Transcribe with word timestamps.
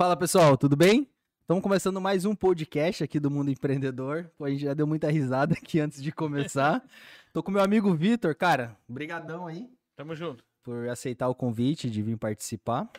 Fala 0.00 0.16
pessoal, 0.16 0.56
tudo 0.56 0.76
bem? 0.76 1.06
Estamos 1.42 1.62
começando 1.62 2.00
mais 2.00 2.24
um 2.24 2.34
podcast 2.34 3.04
aqui 3.04 3.20
do 3.20 3.30
Mundo 3.30 3.50
Empreendedor. 3.50 4.30
Pô, 4.38 4.46
a 4.46 4.50
gente 4.50 4.62
já 4.62 4.72
deu 4.72 4.86
muita 4.86 5.10
risada 5.10 5.52
aqui 5.52 5.78
antes 5.78 6.02
de 6.02 6.10
começar. 6.10 6.82
Tô 7.34 7.42
com 7.42 7.50
meu 7.50 7.62
amigo 7.62 7.94
Vitor, 7.94 8.34
cara. 8.34 8.74
Brigadão 8.88 9.46
aí 9.46 9.68
Tamo 9.94 10.16
junto. 10.16 10.42
por 10.62 10.88
aceitar 10.88 11.28
o 11.28 11.34
convite 11.34 11.90
de 11.90 12.00
vir 12.00 12.16
participar. 12.16 12.90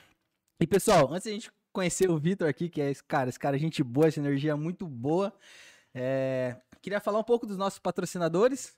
E 0.59 0.67
pessoal, 0.67 1.11
antes 1.11 1.25
da 1.25 1.31
gente 1.31 1.51
conhecer 1.73 2.07
o 2.07 2.19
Vitor 2.19 2.47
aqui, 2.47 2.69
que 2.69 2.79
é 2.79 2.91
esse 2.91 3.03
cara, 3.03 3.29
esse 3.29 3.39
cara 3.39 3.55
é 3.55 3.59
gente 3.59 3.83
boa, 3.83 4.07
essa 4.07 4.19
energia 4.19 4.55
muito 4.55 4.85
boa. 4.85 5.33
é, 5.95 6.55
Queria 6.83 6.99
falar 6.99 7.17
um 7.17 7.23
pouco 7.23 7.47
dos 7.47 7.57
nossos 7.57 7.79
patrocinadores. 7.79 8.77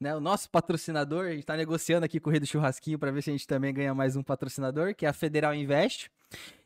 Né, 0.00 0.16
o 0.16 0.20
nosso 0.20 0.48
patrocinador, 0.48 1.26
a 1.26 1.30
gente 1.32 1.40
está 1.40 1.58
negociando 1.58 2.06
aqui 2.06 2.18
com 2.18 2.30
o 2.30 2.32
Rei 2.32 2.40
do 2.40 2.46
Churrasquinho 2.46 2.98
para 2.98 3.10
ver 3.10 3.22
se 3.22 3.28
a 3.28 3.34
gente 3.34 3.46
também 3.46 3.74
ganha 3.74 3.94
mais 3.94 4.16
um 4.16 4.22
patrocinador, 4.22 4.94
que 4.94 5.04
é 5.04 5.10
a 5.10 5.12
Federal 5.12 5.54
Invest. 5.54 6.10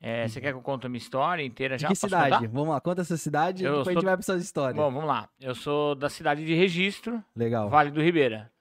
É, 0.00 0.28
Você 0.28 0.40
quer 0.40 0.50
que 0.52 0.58
eu 0.58 0.62
conte 0.62 0.86
a 0.86 0.88
minha 0.88 0.98
história 0.98 1.42
inteira 1.42 1.74
Uhum. 1.74 1.76
De 1.78 1.82
já? 1.82 1.88
que 1.88 1.94
Posso 1.94 2.06
cidade? 2.08 2.34
contar? 2.36 2.48
Vamos 2.48 2.68
lá, 2.74 2.80
conta 2.80 3.00
essa 3.00 3.16
cidade 3.16 3.62
e 3.62 3.66
Eu 3.66 3.78
depois 3.78 3.88
a 3.88 3.90
gente 3.92 4.00
sou- 4.02 4.06
vai 4.08 4.16
pra 4.16 4.22
suas 4.22 4.42
histórias. 4.42 4.76
Bom, 4.76 4.90
vamos 4.92 5.08
lá. 5.08 5.28
Eu 5.40 5.54
sou 5.54 5.94
da 5.96 6.08
cidade 6.10 6.44
de 6.44 6.54
Registro, 6.54 7.24
legal, 7.34 7.68
Vale 7.70 7.90
do 7.90 8.02
Ribeira. 8.02 8.52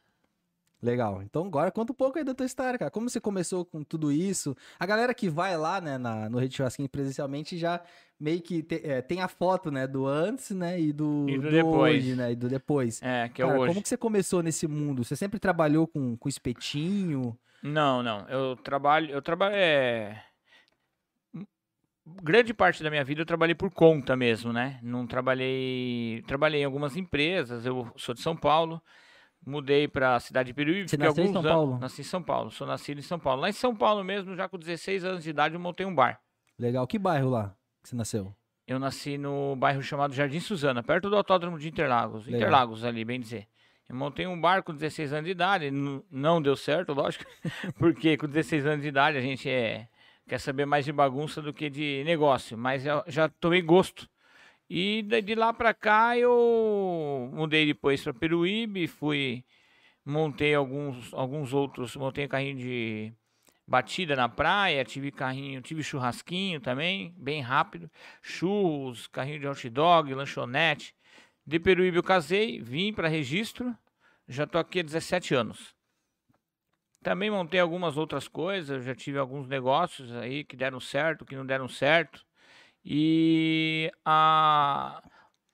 Legal. 0.84 1.22
Então 1.24 1.46
agora 1.46 1.72
conta 1.72 1.92
um 1.92 1.96
pouco 1.96 2.18
aí 2.18 2.24
da 2.24 2.34
tua 2.34 2.46
história, 2.46 2.78
cara. 2.78 2.92
Como 2.92 3.10
você 3.10 3.20
começou 3.20 3.64
com 3.66 3.84
tudo 3.84 4.12
isso? 4.12 4.56
A 4.80 4.86
galera 4.86 5.14
que 5.14 5.30
vai 5.30 5.58
lá, 5.58 5.80
né, 5.82 5.98
na, 5.98 6.30
no 6.30 6.38
Rede 6.38 6.56
Churrasquinho 6.58 6.90
presencialmente 6.90 7.58
já 7.58 7.82
meio 8.20 8.42
que 8.42 8.62
te- 8.62 8.82
é, 8.84 9.02
tem 9.02 9.22
a 9.22 9.28
foto, 9.28 9.72
né, 9.72 9.88
do 9.88 10.06
antes, 10.06 10.52
né, 10.52 10.80
e 10.80 10.94
do, 10.94 11.26
E 11.30 11.38
do 11.40 11.50
depois. 11.50 11.96
hoje, 12.04 12.16
né, 12.16 12.32
e 12.32 12.36
do 12.36 12.48
depois. 12.48 13.02
É, 13.02 13.30
que 13.30 13.42
é 13.42 13.46
Cara, 13.46 13.60
hoje. 13.60 13.68
como 13.74 13.82
que 13.82 13.90
você 13.90 13.98
começou 13.98 14.44
nesse 14.44 14.68
mundo? 14.68 15.04
Você 15.04 15.16
sempre 15.16 15.40
trabalhou 15.40 15.88
com, 15.88 16.16
com 16.18 16.30
espetinho? 16.30 17.38
Não, 17.62 18.04
não. 18.04 18.28
Eu 18.28 18.56
trabalho. 18.58 19.10
Eu 19.12 19.22
trabalho. 19.22 19.56
É... 19.56 20.22
Grande 22.22 22.54
parte 22.54 22.84
da 22.84 22.90
minha 22.90 23.04
vida 23.04 23.22
eu 23.22 23.26
trabalhei 23.26 23.56
por 23.56 23.72
conta 23.72 24.14
mesmo, 24.18 24.52
né? 24.52 24.78
Não 24.84 25.08
trabalhei. 25.08 26.22
Trabalhei 26.28 26.62
em 26.62 26.66
algumas 26.66 26.98
empresas. 26.98 27.66
Eu 27.66 27.90
sou 27.96 28.14
de 28.14 28.20
São 28.22 28.36
Paulo. 28.36 28.82
Mudei 29.46 29.88
para 29.88 30.16
a 30.16 30.20
cidade 30.20 30.48
de 30.48 30.54
Peruíbe. 30.54 30.88
Você 30.90 30.98
nasceu 30.98 31.24
em 31.24 31.28
São 31.28 31.40
anos- 31.42 31.52
Paulo? 31.52 31.80
Nasci 31.80 32.02
em 32.02 32.06
São 32.06 32.24
Paulo. 32.24 32.52
Sou 32.52 32.66
nascido 32.66 33.00
em 33.00 33.02
São 33.02 33.20
Paulo. 33.20 33.42
Lá 33.42 33.50
em 33.50 33.54
São 33.54 33.76
Paulo 33.76 34.04
mesmo, 34.04 34.36
já 34.36 34.48
com 34.48 34.58
16 34.58 35.04
anos 35.04 35.24
de 35.24 35.30
idade, 35.30 35.54
eu 35.56 35.60
montei 35.60 35.86
um 35.86 35.94
bar. 35.94 36.20
Legal. 36.58 36.86
Que 36.88 36.98
bairro 36.98 37.30
lá 37.30 37.56
que 37.82 37.90
você 37.90 37.96
nasceu? 37.96 38.34
Eu 38.66 38.80
nasci 38.80 39.18
no 39.18 39.56
bairro 39.58 39.82
chamado 39.82 40.14
Jardim 40.14 40.40
Suzana, 40.40 40.82
perto 40.82 41.10
do 41.10 41.18
Autódromo 41.18 41.60
de 41.60 41.68
Interlagos. 41.68 42.26
Legal. 42.26 42.40
Interlagos 42.42 42.86
ali, 42.86 43.04
bem 43.04 43.20
dizer. 43.20 43.46
Eu 43.90 43.96
montei 43.98 44.26
um 44.26 44.40
bar 44.40 44.64
com 44.64 44.74
16 44.74 45.12
anos 45.12 45.26
de 45.26 45.32
idade, 45.32 45.70
não 46.10 46.42
deu 46.42 46.56
certo, 46.56 46.94
lógico, 46.96 47.26
porque 47.78 48.16
com 48.16 48.26
16 48.28 48.66
anos 48.66 48.82
de 48.82 48.88
idade 48.88 49.18
a 49.18 49.22
gente 49.22 49.50
é, 49.50 49.90
quer 50.28 50.40
saber 50.40 50.66
mais 50.66 50.86
de 50.86 50.94
bagunça 50.94 51.42
do 51.42 51.52
que 51.54 51.70
de 51.70 52.02
negócio, 52.06 52.58
mas 52.58 52.86
eu 52.86 53.04
já 53.08 53.28
tomei 53.28 53.62
gosto. 53.62 54.08
E 54.76 55.04
de 55.04 55.36
lá 55.36 55.54
pra 55.54 55.72
cá 55.72 56.18
eu 56.18 57.30
mudei 57.32 57.64
depois 57.64 58.04
pra 58.04 58.12
Peruíbe, 58.12 58.88
fui, 58.88 59.46
montei 60.04 60.56
alguns, 60.56 61.14
alguns 61.14 61.54
outros, 61.54 61.96
montei 61.96 62.28
carrinho 62.28 62.58
de 62.58 63.14
batida 63.68 64.16
na 64.16 64.28
praia, 64.28 64.84
tive 64.84 65.12
carrinho, 65.12 65.62
tive 65.62 65.84
churrasquinho 65.84 66.60
também, 66.60 67.14
bem 67.16 67.40
rápido, 67.40 67.88
churros, 68.20 69.06
carrinho 69.06 69.42
de 69.42 69.48
hot 69.48 69.70
dog, 69.70 70.12
lanchonete. 70.12 70.96
De 71.46 71.60
Peruíbe 71.60 71.98
eu 71.98 72.04
casei, 72.04 72.60
vim 72.60 72.92
para 72.92 73.08
registro, 73.08 73.78
já 74.28 74.48
tô 74.48 74.58
aqui 74.58 74.80
há 74.80 74.84
17 74.84 75.36
anos. 75.36 75.76
Também 77.04 77.30
montei 77.30 77.60
algumas 77.60 77.96
outras 77.96 78.28
coisas, 78.28 78.84
já 78.84 78.96
tive 78.96 79.20
alguns 79.20 79.48
negócios 79.48 80.12
aí 80.16 80.44
que 80.44 80.56
deram 80.56 80.80
certo, 80.80 81.26
que 81.26 81.36
não 81.36 81.46
deram 81.46 81.68
certo. 81.68 82.26
E 82.86 83.92
há 84.06 85.02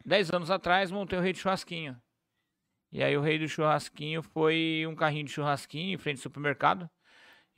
10 0.06 0.32
anos 0.32 0.50
atrás 0.50 0.92
montei 0.92 1.20
o 1.20 1.22
Rei 1.22 1.34
do 1.34 1.40
Churrasquinho. 1.40 2.02
E 2.92 3.04
aí 3.04 3.16
o 3.16 3.22
Rei 3.22 3.38
do 3.38 3.48
Churrasquinho 3.48 4.24
foi 4.24 4.86
um 4.88 4.96
carrinho 4.96 5.26
de 5.26 5.32
churrasquinho 5.32 5.94
em 5.94 5.98
frente 5.98 6.18
ao 6.18 6.24
supermercado. 6.24 6.90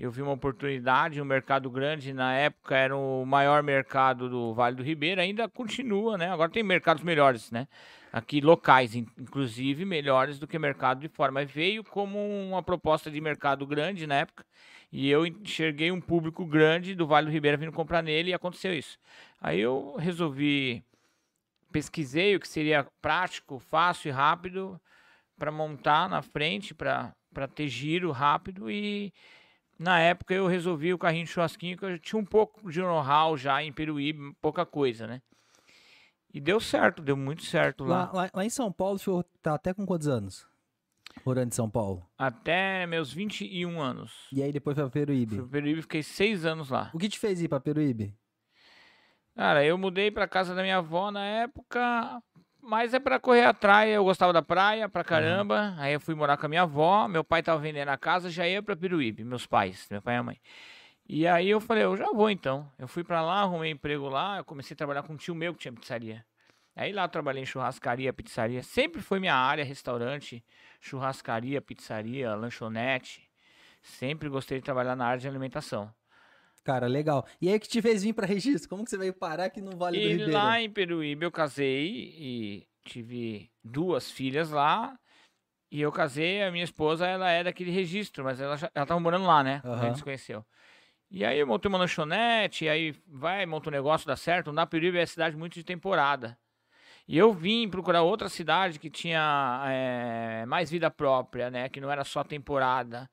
Eu 0.01 0.09
vi 0.09 0.19
uma 0.23 0.31
oportunidade, 0.31 1.22
um 1.22 1.25
mercado 1.25 1.69
grande, 1.69 2.12
na 2.12 2.34
época 2.34 2.75
era 2.75 2.97
o 2.97 3.23
maior 3.23 3.62
mercado 3.62 4.28
do 4.28 4.51
Vale 4.51 4.75
do 4.75 4.81
Ribeira, 4.81 5.22
ainda 5.22 5.47
continua, 5.47 6.17
né? 6.17 6.28
Agora 6.31 6.50
tem 6.50 6.63
mercados 6.63 7.03
melhores, 7.03 7.51
né? 7.51 7.67
Aqui 8.11 8.41
locais, 8.41 8.95
in- 8.95 9.06
inclusive 9.16 9.85
melhores 9.85 10.40
do 10.40 10.47
que 10.47 10.57
mercado 10.57 11.01
de 11.01 11.07
fora, 11.07 11.31
mas 11.31 11.51
veio 11.51 11.84
como 11.84 12.17
uma 12.17 12.63
proposta 12.63 13.11
de 13.11 13.22
mercado 13.22 13.63
grande 13.67 14.07
na 14.07 14.16
época, 14.16 14.44
e 14.91 15.07
eu 15.07 15.23
enxerguei 15.23 15.91
um 15.91 16.01
público 16.01 16.47
grande 16.47 16.95
do 16.95 17.06
Vale 17.06 17.28
do 17.28 17.31
Ribeira 17.31 17.56
vindo 17.56 17.72
comprar 17.72 18.01
nele 18.01 18.31
e 18.31 18.34
aconteceu 18.34 18.73
isso. 18.73 18.97
Aí 19.40 19.59
eu 19.59 19.97
resolvi 20.00 20.84
pesquisei 21.72 22.35
o 22.35 22.40
que 22.40 22.47
seria 22.47 22.88
prático, 23.03 23.59
fácil 23.59 24.09
e 24.09 24.11
rápido 24.11 24.81
para 25.38 25.51
montar 25.51 26.09
na 26.09 26.23
frente, 26.23 26.73
para 26.73 27.13
ter 27.53 27.67
giro 27.67 28.09
rápido 28.09 28.69
e 28.72 29.13
na 29.81 29.99
época 29.99 30.33
eu 30.33 30.45
resolvi 30.47 30.93
o 30.93 30.97
carrinho 30.97 31.25
de 31.25 31.31
churrasquinho, 31.31 31.77
que 31.77 31.83
eu 31.85 31.99
tinha 31.99 32.19
um 32.19 32.25
pouco 32.25 32.71
de 32.71 32.79
know-how 32.79 33.35
já 33.35 33.63
em 33.63 33.73
Peruíbe, 33.73 34.33
pouca 34.41 34.65
coisa, 34.65 35.07
né? 35.07 35.21
E 36.33 36.39
deu 36.39 36.59
certo, 36.59 37.01
deu 37.01 37.17
muito 37.17 37.43
certo 37.43 37.83
lá. 37.83 38.05
Lá, 38.05 38.11
lá, 38.23 38.29
lá 38.33 38.45
em 38.45 38.49
São 38.49 38.71
Paulo, 38.71 38.95
o 38.95 38.99
senhor 38.99 39.25
tá 39.41 39.55
até 39.55 39.73
com 39.73 39.85
quantos 39.85 40.07
anos? 40.07 40.47
Morando 41.25 41.49
em 41.49 41.55
São 41.55 41.69
Paulo. 41.69 42.05
Até 42.17 42.85
meus 42.87 43.11
21 43.11 43.81
anos. 43.81 44.27
E 44.31 44.41
aí 44.41 44.51
depois 44.51 44.75
foi 44.75 44.83
pra 44.85 44.91
Fui 44.91 45.01
Peruíbe. 45.01 45.35
pra 45.35 45.45
Peruíbe, 45.47 45.81
fiquei 45.81 46.03
seis 46.03 46.45
anos 46.45 46.69
lá. 46.69 46.89
O 46.93 46.97
que 46.97 47.09
te 47.09 47.19
fez 47.19 47.41
ir 47.41 47.49
pra 47.49 47.59
Peruíbe? 47.59 48.16
Cara, 49.35 49.66
eu 49.66 49.77
mudei 49.77 50.11
pra 50.11 50.27
casa 50.27 50.53
da 50.55 50.61
minha 50.61 50.77
avó 50.77 51.09
na 51.11 51.25
época, 51.25 52.22
mas 52.61 52.93
é 52.93 52.99
pra 52.99 53.19
correr 53.19 53.46
a 53.46 53.53
praia. 53.53 53.93
Eu 53.96 54.03
gostava 54.03 54.31
da 54.31 54.41
praia 54.41 54.87
pra 54.87 55.03
caramba. 55.03 55.73
Aí 55.78 55.93
eu 55.93 55.99
fui 55.99 56.16
morar 56.16 56.37
com 56.37 56.46
a 56.46 56.49
minha 56.49 56.61
avó. 56.63 57.08
Meu 57.08 57.23
pai 57.23 57.41
tava 57.43 57.59
vendendo 57.59 57.90
a 57.90 57.97
casa, 57.97 58.29
já 58.29 58.47
ia 58.47 58.61
pra 58.61 58.75
Peruíbe, 58.75 59.23
meus 59.23 59.46
pais, 59.46 59.87
meu 59.90 60.02
pai 60.02 60.16
e 60.16 60.17
a 60.17 60.23
mãe. 60.23 60.41
E 61.08 61.28
aí 61.28 61.49
eu 61.49 61.59
falei, 61.59 61.84
eu 61.84 61.97
já 61.97 62.11
vou 62.13 62.29
então. 62.29 62.72
Eu 62.79 62.87
fui 62.87 63.03
pra 63.03 63.22
lá, 63.22 63.41
arrumei 63.41 63.72
emprego 63.72 64.08
lá. 64.08 64.37
Eu 64.37 64.46
comecei 64.46 64.73
a 64.73 64.78
trabalhar 64.78 65.03
com 65.03 65.13
um 65.13 65.17
tio 65.17 65.35
meu 65.35 65.53
que 65.53 65.59
tinha 65.59 65.73
pizzaria. 65.73 66.25
Aí 66.75 66.93
lá 66.93 67.03
eu 67.03 67.09
trabalhei 67.09 67.43
em 67.43 67.46
churrascaria, 67.46 68.13
pizzaria. 68.13 68.63
Sempre 68.63 69.02
foi 69.02 69.19
minha 69.19 69.35
área, 69.35 69.63
restaurante, 69.63 70.43
churrascaria, 70.79 71.61
pizzaria, 71.61 72.34
lanchonete. 72.34 73.29
Sempre 73.81 74.29
gostei 74.29 74.59
de 74.59 74.63
trabalhar 74.63 74.96
na 74.96 75.05
área 75.05 75.19
de 75.19 75.28
alimentação. 75.28 75.93
Cara, 76.63 76.87
legal. 76.87 77.25
E 77.41 77.49
aí 77.49 77.59
que 77.59 77.67
te 77.67 77.81
fez 77.81 78.03
vir 78.03 78.13
pra 78.13 78.25
registro? 78.28 78.69
Como 78.69 78.84
que 78.84 78.90
você 78.90 78.97
veio 78.97 79.13
parar 79.13 79.46
aqui 79.46 79.61
no 79.61 79.75
Vale 79.78 79.99
do 79.99 80.05
E 80.05 80.09
Ribeira? 80.09 80.31
lá 80.34 80.61
em 80.61 80.69
Peruíbe 80.69 81.25
eu 81.25 81.31
casei 81.31 82.13
e 82.17 82.67
tive 82.85 83.49
duas 83.63 84.11
filhas 84.11 84.52
lá. 84.52 84.97
E 85.72 85.81
eu 85.81 85.91
casei, 85.91 86.43
a 86.43 86.52
minha 86.52 86.66
esposa, 86.66 87.08
ela 87.08 87.31
é 87.31 87.43
daquele 87.46 87.72
registro, 87.72 88.25
mas 88.25 88.41
ela, 88.41 88.58
já, 88.58 88.69
ela 88.75 88.85
tava 88.85 88.99
morando 88.99 89.25
lá, 89.25 89.41
né? 89.41 89.61
quando 89.61 89.79
A 89.79 89.85
gente 89.85 89.97
se 89.97 90.03
conheceu. 90.03 90.46
E 91.09 91.25
aí 91.25 91.40
eu 91.40 91.47
montei 91.47 91.69
uma 91.69 91.78
lanchonete, 91.78 92.67
aí 92.69 92.93
vai, 93.08 93.46
monta 93.46 93.69
um 93.69 93.72
negócio, 93.72 94.05
dá 94.08 94.16
certo. 94.16 94.52
Na 94.52 94.67
Peruíbe 94.67 94.97
é 94.97 95.05
cidade 95.05 95.35
muito 95.35 95.53
de 95.53 95.63
temporada. 95.63 96.37
E 97.08 97.17
eu 97.17 97.34
vim 97.34 97.69
procurar 97.69 98.02
outra 98.03 98.29
cidade 98.29 98.79
que 98.79 98.90
tinha 98.90 99.63
é, 99.67 100.46
mais 100.46 100.69
vida 100.69 100.90
própria, 100.91 101.49
né? 101.49 101.67
Que 101.69 101.81
não 101.81 101.91
era 101.91 102.03
só 102.03 102.23
temporada. 102.23 103.09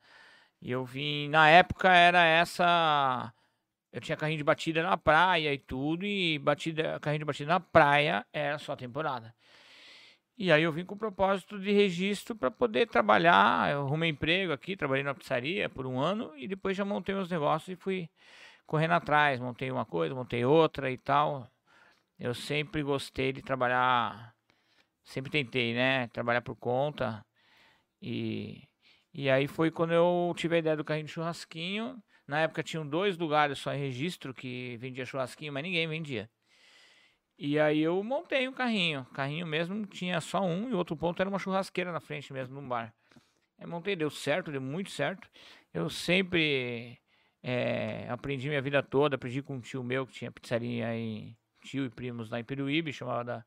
E 0.61 0.71
eu 0.71 0.85
vim, 0.85 1.29
na 1.29 1.49
época 1.49 1.89
era 1.93 2.23
essa. 2.23 3.33
Eu 3.91 4.01
tinha 4.01 4.17
carrinho 4.17 4.37
de 4.37 4.43
batida 4.43 4.83
na 4.83 4.97
praia 4.97 5.53
e 5.53 5.57
tudo, 5.57 6.05
e 6.05 6.37
batida, 6.39 6.99
carrinho 6.99 7.19
de 7.19 7.25
batida 7.25 7.53
na 7.53 7.59
praia 7.59 8.25
era 8.31 8.59
só 8.59 8.75
temporada. 8.75 9.33
E 10.37 10.53
aí 10.53 10.63
eu 10.63 10.71
vim 10.71 10.85
com 10.85 10.95
o 10.95 10.97
propósito 10.97 11.59
de 11.59 11.71
registro 11.73 12.33
para 12.33 12.49
poder 12.49 12.87
trabalhar. 12.87 13.71
Eu 13.71 13.81
arrumei 13.81 14.09
emprego 14.09 14.53
aqui, 14.53 14.77
trabalhei 14.77 15.03
na 15.03 15.13
pizzaria 15.13 15.67
por 15.69 15.85
um 15.85 15.99
ano 15.99 16.33
e 16.37 16.47
depois 16.47 16.77
já 16.77 16.85
montei 16.85 17.13
meus 17.13 17.29
negócios 17.29 17.67
e 17.69 17.75
fui 17.75 18.09
correndo 18.65 18.93
atrás. 18.93 19.39
Montei 19.39 19.69
uma 19.69 19.85
coisa, 19.85 20.15
montei 20.15 20.45
outra 20.45 20.89
e 20.89 20.97
tal. 20.97 21.45
Eu 22.17 22.33
sempre 22.33 22.83
gostei 22.83 23.33
de 23.33 23.41
trabalhar, 23.41 24.33
sempre 25.03 25.31
tentei, 25.31 25.73
né? 25.73 26.07
Trabalhar 26.09 26.41
por 26.41 26.55
conta. 26.55 27.25
E, 28.01 28.63
e 29.13 29.29
aí 29.29 29.47
foi 29.47 29.71
quando 29.71 29.93
eu 29.93 30.33
tive 30.37 30.55
a 30.55 30.59
ideia 30.59 30.77
do 30.77 30.85
carrinho 30.85 31.07
de 31.07 31.11
churrasquinho. 31.11 32.01
Na 32.29 32.41
época 32.41 32.61
tinham 32.61 32.87
dois 32.87 33.17
lugares 33.17 33.57
só 33.57 33.73
em 33.73 33.79
registro 33.79 34.35
que 34.35 34.77
vendia 34.77 35.03
churrasquinho, 35.03 35.51
mas 35.51 35.63
ninguém 35.63 35.87
vendia. 35.87 36.29
E 37.35 37.59
aí 37.59 37.79
eu 37.79 38.03
montei 38.03 38.47
um 38.47 38.53
carrinho. 38.53 39.03
Carrinho 39.15 39.47
mesmo 39.47 39.83
tinha 39.87 40.21
só 40.21 40.39
um 40.39 40.69
e 40.69 40.75
outro 40.75 40.95
ponto 40.95 41.19
era 41.19 41.27
uma 41.27 41.39
churrasqueira 41.39 41.91
na 41.91 41.99
frente 41.99 42.31
mesmo, 42.31 42.53
num 42.53 42.67
bar. 42.67 42.93
Aí 43.57 43.65
montei, 43.65 43.95
deu 43.95 44.11
certo, 44.11 44.51
deu 44.51 44.61
muito 44.61 44.91
certo. 44.91 45.27
Eu 45.73 45.89
sempre 45.89 46.99
é, 47.41 48.07
aprendi 48.07 48.47
minha 48.47 48.61
vida 48.61 48.83
toda, 48.83 49.15
aprendi 49.15 49.41
com 49.41 49.55
um 49.55 49.59
tio 49.59 49.83
meu 49.83 50.05
que 50.05 50.13
tinha 50.13 50.31
pizzaria 50.31 50.95
em 50.95 51.35
tio 51.63 51.85
e 51.85 51.89
primos 51.89 52.29
lá 52.29 52.39
em 52.39 52.43
Peruíbe, 52.43 52.93
chamava 52.93 53.23
da 53.23 53.45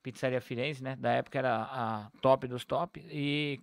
Pizzaria 0.00 0.40
Firenze, 0.40 0.80
né? 0.80 0.94
Da 0.94 1.10
época 1.10 1.40
era 1.40 1.56
a 1.56 2.10
top 2.20 2.46
dos 2.46 2.64
top. 2.64 3.04
E, 3.10 3.58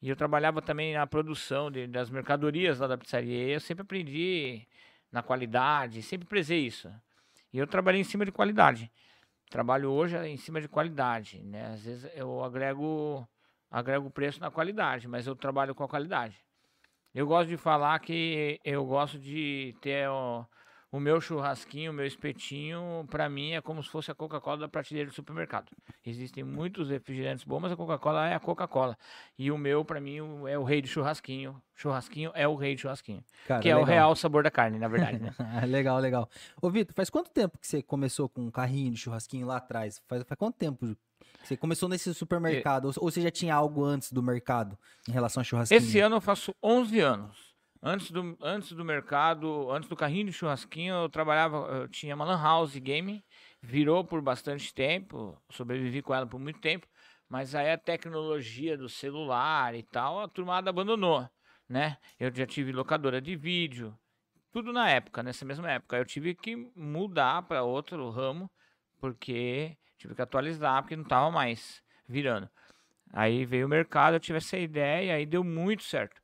e 0.00 0.08
eu 0.08 0.16
trabalhava 0.16 0.60
também 0.60 0.94
na 0.94 1.06
produção 1.06 1.70
de, 1.70 1.86
das 1.86 2.10
mercadorias 2.10 2.78
lá 2.78 2.86
da 2.86 2.98
pizzaria. 2.98 3.48
E 3.48 3.52
eu 3.52 3.60
sempre 3.60 3.82
aprendi 3.82 4.66
na 5.10 5.22
qualidade, 5.22 6.02
sempre 6.02 6.26
prezei 6.26 6.66
isso. 6.66 6.92
E 7.52 7.58
eu 7.58 7.66
trabalhei 7.66 8.00
em 8.00 8.04
cima 8.04 8.24
de 8.24 8.32
qualidade. 8.32 8.90
Trabalho 9.50 9.90
hoje 9.90 10.16
em 10.26 10.36
cima 10.36 10.60
de 10.60 10.68
qualidade, 10.68 11.42
né? 11.42 11.72
Às 11.72 11.84
vezes 11.84 12.10
eu 12.14 12.42
agrego 12.44 13.26
agrego 13.70 14.10
preço 14.10 14.40
na 14.40 14.50
qualidade, 14.50 15.08
mas 15.08 15.26
eu 15.26 15.34
trabalho 15.34 15.74
com 15.74 15.84
a 15.84 15.88
qualidade. 15.88 16.36
Eu 17.14 17.26
gosto 17.26 17.48
de 17.48 17.56
falar 17.56 17.98
que 18.00 18.60
eu 18.64 18.84
gosto 18.84 19.18
de 19.18 19.74
ter 19.80 20.08
ó, 20.08 20.44
o 20.96 21.00
meu 21.00 21.20
churrasquinho, 21.20 21.90
o 21.90 21.94
meu 21.94 22.06
espetinho, 22.06 23.06
para 23.10 23.28
mim 23.28 23.52
é 23.52 23.60
como 23.60 23.82
se 23.82 23.90
fosse 23.90 24.10
a 24.10 24.14
Coca-Cola 24.14 24.60
da 24.60 24.68
prateleira 24.68 25.10
do 25.10 25.14
supermercado. 25.14 25.70
Existem 26.04 26.42
muitos 26.42 26.88
refrigerantes 26.88 27.44
bons, 27.44 27.60
mas 27.60 27.72
a 27.72 27.76
Coca-Cola 27.76 28.28
é 28.28 28.34
a 28.34 28.40
Coca-Cola. 28.40 28.96
E 29.38 29.50
o 29.50 29.58
meu, 29.58 29.84
para 29.84 30.00
mim, 30.00 30.16
é 30.48 30.58
o 30.58 30.64
rei 30.64 30.80
do 30.80 30.88
churrasquinho. 30.88 31.60
Churrasquinho 31.74 32.30
é 32.34 32.48
o 32.48 32.54
rei 32.54 32.74
do 32.74 32.80
churrasquinho. 32.80 33.22
Cara, 33.46 33.60
que 33.60 33.68
é 33.68 33.74
legal. 33.74 33.82
o 33.82 33.86
real 33.86 34.16
sabor 34.16 34.42
da 34.42 34.50
carne, 34.50 34.78
na 34.78 34.88
verdade, 34.88 35.18
né? 35.18 35.34
legal, 35.68 35.98
legal. 35.98 36.30
Ô, 36.62 36.70
Vitor, 36.70 36.94
faz 36.94 37.10
quanto 37.10 37.30
tempo 37.30 37.58
que 37.58 37.66
você 37.66 37.82
começou 37.82 38.26
com 38.26 38.40
um 38.40 38.50
carrinho 38.50 38.90
de 38.90 38.96
churrasquinho 38.96 39.46
lá 39.46 39.58
atrás? 39.58 40.00
Faz, 40.08 40.22
faz 40.22 40.38
quanto 40.38 40.56
tempo 40.56 40.96
você 41.42 41.58
começou 41.58 41.90
nesse 41.90 42.12
supermercado? 42.14 42.86
Ou 42.86 43.10
você 43.10 43.20
já 43.20 43.30
tinha 43.30 43.54
algo 43.54 43.84
antes 43.84 44.10
do 44.10 44.22
mercado 44.22 44.78
em 45.06 45.12
relação 45.12 45.42
a 45.42 45.44
churrasquinho? 45.44 45.78
Esse 45.78 46.00
ano 46.00 46.16
eu 46.16 46.20
faço 46.22 46.54
11 46.62 47.00
anos. 47.00 47.45
Antes 47.82 48.10
do, 48.10 48.36
antes 48.40 48.72
do 48.72 48.84
mercado, 48.84 49.70
antes 49.70 49.88
do 49.88 49.96
carrinho 49.96 50.26
de 50.26 50.32
churrasquinho, 50.32 50.94
eu 50.94 51.08
trabalhava, 51.08 51.56
eu 51.56 51.88
tinha 51.88 52.14
uma 52.14 52.24
lan 52.24 52.42
house 52.42 52.76
game, 52.76 53.24
virou 53.62 54.04
por 54.04 54.20
bastante 54.20 54.72
tempo, 54.72 55.40
sobrevivi 55.50 56.02
com 56.02 56.14
ela 56.14 56.26
por 56.26 56.40
muito 56.40 56.60
tempo, 56.60 56.86
mas 57.28 57.54
aí 57.54 57.70
a 57.70 57.78
tecnologia 57.78 58.76
do 58.76 58.88
celular 58.88 59.74
e 59.74 59.82
tal, 59.82 60.20
a 60.20 60.28
turmada 60.28 60.70
abandonou, 60.70 61.28
né? 61.68 61.98
Eu 62.18 62.34
já 62.34 62.46
tive 62.46 62.72
locadora 62.72 63.20
de 63.20 63.36
vídeo, 63.36 63.96
tudo 64.52 64.72
na 64.72 64.88
época, 64.88 65.22
nessa 65.22 65.44
mesma 65.44 65.70
época. 65.70 65.96
Eu 65.96 66.04
tive 66.04 66.34
que 66.34 66.56
mudar 66.74 67.42
para 67.42 67.62
outro 67.62 68.08
ramo, 68.10 68.50
porque 68.98 69.76
tive 69.98 70.14
que 70.14 70.22
atualizar, 70.22 70.82
porque 70.82 70.96
não 70.96 71.02
estava 71.02 71.30
mais 71.30 71.82
virando. 72.08 72.48
Aí 73.12 73.44
veio 73.44 73.66
o 73.66 73.68
mercado, 73.68 74.14
eu 74.14 74.20
tive 74.20 74.38
essa 74.38 74.56
ideia, 74.58 75.14
aí 75.14 75.26
deu 75.26 75.44
muito 75.44 75.82
certo. 75.82 76.20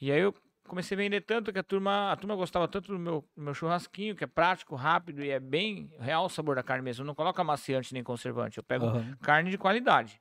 E 0.00 0.12
aí 0.12 0.20
eu 0.20 0.34
comecei 0.66 0.96
a 0.96 0.98
vender 0.98 1.20
tanto 1.22 1.52
que 1.52 1.58
a 1.58 1.62
turma, 1.62 2.12
a 2.12 2.16
turma 2.16 2.34
gostava 2.34 2.68
tanto 2.68 2.92
do 2.92 2.98
meu, 2.98 3.24
do 3.34 3.42
meu 3.42 3.54
churrasquinho, 3.54 4.14
que 4.14 4.24
é 4.24 4.26
prático, 4.26 4.74
rápido 4.74 5.22
e 5.22 5.30
é 5.30 5.40
bem 5.40 5.90
real 5.98 6.26
o 6.26 6.28
sabor 6.28 6.56
da 6.56 6.62
carne 6.62 6.84
mesmo. 6.84 7.02
Eu 7.02 7.06
não 7.06 7.14
coloco 7.14 7.40
amaciante 7.40 7.94
nem 7.94 8.02
conservante, 8.02 8.58
eu 8.58 8.64
pego 8.64 8.86
uhum. 8.86 9.16
carne 9.22 9.50
de 9.50 9.58
qualidade. 9.58 10.20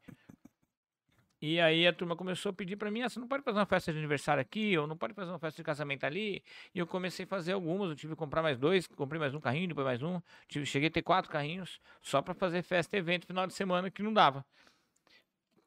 E 1.42 1.60
aí 1.60 1.86
a 1.86 1.94
turma 1.94 2.16
começou 2.16 2.50
a 2.50 2.54
pedir 2.54 2.76
para 2.76 2.90
mim, 2.90 3.02
ah, 3.02 3.10
você 3.10 3.20
não 3.20 3.28
pode 3.28 3.44
fazer 3.44 3.60
uma 3.60 3.66
festa 3.66 3.92
de 3.92 4.00
aniversário 4.00 4.42
aqui, 4.42 4.78
ou 4.78 4.88
não 4.88 4.98
pode 4.98 5.14
fazer 5.14 5.32
uma 5.32 5.38
festa 5.38 5.62
de 5.62 5.64
casamento 5.64 6.04
ali. 6.04 6.42
E 6.74 6.80
eu 6.80 6.88
comecei 6.88 7.26
a 7.26 7.28
fazer 7.28 7.52
algumas, 7.52 7.90
eu 7.90 7.96
tive 7.96 8.14
que 8.14 8.18
comprar 8.18 8.42
mais 8.42 8.58
dois, 8.58 8.88
comprei 8.88 9.20
mais 9.20 9.34
um 9.36 9.40
carrinho, 9.40 9.68
depois 9.68 9.86
mais 9.86 10.02
um. 10.02 10.20
Tive, 10.48 10.66
cheguei 10.66 10.88
a 10.88 10.92
ter 10.92 11.02
quatro 11.02 11.30
carrinhos, 11.30 11.80
só 12.02 12.22
para 12.22 12.34
fazer 12.34 12.64
festa 12.64 12.96
e 12.96 13.00
evento 13.00 13.28
final 13.28 13.46
de 13.46 13.54
semana 13.54 13.92
que 13.92 14.02
não 14.02 14.14
dava. 14.14 14.46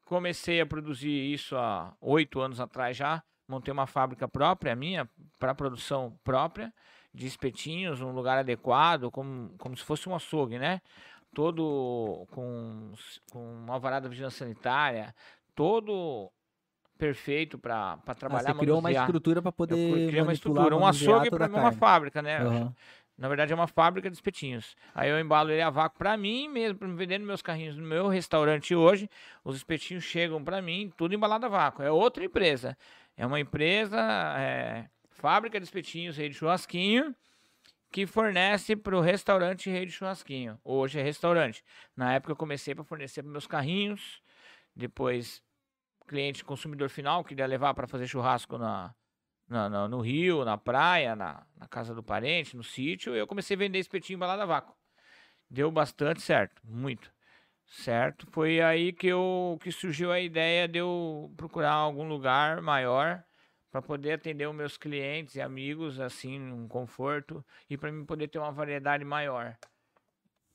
Comecei 0.05 0.61
a 0.61 0.67
produzir 0.67 1.33
isso 1.33 1.55
há 1.57 1.95
oito 2.01 2.41
anos 2.41 2.59
atrás 2.59 2.97
já 2.97 3.23
montei 3.49 3.73
uma 3.73 3.87
fábrica 3.87 4.29
própria 4.29 4.77
minha, 4.77 5.09
para 5.39 5.55
produção 5.55 6.17
própria, 6.23 6.73
de 7.13 7.27
espetinhos, 7.27 8.01
um 8.01 8.13
lugar 8.13 8.39
adequado, 8.39 9.11
como, 9.11 9.51
como 9.59 9.77
se 9.77 9.83
fosse 9.83 10.09
um 10.09 10.15
açougue, 10.15 10.59
né? 10.59 10.81
Todo 11.35 12.27
com, 12.31 12.93
com 13.31 13.43
uma 13.65 13.79
varada 13.79 14.09
de 14.09 14.11
vigilância 14.11 14.45
sanitária, 14.45 15.15
todo 15.55 16.31
perfeito 16.99 17.59
para 17.59 17.97
trabalhar. 18.19 18.51
Ah, 18.51 18.55
você 18.55 18.59
criou 18.61 18.79
uma 18.81 18.93
estrutura 18.93 19.41
para 19.41 19.53
poder. 19.53 20.09
Criei 20.09 20.23
uma 20.23 20.33
estrutura, 20.33 20.77
um 20.77 20.87
açougue 20.87 21.31
para 21.31 21.47
uma 21.49 21.73
fábrica, 21.73 22.21
né? 22.21 22.45
Uhum. 22.45 22.73
Na 23.17 23.27
verdade, 23.27 23.53
é 23.53 23.55
uma 23.55 23.67
fábrica 23.67 24.09
de 24.09 24.15
espetinhos. 24.15 24.77
Aí 24.95 25.11
eu 25.11 25.19
embalo 25.19 25.51
ele 25.51 25.61
a 25.61 25.71
vácuo 25.71 25.99
para 25.99 26.17
mim 26.17 26.49
mesmo, 26.49 26.79
para 26.79 26.87
me 26.87 26.95
vender 26.95 27.19
nos 27.19 27.27
meus 27.27 27.43
carrinhos 27.43 27.77
no 27.77 27.83
meu 27.83 28.07
restaurante 28.07 28.77
hoje. 28.77 29.11
Os 29.43 29.57
espetinhos 29.57 30.05
chegam 30.05 30.43
para 30.45 30.63
mim, 30.63 30.93
tudo 30.97 31.15
embalado 31.15 31.47
a 31.47 31.49
vácuo. 31.49 31.83
É 31.83 31.91
outra 31.91 32.25
empresa. 32.25 32.79
É 33.19 33.27
uma 33.27 33.41
empresa, 33.41 33.99
é, 34.39 34.89
fábrica 35.11 35.59
de 35.59 35.65
espetinhos 35.65 36.17
Rei 36.17 36.29
de 36.29 36.37
Churrasquinho, 36.37 37.13
que 37.91 38.07
fornece 38.07 38.77
para 38.77 38.97
o 38.97 39.01
restaurante 39.01 39.69
Rei 39.69 39.85
de 39.85 39.91
Churrasquinho. 39.91 40.57
Hoje 40.63 41.01
é 41.01 41.03
restaurante. 41.03 41.65
Na 41.97 42.15
época 42.15 42.31
eu 42.31 42.37
comecei 42.37 42.77
para 42.77 42.85
fornecer 42.85 43.25
para 43.25 43.33
meus 43.33 43.45
carrinhos, 43.45 44.23
depois 44.73 45.43
cliente 46.07 46.45
consumidor 46.45 46.89
final 46.89 47.25
queria 47.25 47.45
levar 47.45 47.75
para 47.75 47.89
fazer 47.89 48.07
churrasco 48.07 48.57
na, 48.57 48.95
na, 49.49 49.69
na, 49.69 49.89
no 49.89 50.01
rio, 50.01 50.45
na 50.45 50.57
praia, 50.57 51.17
na, 51.17 51.45
na, 51.57 51.67
casa 51.67 51.93
do 51.93 52.05
parente, 52.05 52.57
no 52.57 52.63
sítio, 52.63 53.17
eu 53.17 53.27
comecei 53.27 53.57
a 53.57 53.59
vender 53.59 53.81
espetinho 53.81 54.17
embalado 54.17 54.43
a 54.43 54.47
vácuo. 54.47 54.75
Deu 55.51 55.73
bastante 55.73 56.23
certo, 56.23 56.63
muito 56.65 57.13
certo? 57.69 58.27
Foi 58.31 58.61
aí 58.61 58.93
que, 58.93 59.07
eu, 59.07 59.59
que 59.63 59.71
surgiu 59.71 60.11
a 60.11 60.21
ideia 60.21 60.67
de 60.67 60.79
eu 60.79 61.33
procurar 61.37 61.73
algum 61.73 62.09
lugar 62.09 62.61
maior 62.61 63.23
para 63.71 63.83
poder 63.83 64.13
atender 64.13 64.49
os 64.49 64.55
meus 64.55 64.77
clientes 64.77 65.35
e 65.35 65.41
amigos 65.41 66.01
assim, 66.01 66.41
um 66.41 66.67
conforto 66.67 67.45
e 67.69 67.77
para 67.77 67.93
mim 67.93 68.05
poder 68.05 68.29
ter 68.29 68.39
uma 68.39 68.51
variedade 68.51 69.05
maior. 69.05 69.57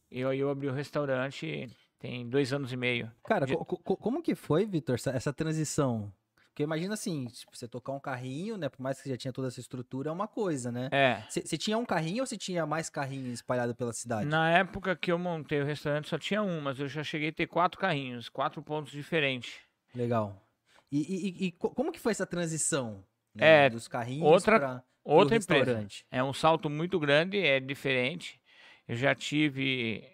E 0.09 0.23
aí 0.23 0.39
eu 0.39 0.49
abri 0.49 0.67
o 0.67 0.71
um 0.71 0.75
restaurante 0.75 1.67
tem 1.99 2.27
dois 2.27 2.51
anos 2.51 2.73
e 2.73 2.75
meio. 2.75 3.09
Cara, 3.23 3.45
de... 3.45 3.55
co 3.55 3.77
como 3.77 4.21
que 4.21 4.35
foi, 4.35 4.65
Vitor, 4.65 4.95
essa, 4.95 5.11
essa 5.11 5.31
transição 5.31 6.11
porque 6.53 6.61
imagina 6.61 6.93
assim, 6.93 7.25
tipo, 7.25 7.57
você 7.57 7.67
tocar 7.67 7.93
um 7.93 7.99
carrinho, 7.99 8.57
né? 8.57 8.69
Por 8.69 8.79
mais 8.79 8.97
que 8.97 9.03
você 9.03 9.09
já 9.09 9.17
tinha 9.17 9.33
toda 9.33 9.47
essa 9.47 9.59
estrutura, 9.59 10.11
é 10.11 10.13
uma 10.13 10.27
coisa, 10.27 10.71
né? 10.71 10.87
É. 10.91 11.23
Você 11.27 11.57
tinha 11.57 11.75
um 11.79 11.83
carrinho 11.83 12.21
ou 12.21 12.27
você 12.27 12.37
tinha 12.37 12.63
mais 12.63 12.91
carrinhos 12.91 13.33
espalhados 13.33 13.75
pela 13.75 13.91
cidade? 13.91 14.29
Na 14.29 14.51
época 14.51 14.95
que 14.95 15.11
eu 15.11 15.17
montei 15.17 15.59
o 15.61 15.65
restaurante 15.65 16.09
só 16.09 16.19
tinha 16.19 16.43
um, 16.43 16.61
mas 16.61 16.79
eu 16.79 16.87
já 16.87 17.03
cheguei 17.03 17.29
a 17.29 17.33
ter 17.33 17.47
quatro 17.47 17.79
carrinhos, 17.79 18.29
quatro 18.29 18.61
pontos 18.61 18.91
diferentes. 18.91 19.61
Legal. 19.95 20.39
E, 20.91 20.99
e, 20.99 21.47
e 21.47 21.51
como 21.51 21.91
que 21.91 21.99
foi 21.99 22.11
essa 22.11 22.25
transição? 22.25 23.03
Né, 23.33 23.65
é, 23.65 23.69
dos 23.71 23.87
carrinhos 23.87 24.31
outra, 24.31 24.59
pra, 24.59 24.83
outra 25.03 25.35
empresa. 25.35 25.87
É 26.11 26.23
um 26.23 26.33
salto 26.33 26.69
muito 26.69 26.99
grande, 26.99 27.39
é 27.39 27.59
diferente. 27.59 28.39
Eu 28.87 28.95
já 28.95 29.15
tive 29.15 30.12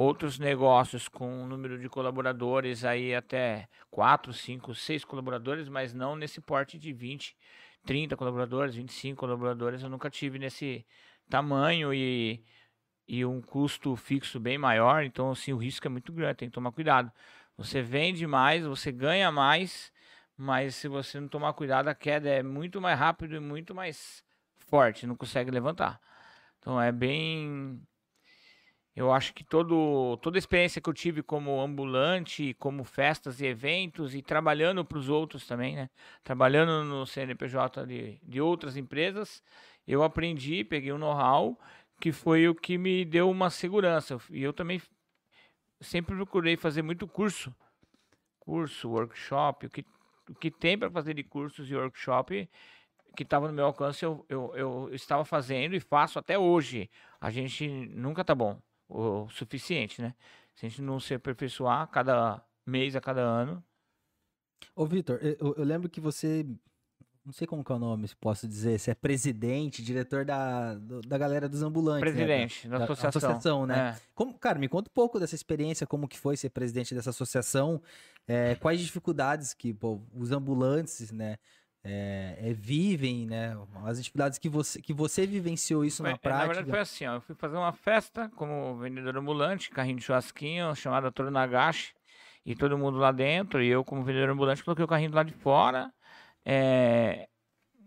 outros 0.00 0.38
negócios 0.38 1.08
com 1.08 1.42
um 1.42 1.46
número 1.46 1.78
de 1.78 1.86
colaboradores 1.86 2.86
aí 2.86 3.14
até 3.14 3.68
4, 3.90 4.32
5, 4.32 4.74
6 4.74 5.04
colaboradores, 5.04 5.68
mas 5.68 5.92
não 5.92 6.16
nesse 6.16 6.40
porte 6.40 6.78
de 6.78 6.90
20, 6.90 7.36
30 7.84 8.16
colaboradores, 8.16 8.74
25 8.74 9.20
colaboradores. 9.20 9.82
Eu 9.82 9.90
nunca 9.90 10.08
tive 10.08 10.38
nesse 10.38 10.86
tamanho 11.28 11.92
e, 11.92 12.42
e 13.06 13.26
um 13.26 13.42
custo 13.42 13.94
fixo 13.94 14.40
bem 14.40 14.56
maior, 14.56 15.04
então 15.04 15.32
assim 15.32 15.52
o 15.52 15.58
risco 15.58 15.86
é 15.86 15.90
muito 15.90 16.14
grande, 16.14 16.38
tem 16.38 16.48
que 16.48 16.54
tomar 16.54 16.72
cuidado. 16.72 17.12
Você 17.58 17.82
vende 17.82 18.26
mais, 18.26 18.64
você 18.64 18.90
ganha 18.90 19.30
mais, 19.30 19.92
mas 20.34 20.76
se 20.76 20.88
você 20.88 21.20
não 21.20 21.28
tomar 21.28 21.52
cuidado, 21.52 21.88
a 21.88 21.94
queda 21.94 22.30
é 22.30 22.42
muito 22.42 22.80
mais 22.80 22.98
rápida 22.98 23.36
e 23.36 23.40
muito 23.40 23.74
mais 23.74 24.24
forte, 24.70 25.06
não 25.06 25.14
consegue 25.14 25.50
levantar. 25.50 26.00
Então 26.58 26.80
é 26.80 26.90
bem. 26.90 27.82
Eu 28.94 29.12
acho 29.12 29.32
que 29.32 29.44
todo, 29.44 30.16
toda 30.18 30.36
a 30.36 30.40
experiência 30.40 30.80
que 30.80 30.88
eu 30.88 30.94
tive 30.94 31.22
como 31.22 31.60
ambulante, 31.60 32.54
como 32.54 32.82
festas 32.82 33.40
e 33.40 33.46
eventos, 33.46 34.14
e 34.14 34.22
trabalhando 34.22 34.84
para 34.84 34.98
os 34.98 35.08
outros 35.08 35.46
também, 35.46 35.76
né? 35.76 35.88
Trabalhando 36.24 36.84
no 36.84 37.06
CNPJ 37.06 37.86
de, 37.86 38.20
de 38.22 38.40
outras 38.40 38.76
empresas, 38.76 39.42
eu 39.86 40.02
aprendi, 40.02 40.64
peguei 40.64 40.92
um 40.92 40.98
know-how, 40.98 41.58
que 42.00 42.10
foi 42.10 42.48
o 42.48 42.54
que 42.54 42.76
me 42.76 43.04
deu 43.04 43.30
uma 43.30 43.48
segurança. 43.48 44.18
E 44.30 44.42
eu 44.42 44.52
também 44.52 44.82
sempre 45.80 46.16
procurei 46.16 46.56
fazer 46.56 46.82
muito 46.82 47.06
curso. 47.06 47.54
Curso, 48.40 48.90
workshop, 48.90 49.66
o 49.66 49.70
que, 49.70 49.84
o 50.28 50.34
que 50.34 50.50
tem 50.50 50.76
para 50.76 50.90
fazer 50.90 51.14
de 51.14 51.22
cursos 51.22 51.70
e 51.70 51.76
workshop 51.76 52.48
que 53.16 53.24
estava 53.24 53.48
no 53.48 53.54
meu 53.54 53.66
alcance, 53.66 54.04
eu, 54.04 54.24
eu, 54.28 54.54
eu 54.54 54.94
estava 54.94 55.24
fazendo 55.24 55.74
e 55.74 55.80
faço 55.80 56.18
até 56.18 56.38
hoje. 56.38 56.90
A 57.20 57.30
gente 57.30 57.68
nunca 57.68 58.24
tá 58.24 58.34
bom 58.34 58.60
o 58.90 59.28
suficiente, 59.30 60.02
né? 60.02 60.14
Se 60.54 60.66
a 60.66 60.68
gente 60.68 60.82
não 60.82 60.98
se 60.98 61.14
aperfeiçoar 61.14 61.86
cada 61.88 62.42
mês, 62.66 62.96
a 62.96 63.00
cada 63.00 63.22
ano. 63.22 63.62
Ô, 64.74 64.84
Vitor, 64.84 65.18
eu, 65.22 65.54
eu, 65.56 65.64
lembro 65.64 65.88
que 65.88 66.00
você. 66.00 66.46
Não 67.24 67.32
sei 67.32 67.46
como 67.46 67.62
que 67.62 67.70
é 67.70 67.74
o 67.74 67.78
nome, 67.78 68.08
se 68.08 68.16
posso 68.16 68.48
dizer, 68.48 68.78
se 68.80 68.90
é 68.90 68.94
presidente, 68.94 69.82
diretor 69.82 70.24
da, 70.24 70.74
da 71.06 71.18
galera 71.18 71.48
dos 71.48 71.62
ambulantes. 71.62 72.02
Né? 72.02 72.12
Presidente 72.12 72.66
né? 72.66 72.72
da, 72.72 72.78
da, 72.78 72.84
associação. 72.84 73.08
associação 73.08 73.66
né? 73.66 73.90
É. 73.90 74.00
Como, 74.14 74.36
cara, 74.38 74.58
me 74.58 74.68
conta 74.68 74.90
um 74.90 74.94
pouco 74.94 75.20
dessa 75.20 75.34
experiência, 75.34 75.86
como 75.86 76.08
que 76.08 76.18
foi 76.18 76.36
ser 76.36 76.48
presidente 76.48 76.94
dessa 76.94 77.10
associação, 77.10 77.80
é, 78.26 78.54
quais 78.54 78.80
dificuldades 78.80 79.52
que 79.52 79.72
pô, 79.72 80.00
os 80.14 80.32
ambulantes, 80.32 81.12
né? 81.12 81.36
É, 81.82 82.36
é, 82.38 82.52
vivem, 82.52 83.26
né? 83.26 83.56
As 83.84 83.98
dificuldades 83.98 84.38
que 84.38 84.48
você, 84.48 84.80
que 84.80 84.92
você 84.92 85.26
vivenciou 85.26 85.84
isso 85.84 86.02
foi, 86.02 86.12
na 86.12 86.18
prática. 86.18 86.46
Na 86.46 86.52
verdade 86.52 86.70
foi 86.70 86.80
assim, 86.80 87.06
ó, 87.06 87.14
eu 87.14 87.20
fui 87.20 87.34
fazer 87.34 87.56
uma 87.56 87.72
festa 87.72 88.28
como 88.36 88.76
vendedor 88.76 89.16
ambulante, 89.16 89.70
carrinho 89.70 89.96
de 89.96 90.04
churrasquinho, 90.04 90.74
chamada 90.76 91.10
Toro 91.10 91.30
Nagashi, 91.30 91.94
e 92.44 92.54
todo 92.54 92.76
mundo 92.76 92.98
lá 92.98 93.12
dentro, 93.12 93.62
e 93.62 93.68
eu 93.68 93.84
como 93.84 94.02
vendedor 94.02 94.30
ambulante 94.30 94.62
coloquei 94.62 94.84
o 94.84 94.88
carrinho 94.88 95.10
do 95.10 95.16
lado 95.16 95.28
de 95.28 95.34
fora, 95.34 95.90
é, 96.44 97.28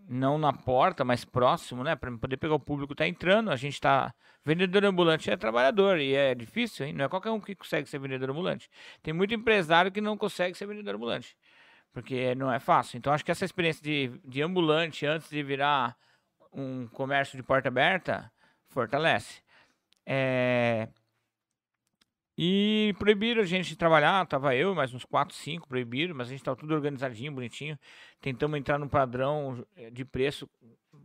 não 0.08 0.38
na 0.38 0.52
porta, 0.52 1.06
mas 1.06 1.24
próximo, 1.24 1.84
né? 1.84 1.96
Para 1.96 2.12
poder 2.18 2.38
pegar 2.38 2.56
o 2.56 2.60
público 2.60 2.94
que 2.94 2.98
tá 2.98 3.08
entrando, 3.08 3.52
a 3.52 3.56
gente 3.56 3.80
tá... 3.80 4.14
Vendedor 4.46 4.84
ambulante 4.84 5.32
é 5.32 5.38
trabalhador, 5.38 6.00
e 6.00 6.14
é 6.14 6.36
difícil, 6.36 6.86
hein? 6.86 6.94
Não 6.94 7.06
é 7.06 7.08
qualquer 7.08 7.30
um 7.30 7.40
que 7.40 7.56
consegue 7.56 7.88
ser 7.88 7.98
vendedor 7.98 8.30
ambulante. 8.30 8.70
Tem 9.02 9.14
muito 9.14 9.34
empresário 9.34 9.90
que 9.90 10.02
não 10.02 10.18
consegue 10.18 10.58
ser 10.58 10.66
vendedor 10.66 10.96
ambulante 10.96 11.38
porque 11.94 12.34
não 12.36 12.52
é 12.52 12.60
fácil. 12.60 12.98
Então, 12.98 13.14
acho 13.14 13.24
que 13.24 13.32
essa 13.32 13.46
experiência 13.46 13.84
de, 13.84 14.20
de 14.26 14.42
ambulante 14.42 15.06
antes 15.06 15.30
de 15.30 15.42
virar 15.44 15.96
um 16.52 16.88
comércio 16.88 17.38
de 17.38 17.44
porta 17.44 17.70
aberta 17.70 18.32
fortalece. 18.68 19.42
É... 20.06 20.90
E 22.36 22.96
proibiram 22.98 23.44
a 23.44 23.46
gente 23.46 23.70
de 23.70 23.76
trabalhar, 23.76 24.26
tava 24.26 24.56
eu, 24.56 24.74
mais 24.74 24.92
uns 24.92 25.06
4, 25.06 25.36
5 25.36 25.68
proibiram, 25.68 26.16
mas 26.16 26.28
a 26.28 26.32
gente 26.32 26.44
tava 26.44 26.58
tudo 26.58 26.74
organizadinho, 26.74 27.32
bonitinho. 27.32 27.78
Tentamos 28.20 28.58
entrar 28.58 28.80
no 28.80 28.90
padrão 28.90 29.64
de 29.92 30.04
preço, 30.04 30.50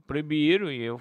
proibiram 0.06 0.72
e 0.72 0.80
eu 0.80 0.98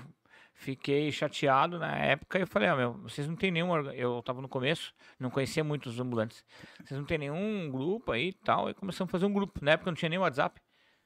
fiquei 0.57 1.11
chateado 1.11 1.77
na 1.77 1.95
época 1.95 2.39
e 2.39 2.41
eu 2.41 2.47
falei, 2.47 2.67
ah, 2.67 2.75
meu, 2.75 2.93
vocês 2.93 3.27
não 3.27 3.35
tem 3.35 3.51
nenhum, 3.51 3.75
eu 3.91 4.21
tava 4.23 4.41
no 4.41 4.49
começo, 4.49 4.93
não 5.19 5.29
conhecia 5.29 5.63
muito 5.63 5.87
os 5.87 5.99
ambulantes, 5.99 6.43
vocês 6.83 6.99
não 6.99 7.05
tem 7.05 7.19
nenhum 7.19 7.69
grupo 7.69 8.11
aí 8.11 8.29
e 8.29 8.33
tal, 8.33 8.69
e 8.69 8.73
começamos 8.73 9.09
a 9.09 9.11
fazer 9.11 9.25
um 9.27 9.33
grupo, 9.33 9.63
na 9.63 9.71
época 9.71 9.91
não 9.91 9.95
tinha 9.95 10.09
nem 10.09 10.19
WhatsApp, 10.19 10.59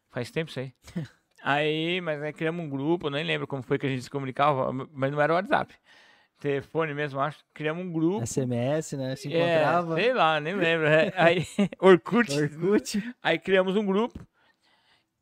faz 0.09 0.31
tempo 0.31 0.49
isso 0.49 0.61
aí. 0.61 0.73
aí, 1.43 2.01
mas 2.01 2.23
aí 2.23 2.31
criamos 2.31 2.65
um 2.65 2.69
grupo, 2.69 3.09
nem 3.09 3.25
lembro 3.25 3.45
como 3.45 3.61
foi 3.61 3.77
que 3.77 3.85
a 3.85 3.89
gente 3.89 4.03
se 4.03 4.09
comunicava, 4.09 4.71
mas 4.71 5.11
não 5.11 5.21
era 5.21 5.33
WhatsApp. 5.33 5.75
Telefone 6.39 6.95
mesmo, 6.95 7.19
acho. 7.19 7.37
Criamos 7.53 7.85
um 7.85 7.91
grupo. 7.91 8.25
SMS, 8.25 8.93
né? 8.93 9.15
Se 9.15 9.31
é, 9.31 9.37
encontrava. 9.37 9.99
É, 9.99 10.03
sei 10.03 10.13
lá, 10.13 10.39
nem 10.39 10.55
lembro. 10.55 10.87
É, 10.87 11.13
aí, 11.15 11.45
Orkut. 11.79 12.31
Orkut. 12.33 13.15
Aí 13.21 13.37
criamos 13.37 13.75
um 13.75 13.85
grupo. 13.85 14.25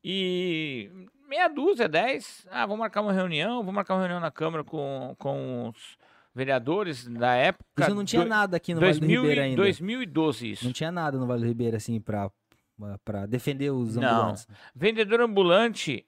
E 0.01 0.89
meia 1.29 1.47
dúzia, 1.47 1.87
dez. 1.87 2.45
Ah, 2.49 2.65
vamos 2.65 2.79
marcar 2.79 3.01
uma 3.01 3.13
reunião, 3.13 3.59
vamos 3.59 3.75
marcar 3.75 3.93
uma 3.93 4.01
reunião 4.01 4.19
na 4.19 4.31
Câmara 4.31 4.63
com, 4.63 5.15
com 5.19 5.69
os 5.69 5.97
vereadores 6.33 7.07
da 7.07 7.35
época. 7.35 7.83
Isso 7.83 7.95
não 7.95 8.03
tinha 8.03 8.23
do, 8.23 8.29
nada 8.29 8.57
aqui 8.57 8.73
no 8.73 8.79
2000, 8.79 9.07
Vale 9.07 9.15
do 9.15 9.21
Ribeira 9.21 9.43
ainda. 9.43 9.61
2012 9.61 10.51
isso. 10.51 10.65
Não 10.65 10.73
tinha 10.73 10.91
nada 10.91 11.17
no 11.17 11.27
Vale 11.27 11.41
do 11.41 11.47
Ribeira, 11.47 11.77
assim, 11.77 12.01
pra, 12.01 12.31
pra 13.05 13.27
defender 13.27 13.69
os 13.69 13.95
ambulantes. 13.95 14.47
Não. 14.47 14.55
Vendedor 14.75 15.21
ambulante 15.21 16.05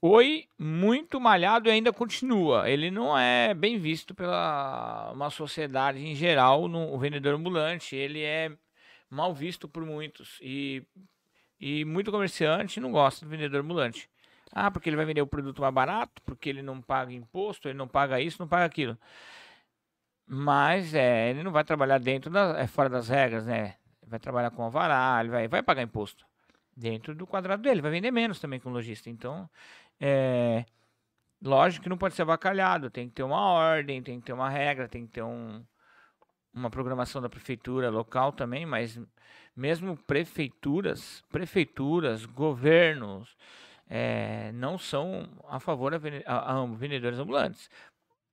foi 0.00 0.46
muito 0.58 1.20
malhado 1.20 1.68
e 1.68 1.72
ainda 1.72 1.92
continua. 1.92 2.68
Ele 2.68 2.90
não 2.90 3.16
é 3.16 3.54
bem 3.54 3.78
visto 3.78 4.14
pela 4.14 5.12
uma 5.12 5.30
sociedade 5.30 5.98
em 5.98 6.14
geral, 6.16 6.66
no, 6.66 6.92
o 6.92 6.98
vendedor 6.98 7.34
ambulante. 7.34 7.94
Ele 7.94 8.22
é 8.22 8.50
mal 9.08 9.32
visto 9.32 9.68
por 9.68 9.84
muitos. 9.84 10.38
E 10.42 10.82
e 11.60 11.84
muito 11.84 12.10
comerciante 12.10 12.80
não 12.80 12.90
gosta 12.90 13.24
do 13.24 13.30
vendedor 13.30 13.60
ambulante. 13.60 14.08
Ah, 14.52 14.70
porque 14.70 14.88
ele 14.88 14.96
vai 14.96 15.04
vender 15.06 15.22
o 15.22 15.26
produto 15.26 15.60
mais 15.60 15.72
barato, 15.72 16.22
porque 16.22 16.48
ele 16.48 16.62
não 16.62 16.80
paga 16.80 17.12
imposto, 17.12 17.68
ele 17.68 17.78
não 17.78 17.86
paga 17.86 18.20
isso, 18.20 18.40
não 18.40 18.48
paga 18.48 18.64
aquilo. 18.64 18.98
Mas 20.26 20.94
é, 20.94 21.30
ele 21.30 21.42
não 21.42 21.52
vai 21.52 21.64
trabalhar 21.64 21.98
dentro 21.98 22.30
da, 22.30 22.58
é 22.58 22.66
fora 22.66 22.88
das 22.88 23.08
regras, 23.08 23.46
né? 23.46 23.76
Vai 24.06 24.18
trabalhar 24.18 24.50
com 24.50 24.62
alvará, 24.62 25.18
ele 25.20 25.30
vai, 25.30 25.48
vai 25.48 25.62
pagar 25.62 25.82
imposto 25.82 26.24
dentro 26.76 27.14
do 27.14 27.26
quadrado 27.26 27.62
dele, 27.62 27.82
vai 27.82 27.90
vender 27.90 28.10
menos 28.10 28.40
também 28.40 28.58
com 28.60 28.70
o 28.70 28.72
lojista. 28.72 29.10
Então, 29.10 29.48
é, 30.00 30.64
lógico 31.42 31.84
que 31.84 31.88
não 31.88 31.98
pode 31.98 32.14
ser 32.14 32.22
avacalhado, 32.22 32.90
tem 32.90 33.08
que 33.08 33.14
ter 33.14 33.22
uma 33.22 33.40
ordem, 33.40 34.02
tem 34.02 34.20
que 34.20 34.26
ter 34.26 34.32
uma 34.32 34.48
regra, 34.48 34.88
tem 34.88 35.06
que 35.06 35.12
ter 35.12 35.22
um, 35.22 35.64
uma 36.52 36.70
programação 36.70 37.22
da 37.22 37.28
prefeitura 37.28 37.90
local 37.90 38.32
também, 38.32 38.66
mas 38.66 39.00
mesmo 39.56 39.96
prefeituras, 39.96 41.22
prefeituras, 41.30 42.24
governos, 42.24 43.36
é, 43.88 44.52
não 44.52 44.78
são 44.78 45.28
a 45.48 45.58
favor 45.58 45.92
de 45.92 45.98
vendedores 46.78 47.18
ambulantes. 47.18 47.68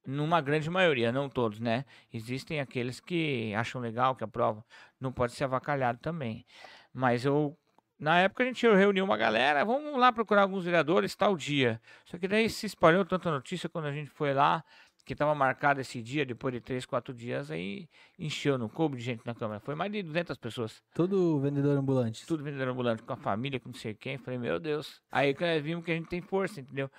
Numa 0.06 0.40
grande 0.40 0.70
maioria, 0.70 1.12
não 1.12 1.28
todos, 1.28 1.60
né? 1.60 1.84
Existem 2.14 2.62
aqueles 2.62 3.00
que 3.00 3.54
acham 3.56 3.82
legal, 3.82 4.16
que 4.16 4.24
aprovam. 4.24 4.64
Não 5.02 5.12
pode 5.12 5.34
ser 5.34 5.44
avacalhado 5.44 6.00
também. 6.00 6.46
Mas 6.94 7.26
eu, 7.26 7.58
na 8.00 8.20
época 8.20 8.44
a 8.44 8.46
gente 8.46 8.66
reuniu 8.66 9.04
uma 9.04 9.18
galera, 9.18 9.66
vamos 9.66 10.00
lá 10.00 10.14
procurar 10.14 10.44
alguns 10.44 10.64
vereadores 10.64 11.14
tal 11.14 11.36
dia. 11.36 11.82
Só 12.06 12.18
que 12.18 12.28
daí 12.28 12.50
se 12.50 12.66
espalhou 12.66 13.04
tanta 13.04 13.30
notícia 13.30 13.68
quando 13.68 13.86
a 13.86 13.92
gente 13.92 14.10
foi 14.12 14.34
lá 14.34 14.64
que 15.08 15.14
estava 15.14 15.34
marcado 15.34 15.80
esse 15.80 16.02
dia, 16.02 16.26
depois 16.26 16.54
de 16.54 16.60
três, 16.60 16.86
quatro 16.86 17.14
dias, 17.14 17.50
aí 17.50 17.88
encheu, 18.20 18.58
não 18.58 18.68
coube 18.68 18.98
de 18.98 19.04
gente 19.04 19.26
na 19.26 19.34
câmera. 19.34 19.62
Foi 19.62 19.74
mais 19.74 19.90
de 19.90 20.04
200 20.04 20.38
pessoas. 20.38 20.84
Tudo 20.94 21.40
vendedor 21.40 21.78
ambulante? 21.78 22.28
Tudo 22.28 22.44
vendedor 22.44 22.68
ambulante, 22.68 23.02
com 23.02 23.14
a 23.14 23.16
família, 23.16 23.58
com 23.58 23.70
não 23.70 23.76
sei 23.76 23.94
quem. 23.94 24.18
Falei, 24.18 24.38
meu 24.38 24.60
Deus. 24.60 25.02
Aí 25.10 25.34
vimos 25.64 25.86
que 25.86 25.92
a 25.92 25.96
gente 25.96 26.10
tem 26.10 26.20
força, 26.20 26.60
entendeu? 26.60 26.92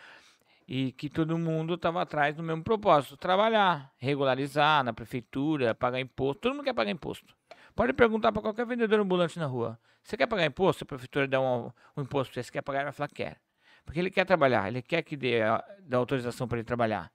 E 0.66 0.92
que 0.92 1.10
todo 1.10 1.36
mundo 1.36 1.74
estava 1.74 2.00
atrás 2.00 2.34
do 2.34 2.42
mesmo 2.42 2.64
propósito, 2.64 3.14
trabalhar, 3.18 3.92
regularizar 3.98 4.82
na 4.82 4.94
prefeitura, 4.94 5.74
pagar 5.74 6.00
imposto. 6.00 6.40
Todo 6.40 6.54
mundo 6.54 6.64
quer 6.64 6.72
pagar 6.72 6.90
imposto. 6.90 7.34
Pode 7.76 7.92
perguntar 7.92 8.32
para 8.32 8.40
qualquer 8.40 8.64
vendedor 8.64 9.00
ambulante 9.00 9.38
na 9.38 9.44
rua. 9.44 9.78
Você 10.02 10.16
quer 10.16 10.26
pagar 10.26 10.46
imposto? 10.46 10.84
A 10.84 10.86
prefeitura 10.86 11.28
dá 11.28 11.42
um, 11.42 11.70
um 11.94 12.02
imposto 12.02 12.32
para 12.32 12.42
você, 12.42 12.46
você 12.46 12.52
quer 12.52 12.62
pagar? 12.62 12.78
Ele 12.78 12.84
vai 12.84 12.92
falar, 12.92 13.08
quer. 13.08 13.36
Porque 13.84 14.00
ele 14.00 14.10
quer 14.10 14.24
trabalhar, 14.24 14.66
ele 14.68 14.80
quer 14.80 15.02
que 15.02 15.14
dê, 15.14 15.40
dê 15.82 15.94
autorização 15.94 16.48
para 16.48 16.56
ele 16.56 16.64
trabalhar. 16.64 17.12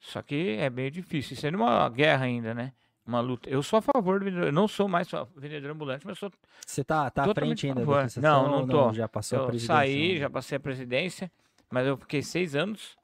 Só 0.00 0.22
que 0.22 0.56
é 0.58 0.70
bem 0.70 0.90
difícil. 0.90 1.34
Isso 1.34 1.46
é 1.46 1.50
uma 1.50 1.88
guerra 1.88 2.24
ainda, 2.24 2.54
né? 2.54 2.72
Uma 3.06 3.20
luta. 3.20 3.48
Eu 3.48 3.62
sou 3.62 3.78
a 3.78 3.82
favor 3.82 4.18
do 4.18 4.24
vendedor. 4.26 4.48
Eu 4.48 4.52
não 4.52 4.68
sou 4.68 4.86
mais 4.86 5.08
vendedor 5.34 5.70
ambulante, 5.70 6.06
mas 6.06 6.18
sou. 6.18 6.30
Você 6.66 6.84
tá, 6.84 7.10
tá 7.10 7.24
à 7.24 7.34
frente 7.34 7.66
ainda 7.66 7.84
da 7.84 8.06
Não, 8.20 8.50
não 8.50 8.66
tô. 8.66 8.86
Não, 8.86 8.94
já 8.94 9.08
passou 9.08 9.38
eu 9.38 9.44
a 9.44 9.48
presidência. 9.48 9.74
Saí, 9.74 10.12
né? 10.12 10.20
já 10.20 10.30
passei 10.30 10.56
a 10.56 10.60
presidência, 10.60 11.32
mas 11.70 11.86
eu 11.86 11.96
fiquei 11.96 12.22
seis 12.22 12.54
anos. 12.54 12.96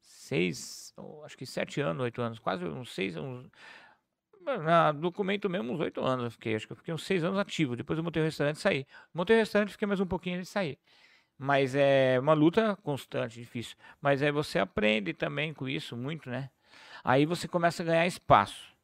Seis, 0.00 0.94
acho 1.24 1.36
que 1.36 1.44
sete 1.44 1.80
anos, 1.80 2.02
oito 2.02 2.22
anos, 2.22 2.38
quase 2.38 2.64
uns 2.64 2.94
seis, 2.94 3.14
uns, 3.16 3.46
na 4.62 4.92
documento 4.92 5.50
mesmo, 5.50 5.72
uns 5.72 5.80
oito 5.80 6.00
anos 6.02 6.24
eu 6.26 6.30
fiquei. 6.30 6.54
Acho 6.54 6.66
que 6.66 6.72
eu 6.72 6.76
fiquei 6.76 6.94
uns 6.94 7.04
seis 7.04 7.24
anos 7.24 7.38
ativo. 7.38 7.76
Depois 7.76 7.98
eu 7.98 8.04
montei 8.04 8.22
o 8.22 8.24
restaurante 8.24 8.56
e 8.56 8.60
saí. 8.60 8.86
Montei 9.12 9.36
o 9.36 9.38
restaurante, 9.38 9.72
fiquei 9.72 9.86
mais 9.86 10.00
um 10.00 10.06
pouquinho 10.06 10.40
e 10.40 10.46
saí. 10.46 10.78
Mas 11.44 11.74
é 11.74 12.18
uma 12.18 12.32
luta 12.32 12.74
constante, 12.76 13.38
difícil. 13.38 13.76
Mas 14.00 14.22
aí 14.22 14.32
você 14.32 14.58
aprende 14.58 15.12
também 15.12 15.52
com 15.52 15.68
isso 15.68 15.94
muito, 15.94 16.30
né? 16.30 16.48
Aí 17.04 17.26
você 17.26 17.46
começa 17.46 17.82
a 17.82 17.86
ganhar 17.86 18.06
espaço. 18.06 18.74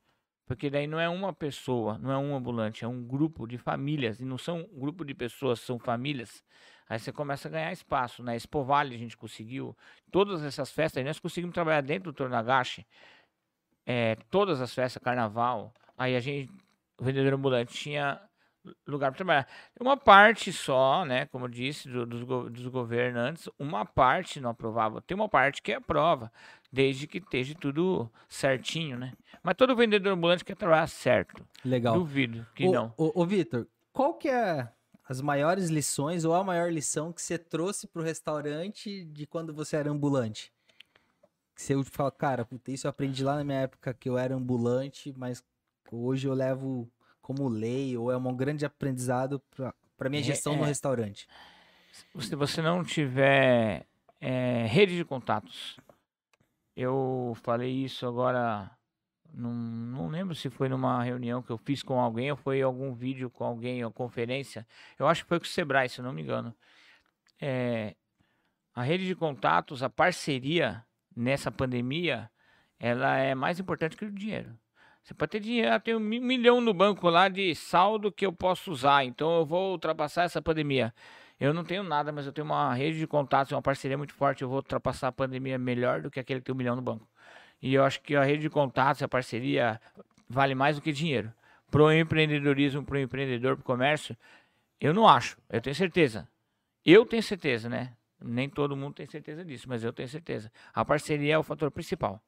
Porque 0.45 0.69
daí 0.69 0.87
não 0.87 1.01
é 1.01 1.09
uma 1.09 1.33
pessoa, 1.33 1.97
não 1.97 2.13
é 2.13 2.19
um 2.19 2.37
ambulante, 2.37 2.85
é 2.85 2.89
um 2.89 3.03
grupo 3.03 3.47
de 3.47 3.57
famílias. 3.57 4.21
E 4.21 4.27
não 4.27 4.37
são 4.37 4.69
um 4.75 4.79
grupo 4.79 5.07
de 5.07 5.15
pessoas, 5.15 5.61
são 5.61 5.79
famílias. 5.79 6.45
Aí 6.87 6.99
você 6.99 7.11
começa 7.11 7.49
a 7.49 7.51
ganhar 7.51 7.73
espaço. 7.73 8.23
Na 8.23 8.37
Expo 8.37 8.63
Vale 8.63 8.95
a 8.95 8.99
gente 8.99 9.17
conseguiu. 9.17 9.75
Todas 10.13 10.45
essas 10.45 10.71
festas, 10.71 11.03
nós 11.03 11.19
conseguimos 11.19 11.55
trabalhar 11.55 11.81
dentro 11.81 12.13
do 12.13 12.15
Tornagashi. 12.15 12.87
É, 13.87 14.17
todas 14.29 14.61
as 14.61 14.75
festas, 14.75 15.03
carnaval. 15.03 15.73
Aí 15.97 16.15
a 16.15 16.21
gente, 16.21 16.53
o 16.99 17.05
vendedor 17.05 17.33
ambulante 17.33 17.73
tinha 17.73 18.21
lugar 18.87 19.11
para 19.11 19.17
trabalhar. 19.17 19.49
Uma 19.81 19.97
parte 19.97 20.53
só, 20.53 21.05
né, 21.05 21.27
como 21.27 21.47
eu 21.47 21.49
disse, 21.49 21.89
do, 21.89 22.05
dos, 22.05 22.25
dos, 22.51 22.67
governantes, 22.67 23.49
uma 23.59 23.85
parte 23.85 24.41
não 24.41 24.51
aprovava. 24.51 25.01
Tem 25.01 25.15
uma 25.15 25.29
parte 25.29 25.63
que 25.63 25.73
aprova, 25.73 26.31
desde 26.71 27.07
que 27.07 27.19
esteja 27.19 27.55
tudo 27.55 28.11
certinho, 28.29 28.99
né? 28.99 29.13
Mas 29.43 29.55
todo 29.57 29.77
vendedor 29.77 30.13
ambulante 30.13 30.45
quer 30.45 30.57
trabalhar 30.57 30.87
certo. 30.87 31.47
Legal. 31.65 31.95
Duvido 31.95 32.47
que 32.55 32.67
ô, 32.67 32.73
não. 32.73 32.95
Ô, 32.97 33.23
ô 33.23 33.27
Vitor, 33.27 33.67
qual 33.93 34.15
que 34.15 34.29
é 34.29 34.69
as 35.09 35.21
maiores 35.21 35.71
lições 35.71 36.25
ou 36.25 36.35
a 36.35 36.45
maior 36.45 36.71
lição 36.71 37.13
que 37.13 37.23
você 37.23 37.39
trouxe 37.39 37.87
para 37.87 38.03
o 38.03 38.05
restaurante 38.05 39.05
de 39.07 39.27
quando 39.27 39.53
você 39.53 39.77
era 39.77 39.91
ambulante? 39.91 40.53
Que 41.55 41.63
você 41.63 41.83
fala, 41.85 42.11
cara, 42.11 42.49
isso 42.69 42.87
eu 42.87 42.91
aprendi 42.91 43.25
lá 43.25 43.37
na 43.37 43.45
minha 43.45 43.61
época 43.61 43.93
que 43.93 44.09
eu 44.09 44.17
era 44.17 44.35
ambulante, 44.35 45.13
mas 45.17 45.45
hoje 45.91 46.29
eu 46.29 46.33
levo 46.33 46.91
como 47.21 47.49
lei 47.49 47.97
ou 47.97 48.11
é 48.11 48.17
um 48.17 48.35
grande 48.35 48.65
aprendizado 48.65 49.43
para 49.97 50.09
minha 50.09 50.21
é, 50.21 50.25
gestão 50.25 50.55
é, 50.55 50.57
no 50.57 50.65
restaurante? 50.65 51.29
Se 52.19 52.35
você 52.35 52.61
não 52.63 52.83
tiver 52.83 53.87
é, 54.21 54.67
rede 54.67 54.97
de 54.97 55.05
contatos, 55.05 55.79
eu 56.77 57.37
falei 57.43 57.71
isso 57.71 58.07
agora, 58.07 58.71
não, 59.33 59.53
não 59.53 60.09
lembro 60.09 60.35
se 60.35 60.49
foi 60.49 60.69
numa 60.69 61.03
reunião 61.03 61.43
que 61.43 61.51
eu 61.51 61.59
fiz 61.59 61.83
com 61.83 62.01
alguém 62.01 62.31
ou 62.31 62.37
foi 62.37 62.63
algum 62.63 62.95
vídeo 62.95 63.31
com 63.31 63.45
alguém, 63.45 63.85
ou 63.85 63.93
conferência. 63.93 64.67
Eu 64.99 65.07
acho 65.07 65.23
que 65.23 65.29
foi 65.29 65.39
com 65.39 65.47
o 65.47 65.49
Sebrae, 65.49 65.89
se 65.89 66.03
não 66.03 66.13
me 66.13 66.23
engano. 66.23 66.55
É, 67.41 67.95
a 68.75 68.83
rede 68.83 69.07
de 69.07 69.15
contatos, 69.15 69.83
a 69.83 69.91
parceria 69.91 70.85
nessa 71.15 71.51
pandemia, 71.51 72.31
ela 72.79 73.19
é 73.19 73.35
mais 73.35 73.59
importante 73.61 73.97
que 73.97 74.05
o 74.05 74.11
dinheiro. 74.11 74.57
Você 75.11 75.15
pode 75.15 75.33
ter 75.33 75.41
dinheiro, 75.41 75.75
eu 75.75 75.81
tenho 75.81 75.99
um 75.99 76.01
milhão 76.01 76.61
no 76.61 76.73
banco 76.73 77.11
lá 77.11 77.27
de 77.27 77.53
saldo 77.53 78.13
que 78.13 78.25
eu 78.25 78.33
posso 78.33 78.71
usar, 78.71 79.05
então 79.05 79.39
eu 79.39 79.45
vou 79.45 79.73
ultrapassar 79.73 80.23
essa 80.23 80.41
pandemia. 80.41 80.95
Eu 81.41 81.53
não 81.53 81.65
tenho 81.65 81.83
nada, 81.83 82.13
mas 82.13 82.27
eu 82.27 82.33
tenho 82.33 82.45
uma 82.45 82.73
rede 82.73 83.01
de 83.01 83.09
contatos, 83.09 83.51
uma 83.51 83.61
parceria 83.61 83.99
muito 83.99 84.15
forte, 84.15 84.43
eu 84.43 84.49
vou 84.49 84.59
ultrapassar 84.59 85.09
a 85.09 85.13
pandemia 85.13 85.59
melhor 85.59 86.01
do 86.01 86.13
que 86.13 86.21
aquele 86.21 86.39
que 86.39 86.47
tem 86.47 86.55
um 86.55 86.59
milhão 86.59 86.77
no 86.77 86.83
banco. 86.83 87.09
E 87.61 87.75
eu 87.75 87.83
acho 87.83 88.01
que 88.03 88.15
a 88.15 88.23
rede 88.23 88.43
de 88.43 88.51
contatos, 88.51 89.03
a 89.03 89.09
parceria, 89.09 89.81
vale 90.29 90.55
mais 90.55 90.77
do 90.77 90.83
que 90.83 90.93
dinheiro. 90.93 91.33
Para 91.73 91.83
o 91.83 91.93
empreendedorismo, 91.93 92.85
para 92.85 92.95
o 92.95 93.01
empreendedor, 93.01 93.57
para 93.57 93.63
o 93.63 93.65
comércio, 93.65 94.17
eu 94.81 94.95
não 94.95 95.09
acho, 95.09 95.37
eu 95.51 95.61
tenho 95.61 95.75
certeza. 95.75 96.29
Eu 96.87 97.05
tenho 97.05 97.23
certeza, 97.23 97.69
né? 97.69 97.95
Nem 98.23 98.49
todo 98.49 98.77
mundo 98.77 98.95
tem 98.95 99.07
certeza 99.07 99.45
disso, 99.45 99.69
mas 99.69 99.83
eu 99.83 99.93
tenho 99.93 100.09
certeza. 100.09 100.53
A 100.73 100.85
parceria 100.85 101.35
é 101.35 101.39
o 101.39 101.43
fator 101.43 101.69
principal. 101.73 102.23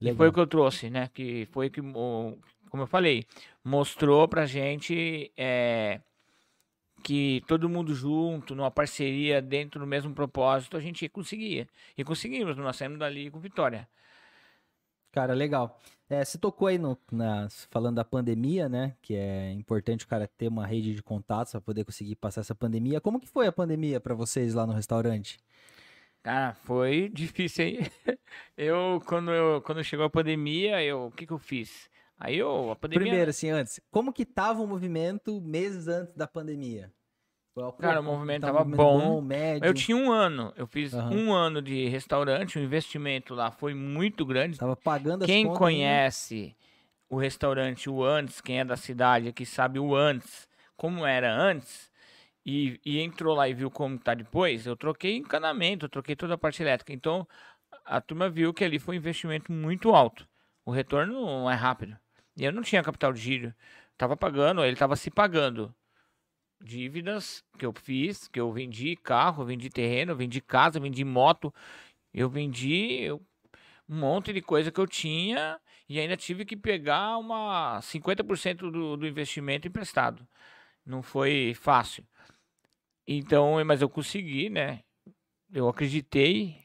Legal. 0.00 0.14
E 0.14 0.16
foi 0.16 0.28
o 0.28 0.32
que 0.32 0.40
eu 0.40 0.46
trouxe, 0.46 0.90
né? 0.90 1.08
Que 1.12 1.46
foi 1.52 1.70
que, 1.70 1.80
como 1.80 2.82
eu 2.82 2.86
falei, 2.86 3.24
mostrou 3.64 4.28
pra 4.28 4.46
gente 4.46 5.32
é, 5.36 6.00
que 7.02 7.42
todo 7.46 7.68
mundo 7.68 7.94
junto, 7.94 8.54
numa 8.54 8.70
parceria, 8.70 9.40
dentro 9.42 9.78
do 9.78 9.86
mesmo 9.86 10.14
propósito, 10.14 10.76
a 10.76 10.80
gente 10.80 11.08
conseguia. 11.08 11.68
E 11.96 12.02
conseguimos, 12.02 12.56
nós 12.56 12.76
saímos 12.76 12.98
dali 12.98 13.30
com 13.30 13.38
vitória. 13.38 13.86
Cara, 15.12 15.32
legal. 15.32 15.80
É, 16.08 16.24
você 16.24 16.36
tocou 16.36 16.66
aí 16.66 16.76
no, 16.76 16.98
na, 17.12 17.46
falando 17.70 17.96
da 17.96 18.04
pandemia, 18.04 18.68
né? 18.68 18.96
Que 19.00 19.14
é 19.14 19.52
importante 19.52 20.04
o 20.04 20.08
cara 20.08 20.26
ter 20.26 20.48
uma 20.48 20.66
rede 20.66 20.94
de 20.94 21.02
contatos 21.02 21.52
para 21.52 21.60
poder 21.60 21.84
conseguir 21.84 22.16
passar 22.16 22.40
essa 22.40 22.54
pandemia. 22.54 23.00
Como 23.00 23.20
que 23.20 23.28
foi 23.28 23.46
a 23.46 23.52
pandemia 23.52 24.00
para 24.00 24.14
vocês 24.14 24.54
lá 24.54 24.66
no 24.66 24.72
restaurante? 24.72 25.38
Cara, 26.24 26.54
foi 26.64 27.10
difícil, 27.14 27.66
hein? 27.66 27.78
Eu, 28.56 29.00
quando, 29.06 29.30
eu, 29.30 29.60
quando 29.62 29.84
chegou 29.84 30.06
a 30.06 30.10
pandemia, 30.10 30.82
eu, 30.82 31.06
o 31.06 31.10
que 31.12 31.26
que 31.26 31.32
eu 31.32 31.38
fiz? 31.38 31.88
Aí 32.18 32.38
eu, 32.38 32.70
a 32.70 32.76
pandemia... 32.76 33.04
Primeiro, 33.04 33.30
assim, 33.30 33.50
antes, 33.50 33.78
como 33.90 34.12
que 34.12 34.24
tava 34.24 34.62
o 34.62 34.66
movimento 34.66 35.40
meses 35.40 35.86
antes 35.86 36.16
da 36.16 36.26
pandemia? 36.26 36.90
Cara, 37.78 38.00
o 38.00 38.02
movimento 38.02 38.42
tava, 38.42 38.58
tava 38.58 38.76
bom. 38.76 38.98
bom 38.98 39.20
médio. 39.20 39.64
Eu 39.64 39.72
tinha 39.72 39.96
um 39.96 40.10
ano. 40.10 40.52
Eu 40.56 40.66
fiz 40.66 40.92
uhum. 40.92 41.28
um 41.28 41.32
ano 41.32 41.62
de 41.62 41.86
restaurante. 41.86 42.58
O 42.58 42.62
investimento 42.62 43.32
lá 43.32 43.52
foi 43.52 43.74
muito 43.74 44.26
grande. 44.26 44.58
Tava 44.58 44.74
pagando 44.74 45.22
as 45.22 45.26
Quem 45.26 45.46
conhece 45.46 46.56
o 47.08 47.16
restaurante, 47.16 47.88
o 47.88 48.02
antes, 48.02 48.40
quem 48.40 48.58
é 48.58 48.64
da 48.64 48.76
cidade 48.76 49.28
aqui 49.28 49.46
sabe 49.46 49.78
o 49.78 49.94
antes, 49.94 50.48
como 50.76 51.06
era 51.06 51.32
antes, 51.32 51.88
e, 52.44 52.80
e 52.84 53.00
entrou 53.00 53.34
lá 53.34 53.48
e 53.48 53.54
viu 53.54 53.70
como 53.70 53.98
tá 53.98 54.14
depois, 54.14 54.66
eu 54.66 54.76
troquei 54.76 55.16
encanamento, 55.16 55.86
eu 55.86 55.88
troquei 55.88 56.14
toda 56.14 56.34
a 56.34 56.38
parte 56.38 56.62
elétrica. 56.62 56.92
Então, 56.92 57.26
a 57.84 58.00
turma 58.00 58.28
viu 58.28 58.52
que 58.52 58.64
ali 58.64 58.78
foi 58.78 58.96
um 58.96 58.98
investimento 58.98 59.52
muito 59.52 59.94
alto. 59.94 60.28
O 60.64 60.70
retorno 60.70 61.14
não 61.14 61.50
é 61.50 61.54
rápido. 61.54 61.96
E 62.36 62.44
eu 62.44 62.52
não 62.52 62.62
tinha 62.62 62.82
capital 62.82 63.12
de 63.12 63.20
giro. 63.20 63.54
Tava 63.96 64.16
pagando, 64.16 64.64
ele 64.64 64.76
tava 64.76 64.96
se 64.96 65.10
pagando 65.10 65.74
dívidas 66.62 67.44
que 67.58 67.66
eu 67.66 67.72
fiz, 67.72 68.28
que 68.28 68.40
eu 68.40 68.50
vendi 68.52 68.96
carro, 68.96 69.44
vendi 69.44 69.70
terreno, 69.70 70.16
vendi 70.16 70.40
casa, 70.40 70.80
vendi 70.80 71.04
moto, 71.04 71.52
eu 72.12 72.28
vendi 72.28 73.10
um 73.88 73.96
monte 73.98 74.32
de 74.32 74.40
coisa 74.40 74.70
que 74.72 74.80
eu 74.80 74.86
tinha 74.86 75.60
e 75.88 76.00
ainda 76.00 76.16
tive 76.16 76.44
que 76.44 76.56
pegar 76.56 77.18
uma 77.18 77.80
50% 77.82 78.70
do, 78.70 78.96
do 78.96 79.06
investimento 79.06 79.68
emprestado. 79.68 80.26
Não 80.86 81.02
foi 81.02 81.54
fácil. 81.54 82.06
Então, 83.06 83.62
mas 83.64 83.82
eu 83.82 83.88
consegui, 83.88 84.48
né? 84.48 84.80
Eu 85.52 85.68
acreditei, 85.68 86.56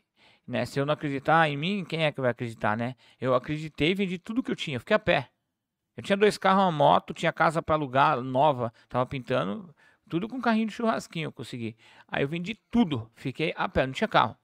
né? 0.47 0.65
Se 0.65 0.79
eu 0.79 0.85
não 0.85 0.93
acreditar 0.93 1.49
em 1.49 1.57
mim, 1.57 1.85
quem 1.85 2.05
é 2.05 2.11
que 2.11 2.21
vai 2.21 2.31
acreditar, 2.31 2.77
né? 2.77 2.95
Eu 3.19 3.35
acreditei 3.35 3.91
e 3.91 3.95
vendi 3.95 4.17
tudo 4.17 4.41
que 4.41 4.51
eu 4.51 4.55
tinha. 4.55 4.77
Eu 4.77 4.79
fiquei 4.79 4.95
a 4.95 4.99
pé. 4.99 5.29
Eu 5.95 6.03
tinha 6.03 6.15
dois 6.15 6.37
carros, 6.37 6.63
uma 6.63 6.71
moto, 6.71 7.13
tinha 7.13 7.33
casa 7.33 7.61
para 7.61 7.75
alugar 7.75 8.21
nova, 8.21 8.73
tava 8.87 9.05
pintando. 9.05 9.75
Tudo 10.09 10.27
com 10.27 10.41
carrinho 10.41 10.67
de 10.67 10.73
churrasquinho 10.73 11.27
eu 11.27 11.31
consegui. 11.31 11.75
Aí 12.07 12.23
eu 12.23 12.27
vendi 12.27 12.57
tudo, 12.71 13.11
fiquei 13.15 13.53
a 13.55 13.67
pé, 13.67 13.85
não 13.85 13.93
tinha 13.93 14.07
carro. 14.07 14.35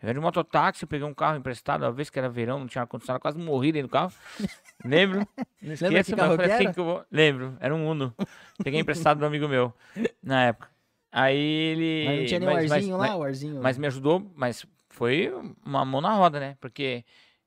Eu 0.00 0.06
vendi 0.08 0.20
mototáxi, 0.20 0.86
peguei 0.86 1.06
um 1.06 1.14
carro 1.14 1.36
emprestado, 1.36 1.82
uma 1.82 1.92
vez 1.92 2.10
que 2.10 2.18
era 2.18 2.28
verão, 2.28 2.60
não 2.60 2.66
tinha 2.66 2.82
ar-condicionado, 2.82 3.20
quase 3.20 3.38
morri 3.38 3.72
dentro 3.72 3.88
do 3.88 3.90
carro. 3.90 4.12
Lembro? 4.84 5.26
Não 5.60 5.72
esqueça, 5.72 6.14
mas 6.16 6.36
falei 6.36 6.52
assim 6.52 6.72
que 6.72 6.80
eu 6.80 6.84
vou. 6.84 7.04
Lembro, 7.10 7.56
era 7.58 7.74
um 7.74 7.88
Uno. 7.88 8.14
Peguei 8.62 8.80
emprestado 8.80 9.18
do 9.18 9.26
amigo 9.26 9.48
meu, 9.48 9.74
na 10.22 10.44
época. 10.44 10.73
Aí 11.16 11.38
ele. 11.38 12.04
Mas 12.06 12.18
não 12.18 12.26
tinha 12.26 12.40
nem 12.40 12.48
mas, 12.48 12.70
o 12.70 12.74
arzinho 12.74 12.98
mas, 12.98 13.10
lá, 13.10 13.16
o 13.16 13.22
arzinho. 13.22 13.62
Mas 13.62 13.78
me 13.78 13.86
ajudou, 13.86 14.32
mas 14.34 14.66
foi 14.88 15.32
uma 15.64 15.84
mão 15.84 16.00
na 16.00 16.12
roda, 16.12 16.40
né? 16.40 16.56
Porque 16.60 17.04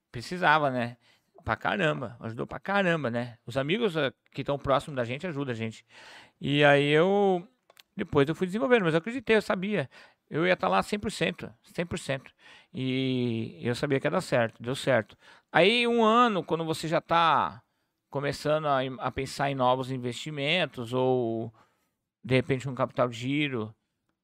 precisava, 0.09 0.71
né? 0.71 0.95
Pra 1.43 1.57
caramba, 1.57 2.15
ajudou 2.21 2.47
pra 2.47 2.61
caramba, 2.61 3.11
né? 3.11 3.37
Os 3.45 3.57
amigos 3.57 3.97
eh, 3.97 4.13
que 4.31 4.39
estão 4.39 4.57
próximos 4.57 4.95
da 4.95 5.03
gente 5.03 5.27
ajudam 5.27 5.51
a 5.51 5.55
gente. 5.55 5.85
E 6.39 6.63
aí 6.63 6.87
eu. 6.87 7.45
Depois 7.93 8.29
eu 8.29 8.35
fui 8.35 8.47
desenvolvendo, 8.47 8.83
mas 8.83 8.93
eu 8.93 8.99
acreditei, 8.99 9.35
eu 9.35 9.41
sabia. 9.41 9.89
Eu 10.29 10.47
ia 10.47 10.53
estar 10.53 10.67
tá 10.67 10.71
lá 10.71 10.81
100%, 10.81 11.53
100%. 11.73 12.31
E 12.73 13.59
eu 13.61 13.75
sabia 13.75 13.99
que 13.99 14.07
ia 14.07 14.11
dar 14.11 14.21
certo, 14.21 14.63
deu 14.63 14.75
certo. 14.75 15.17
Aí 15.51 15.85
um 15.85 16.05
ano, 16.05 16.41
quando 16.41 16.63
você 16.63 16.87
já 16.87 16.99
está 16.99 17.61
começando 18.09 18.67
a, 18.67 18.79
a, 18.99 19.11
pensar 19.11 19.51
em 19.51 19.55
novos 19.55 19.91
investimentos 19.91 20.93
ou 20.93 21.53
de 22.23 22.35
repente 22.35 22.67
um 22.67 22.75
capital 22.75 23.07
de 23.09 23.17
giro, 23.17 23.75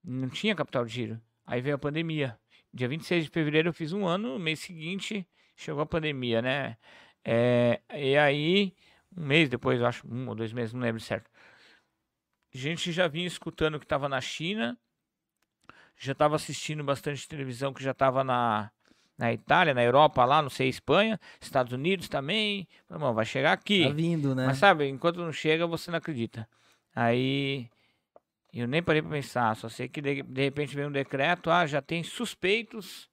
não 0.03 0.29
tinha 0.29 0.55
capital 0.55 0.85
de 0.85 0.93
giro. 0.93 1.21
Aí 1.45 1.61
veio 1.61 1.75
a 1.75 1.79
pandemia. 1.79 2.37
Dia 2.73 2.87
26 2.87 3.25
de 3.25 3.29
fevereiro 3.29 3.69
eu 3.69 3.73
fiz 3.73 3.93
um 3.93 4.07
ano, 4.07 4.33
no 4.33 4.39
mês 4.39 4.59
seguinte 4.59 5.27
chegou 5.55 5.81
a 5.81 5.85
pandemia, 5.85 6.41
né? 6.41 6.77
É, 7.23 7.79
e 7.93 8.17
aí, 8.17 8.73
um 9.15 9.23
mês 9.25 9.47
depois, 9.47 9.79
eu 9.79 9.85
acho, 9.85 10.05
um 10.07 10.27
ou 10.27 10.35
dois 10.35 10.51
meses, 10.51 10.73
não 10.73 10.81
lembro 10.81 10.99
certo 10.99 11.29
a 12.53 12.57
gente 12.57 12.91
já 12.91 13.07
vinha 13.07 13.25
escutando 13.25 13.79
que 13.79 13.85
estava 13.85 14.07
na 14.07 14.21
China, 14.21 14.77
já 15.97 16.11
estava 16.11 16.35
assistindo 16.35 16.83
bastante 16.83 17.27
televisão 17.27 17.73
que 17.73 17.83
já 17.83 17.91
estava 17.91 18.23
na, 18.23 18.71
na 19.17 19.33
Itália, 19.33 19.73
na 19.73 19.83
Europa, 19.83 20.23
lá, 20.23 20.41
não 20.41 20.49
sei, 20.49 20.69
Espanha, 20.69 21.19
Estados 21.41 21.73
Unidos 21.73 22.07
também. 22.07 22.67
Irmão, 22.89 23.13
vai 23.13 23.25
chegar 23.25 23.53
aqui. 23.53 23.87
Tá 23.87 23.93
vindo, 23.93 24.35
né? 24.35 24.45
Mas 24.45 24.57
sabe, 24.59 24.87
enquanto 24.87 25.17
não 25.17 25.31
chega, 25.31 25.65
você 25.65 25.89
não 25.89 25.97
acredita. 25.97 26.47
Aí 26.95 27.67
eu 28.59 28.67
nem 28.67 28.83
parei 28.83 29.01
para 29.01 29.11
pensar, 29.11 29.55
só 29.55 29.67
sei 29.67 29.87
que 29.87 30.01
de, 30.01 30.21
de 30.21 30.41
repente 30.43 30.75
veio 30.75 30.87
um 30.87 30.91
decreto, 30.91 31.49
ah, 31.49 31.65
já 31.65 31.81
tem 31.81 32.03
suspeitos 32.03 33.09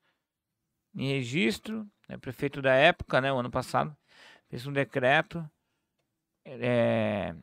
em 0.94 1.08
registro, 1.08 1.86
né, 2.08 2.18
prefeito 2.18 2.60
da 2.60 2.74
época, 2.74 3.20
né, 3.20 3.32
o 3.32 3.38
ano 3.38 3.50
passado, 3.50 3.96
fez 4.48 4.66
um 4.66 4.72
decreto. 4.72 5.48
É, 6.44 7.34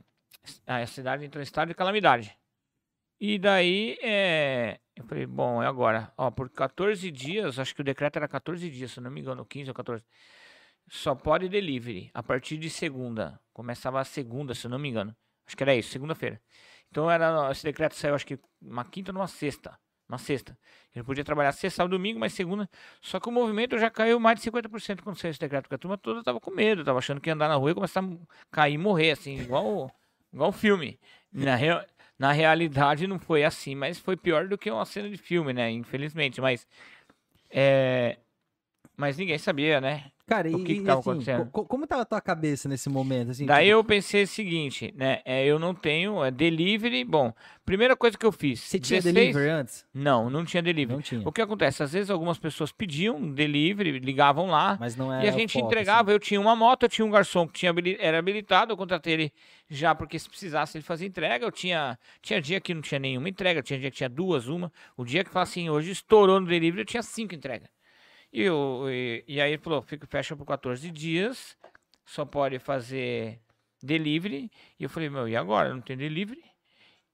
a 0.65 0.85
cidade 0.85 1.25
entrou 1.25 1.41
em 1.41 1.43
estado 1.43 1.69
de 1.69 1.75
calamidade. 1.75 2.37
E 3.19 3.39
daí, 3.39 3.97
é, 4.01 4.79
eu 4.95 5.03
falei, 5.05 5.25
bom, 5.25 5.63
é 5.63 5.65
agora. 5.65 6.13
Ó, 6.17 6.29
por 6.29 6.49
14 6.49 7.09
dias, 7.09 7.57
acho 7.57 7.73
que 7.73 7.81
o 7.81 7.83
decreto 7.83 8.17
era 8.17 8.27
14 8.27 8.69
dias, 8.69 8.91
se 8.91 9.01
não 9.01 9.09
me 9.09 9.21
engano, 9.21 9.45
15 9.45 9.71
ou 9.71 9.73
14. 9.73 10.03
Só 10.89 11.15
pode 11.15 11.49
delivery 11.49 12.11
a 12.13 12.21
partir 12.21 12.57
de 12.57 12.69
segunda. 12.69 13.39
Começava 13.53 13.99
a 13.99 14.03
segunda, 14.03 14.53
se 14.53 14.67
não 14.67 14.77
me 14.77 14.89
engano. 14.89 15.15
Acho 15.45 15.57
que 15.57 15.63
era 15.63 15.75
isso, 15.75 15.89
segunda-feira. 15.89 16.39
Então 16.89 17.09
era, 17.09 17.51
esse 17.51 17.63
decreto 17.63 17.95
saiu, 17.95 18.15
acho 18.15 18.25
que 18.25 18.39
uma 18.61 18.85
quinta 18.85 19.11
ou 19.11 19.17
uma 19.17 19.27
sexta. 19.27 19.77
Uma 20.07 20.17
sexta. 20.17 20.57
Ele 20.95 21.03
podia 21.03 21.23
trabalhar 21.23 21.51
sexta, 21.51 21.77
sábado, 21.77 21.91
domingo, 21.91 22.19
mas 22.19 22.33
segunda. 22.33 22.69
Só 23.01 23.19
que 23.19 23.27
o 23.27 23.31
movimento 23.31 23.77
já 23.77 23.89
caiu 23.89 24.19
mais 24.19 24.39
de 24.39 24.49
50% 24.49 25.01
quando 25.01 25.17
saiu 25.17 25.31
esse 25.31 25.39
decreto. 25.39 25.63
Porque 25.63 25.75
a 25.75 25.77
turma 25.77 25.97
toda 25.97 26.23
tava 26.23 26.39
com 26.39 26.49
medo, 26.49 26.83
tava 26.83 26.99
achando 26.99 27.19
que 27.19 27.29
ia 27.29 27.33
andar 27.33 27.49
na 27.49 27.55
rua 27.55 27.71
e 27.71 27.75
começar 27.75 28.01
a 28.01 28.07
cair 28.49 28.75
e 28.75 28.77
morrer, 28.77 29.11
assim, 29.11 29.37
igual 29.39 29.91
igual 30.31 30.51
filme. 30.51 30.99
Na, 31.31 31.57
na 32.17 32.31
realidade 32.31 33.05
não 33.05 33.19
foi 33.19 33.43
assim, 33.43 33.75
mas 33.75 33.99
foi 33.99 34.15
pior 34.15 34.47
do 34.47 34.57
que 34.57 34.71
uma 34.71 34.85
cena 34.85 35.09
de 35.09 35.17
filme, 35.17 35.53
né? 35.53 35.69
Infelizmente, 35.71 36.39
mas 36.39 36.65
é, 37.49 38.17
mas 38.95 39.17
ninguém 39.17 39.37
sabia, 39.37 39.79
né? 39.81 40.11
Cara, 40.27 40.49
O 40.49 40.59
e, 40.59 40.63
que 40.65 40.75
que 40.75 40.81
e, 40.81 40.83
tava 40.83 40.99
assim, 40.99 41.09
acontecendo? 41.11 41.49
co- 41.51 41.65
como 41.65 41.87
tava 41.87 42.01
a 42.01 42.05
tua 42.05 42.19
cabeça 42.19 42.67
nesse 42.67 42.89
momento? 42.89 43.31
Assim, 43.31 43.45
Daí 43.45 43.67
tipo, 43.67 43.77
eu 43.77 43.83
pensei 43.83 44.23
o 44.23 44.27
seguinte, 44.27 44.93
né? 44.95 45.21
É, 45.23 45.45
eu 45.45 45.57
não 45.57 45.73
tenho 45.73 46.21
é, 46.21 46.29
delivery. 46.29 47.05
Bom, 47.05 47.33
primeira 47.65 47.95
coisa 47.95 48.17
que 48.17 48.25
eu 48.25 48.31
fiz. 48.33 48.59
você 48.59 48.77
tinha 48.77 48.99
16 48.99 49.15
delivery 49.15 49.49
antes? 49.49 49.85
Não, 49.93 50.29
não 50.29 50.43
tinha 50.43 50.61
delivery. 50.61 50.95
Não 50.97 51.01
tinha. 51.01 51.21
O 51.25 51.31
que 51.31 51.41
acontece? 51.41 51.81
Às 51.81 51.93
vezes 51.93 52.09
algumas 52.09 52.37
pessoas 52.37 52.73
pediam 52.73 53.31
delivery, 53.31 53.99
ligavam 53.99 54.47
lá. 54.47 54.77
Mas 54.77 54.97
não 54.97 55.13
era 55.13 55.25
E 55.25 55.29
a 55.29 55.31
gente 55.31 55.53
foco, 55.53 55.65
entregava, 55.65 56.11
eu 56.11 56.19
tinha 56.19 56.41
uma 56.41 56.57
moto, 56.57 56.83
eu 56.83 56.89
tinha 56.89 57.05
um 57.05 57.09
garçom 57.09 57.47
que 57.47 57.53
tinha 57.53 57.73
era 57.97 58.19
habilitado, 58.19 58.73
eu 58.73 58.77
contratei 58.77 59.13
ele 59.13 59.33
já 59.69 59.95
porque 59.95 60.19
se 60.19 60.27
precisasse 60.27 60.77
ele 60.77 60.83
fazia 60.83 61.07
entrega. 61.07 61.45
Eu 61.45 61.51
tinha, 61.53 61.97
tinha 62.21 62.41
dia 62.41 62.59
que 62.59 62.73
não 62.73 62.81
tinha 62.81 62.99
nenhuma 62.99 63.29
entrega, 63.29 63.63
tinha 63.63 63.79
dia 63.79 63.89
que 63.89 63.95
tinha 63.97 64.09
duas, 64.09 64.49
uma. 64.49 64.69
O 64.97 65.05
dia 65.05 65.23
que 65.23 65.29
fala 65.29 65.43
assim, 65.43 65.69
hoje 65.69 65.91
estourou 65.91 66.41
no 66.41 66.47
delivery, 66.47 66.81
eu 66.81 66.85
tinha 66.85 67.01
cinco 67.01 67.33
entregas. 67.33 67.69
E, 68.37 68.43
eu, 68.43 68.85
e, 68.87 69.23
e 69.27 69.41
aí 69.41 69.57
falou, 69.57 69.81
fica, 69.81 70.05
fecha 70.05 70.35
por 70.35 70.45
14 70.45 70.91
dias, 70.91 71.57
só 72.05 72.23
pode 72.23 72.59
fazer 72.59 73.39
delivery. 73.81 74.51
E 74.79 74.83
eu 74.83 74.89
falei, 74.91 75.09
meu, 75.09 75.27
e 75.27 75.35
agora? 75.35 75.73
Não 75.73 75.81
tem 75.81 75.97
delivery? 75.97 76.43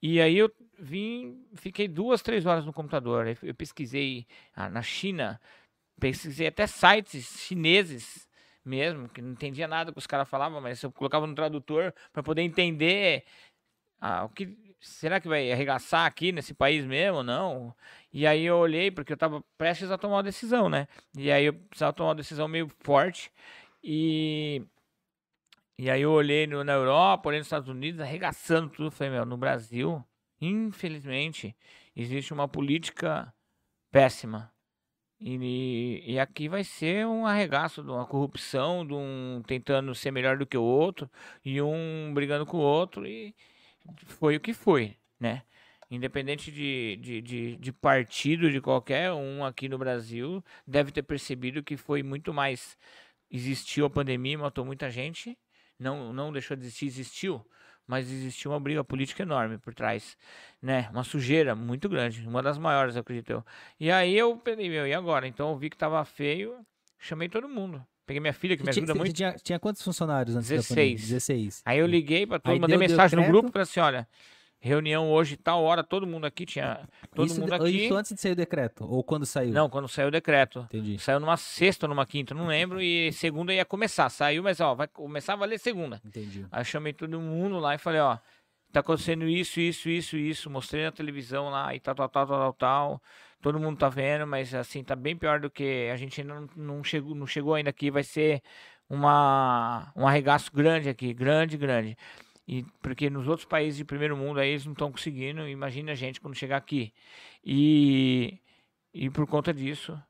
E 0.02 0.20
aí 0.20 0.38
eu 0.38 0.52
vim, 0.78 1.42
fiquei 1.56 1.88
duas, 1.88 2.22
três 2.22 2.46
horas 2.46 2.66
no 2.66 2.74
computador. 2.74 3.26
Eu 3.42 3.56
pesquisei 3.56 4.28
ah, 4.54 4.70
na 4.70 4.82
China, 4.82 5.40
pesquisei 5.98 6.48
até 6.48 6.68
sites 6.68 7.40
chineses 7.40 8.28
mesmo, 8.66 9.08
que 9.08 9.22
não 9.22 9.32
entendia 9.32 9.66
nada 9.66 9.94
que 9.94 10.00
os 10.00 10.08
caras 10.08 10.28
falavam, 10.28 10.60
mas 10.60 10.84
eu 10.84 10.92
colocava 10.92 11.26
no 11.26 11.34
tradutor 11.34 11.94
para 12.12 12.22
poder 12.22 12.42
entender 12.42 13.24
ah, 14.02 14.26
o 14.26 14.30
que 14.30 14.73
será 14.84 15.20
que 15.20 15.28
vai 15.28 15.52
arregaçar 15.52 16.06
aqui 16.06 16.32
nesse 16.32 16.54
país 16.54 16.86
mesmo 16.86 17.24
não? 17.24 17.76
E 18.12 18.28
aí 18.28 18.44
eu 18.46 18.58
olhei 18.58 18.92
porque 18.92 19.14
eu 19.14 19.16
estava 19.16 19.44
prestes 19.58 19.92
a 19.92 19.98
tomar 19.98 20.18
uma 20.18 20.24
decisão, 20.24 20.70
né? 20.70 20.88
E 21.18 21.32
aí 21.32 21.46
eu 21.46 21.54
precisava 21.54 21.94
tomar 21.94 22.10
uma 22.10 22.16
decisão 22.16 22.48
meio 22.48 22.70
forte 22.84 23.32
e 23.84 24.64
e 25.78 25.90
aí 25.90 26.02
eu 26.02 26.12
olhei 26.12 26.46
no- 26.48 26.64
na 26.64 26.74
Europa, 26.74 27.30
olhei 27.30 27.40
nos 27.40 27.48
Estados 27.48 27.68
Unidos, 27.70 28.00
arregaçando 28.00 28.70
tudo, 28.70 28.92
falei, 28.92 29.14
meu, 29.14 29.26
no 29.26 29.38
Brasil, 29.38 30.04
infelizmente, 30.40 31.56
existe 31.96 32.34
uma 32.34 32.48
política 32.48 33.34
péssima. 33.92 34.52
E, 35.20 36.04
e 36.06 36.20
aqui 36.20 36.50
vai 36.50 36.64
ser 36.64 37.08
um 37.08 37.26
arregaço 37.28 37.84
de 37.84 37.90
uma 37.92 38.06
corrupção, 38.06 38.86
de 38.86 38.94
um 38.94 39.42
tentando 39.48 39.96
ser 39.96 40.12
melhor 40.12 40.38
do 40.38 40.46
que 40.48 40.58
o 40.58 40.64
outro, 40.64 41.10
e 41.46 41.62
um 41.62 42.14
brigando 42.14 42.46
com 42.46 42.58
o 42.58 42.62
outro, 42.62 43.08
e 43.08 43.36
foi 44.06 44.36
o 44.36 44.40
que 44.40 44.54
foi, 44.54 44.98
né? 45.20 45.44
Independente 45.90 46.52
de, 46.52 46.98
de, 46.98 47.22
de, 47.22 47.56
de 47.58 47.72
partido 47.72 48.52
de 48.52 48.60
qualquer 48.60 49.12
um 49.12 49.46
aqui 49.46 49.70
no 49.70 49.78
Brasil, 49.78 50.44
deve 50.66 50.92
ter 50.92 51.04
percebido 51.04 51.64
que 51.64 51.78
foi 51.78 52.02
muito 52.02 52.34
mais. 52.34 52.78
Existiu 53.30 53.86
a 53.86 53.90
pandemia, 53.90 54.38
matou 54.38 54.66
muita 54.66 54.90
gente, 54.90 55.38
não, 55.80 56.14
não 56.14 56.32
deixou 56.32 56.56
de 56.56 56.64
existir, 56.64 56.86
existiu, 56.88 57.46
mas 57.88 58.10
existiu 58.12 58.52
uma 58.52 58.60
briga 58.60 58.84
política 58.84 59.24
enorme 59.24 59.58
por 59.58 59.74
trás, 59.74 60.18
né? 60.62 60.90
Uma 60.92 61.04
sujeira 61.04 61.56
muito 61.56 61.90
grande, 61.90 62.28
uma 62.28 62.42
das 62.42 62.58
maiores, 62.58 62.96
acredito 62.96 63.32
eu. 63.32 63.46
E 63.80 63.92
aí 63.92 64.18
eu 64.18 64.38
pensei, 64.38 64.70
meu, 64.70 64.88
e 64.88 64.94
agora? 64.94 65.28
Então 65.28 65.50
eu 65.52 65.58
vi 65.58 65.70
que 65.70 65.78
tava 65.78 66.04
feio, 66.06 66.66
chamei 67.00 67.30
todo 67.30 67.50
mundo. 67.50 67.86
Peguei 68.06 68.20
minha 68.20 68.34
filha, 68.34 68.58
que 68.58 68.64
me 68.64 68.72
tinha, 68.72 68.84
ajuda 68.84 68.96
muito. 68.96 69.14
tinha, 69.14 69.34
tinha 69.42 69.60
quantos 69.60 69.82
funcionários 69.82 70.36
antes 70.36 70.50
da 70.50 70.56
pandemia? 70.56 70.96
16. 70.96 71.10
16. 71.10 71.62
Aí 71.66 71.80
eu 71.80 71.88
liguei 71.88 72.28
pra 72.28 72.40
todo 72.40 72.52
mundo, 72.52 72.62
mandei 72.62 72.78
mensagem 72.78 73.18
no 73.18 73.26
grupo, 73.26 73.50
falei 73.52 73.64
assim, 73.64 73.80
olha, 73.80 74.08
reunião 74.64 75.12
hoje, 75.12 75.36
tal 75.36 75.62
hora, 75.62 75.84
todo 75.84 76.08
mundo 76.08 76.26
aqui 76.26 76.46
tinha. 76.46 76.88
Todo 77.14 77.28
isso, 77.28 77.40
mundo 77.40 77.54
aqui. 77.54 77.86
isso 77.86 77.96
antes 77.96 78.14
de 78.14 78.22
sair 78.22 78.32
o 78.32 78.36
decreto? 78.36 78.86
Ou 78.86 79.04
quando 79.04 79.26
saiu? 79.26 79.54
Não, 79.54 79.70
quando 79.70 79.90
saiu 79.90 80.08
o 80.08 80.12
decreto. 80.12 80.60
Entendi. 80.62 80.98
Saiu 81.00 81.20
numa 81.20 81.36
sexta 81.36 81.86
ou 81.86 81.90
numa 81.90 82.06
quinta, 82.06 82.34
não 82.34 82.48
lembro, 82.48 82.82
e 82.82 83.12
segunda 83.12 83.54
ia 83.54 83.66
começar. 83.66 84.10
Saiu, 84.10 84.42
mas 84.42 84.62
ó, 84.62 84.74
vai 84.74 84.88
começar 84.88 85.34
a 85.34 85.36
valer 85.36 85.60
segunda. 85.60 86.02
Entendi. 86.06 86.46
Aí 86.50 86.62
eu 86.62 86.66
chamei 86.66 86.94
todo 86.94 87.20
mundo 87.20 87.60
lá 87.60 87.76
e 87.76 87.78
falei, 87.78 88.00
ó, 88.00 88.18
tá 88.72 88.80
acontecendo 88.80 89.28
isso, 89.28 89.60
isso, 89.60 89.90
isso, 89.90 90.16
isso. 90.16 90.50
Mostrei 90.50 90.86
na 90.86 90.92
televisão 90.94 91.50
lá 91.50 91.76
e 91.76 91.82
tal, 91.82 91.94
tal, 91.94 92.08
tal, 92.08 92.26
tal, 92.26 92.38
tal, 92.38 92.54
tal. 92.54 93.02
Todo 93.44 93.60
mundo 93.60 93.78
tá 93.78 93.90
vendo, 93.90 94.26
mas 94.26 94.54
assim, 94.56 94.84
tá 94.84 94.96
bem 94.96 95.18
pior 95.18 95.40
do 95.42 95.52
que 95.52 95.90
a 95.92 95.98
gente 95.98 96.22
ainda 96.22 96.34
não, 96.36 96.50
não 96.56 96.84
chegou, 96.84 97.14
não 97.16 97.28
chegou 97.28 97.56
ainda 97.56 97.70
aqui. 97.72 97.92
Vai 97.92 98.04
ser 98.04 98.42
uma, 98.90 99.92
um 99.96 100.08
arregaço 100.08 100.52
grande 100.54 100.90
aqui, 100.90 101.14
grande, 101.14 101.58
grande. 101.58 101.98
E 102.48 102.64
porque 102.82 103.10
nos 103.10 103.28
outros 103.28 103.46
países 103.46 103.78
de 103.78 103.86
primeiro 103.86 104.18
mundo 104.18 104.40
aí 104.40 104.52
eles 104.52 104.66
não 104.66 104.74
estão 104.74 104.92
conseguindo, 104.92 105.48
imagina 105.48 105.92
a 105.94 105.96
gente 105.96 106.22
quando 106.22 106.36
chegar 106.36 106.58
aqui. 106.58 106.94
E, 107.44 108.40
e 108.94 109.10
por 109.10 109.28
conta 109.28 109.54
disso, 109.54 110.02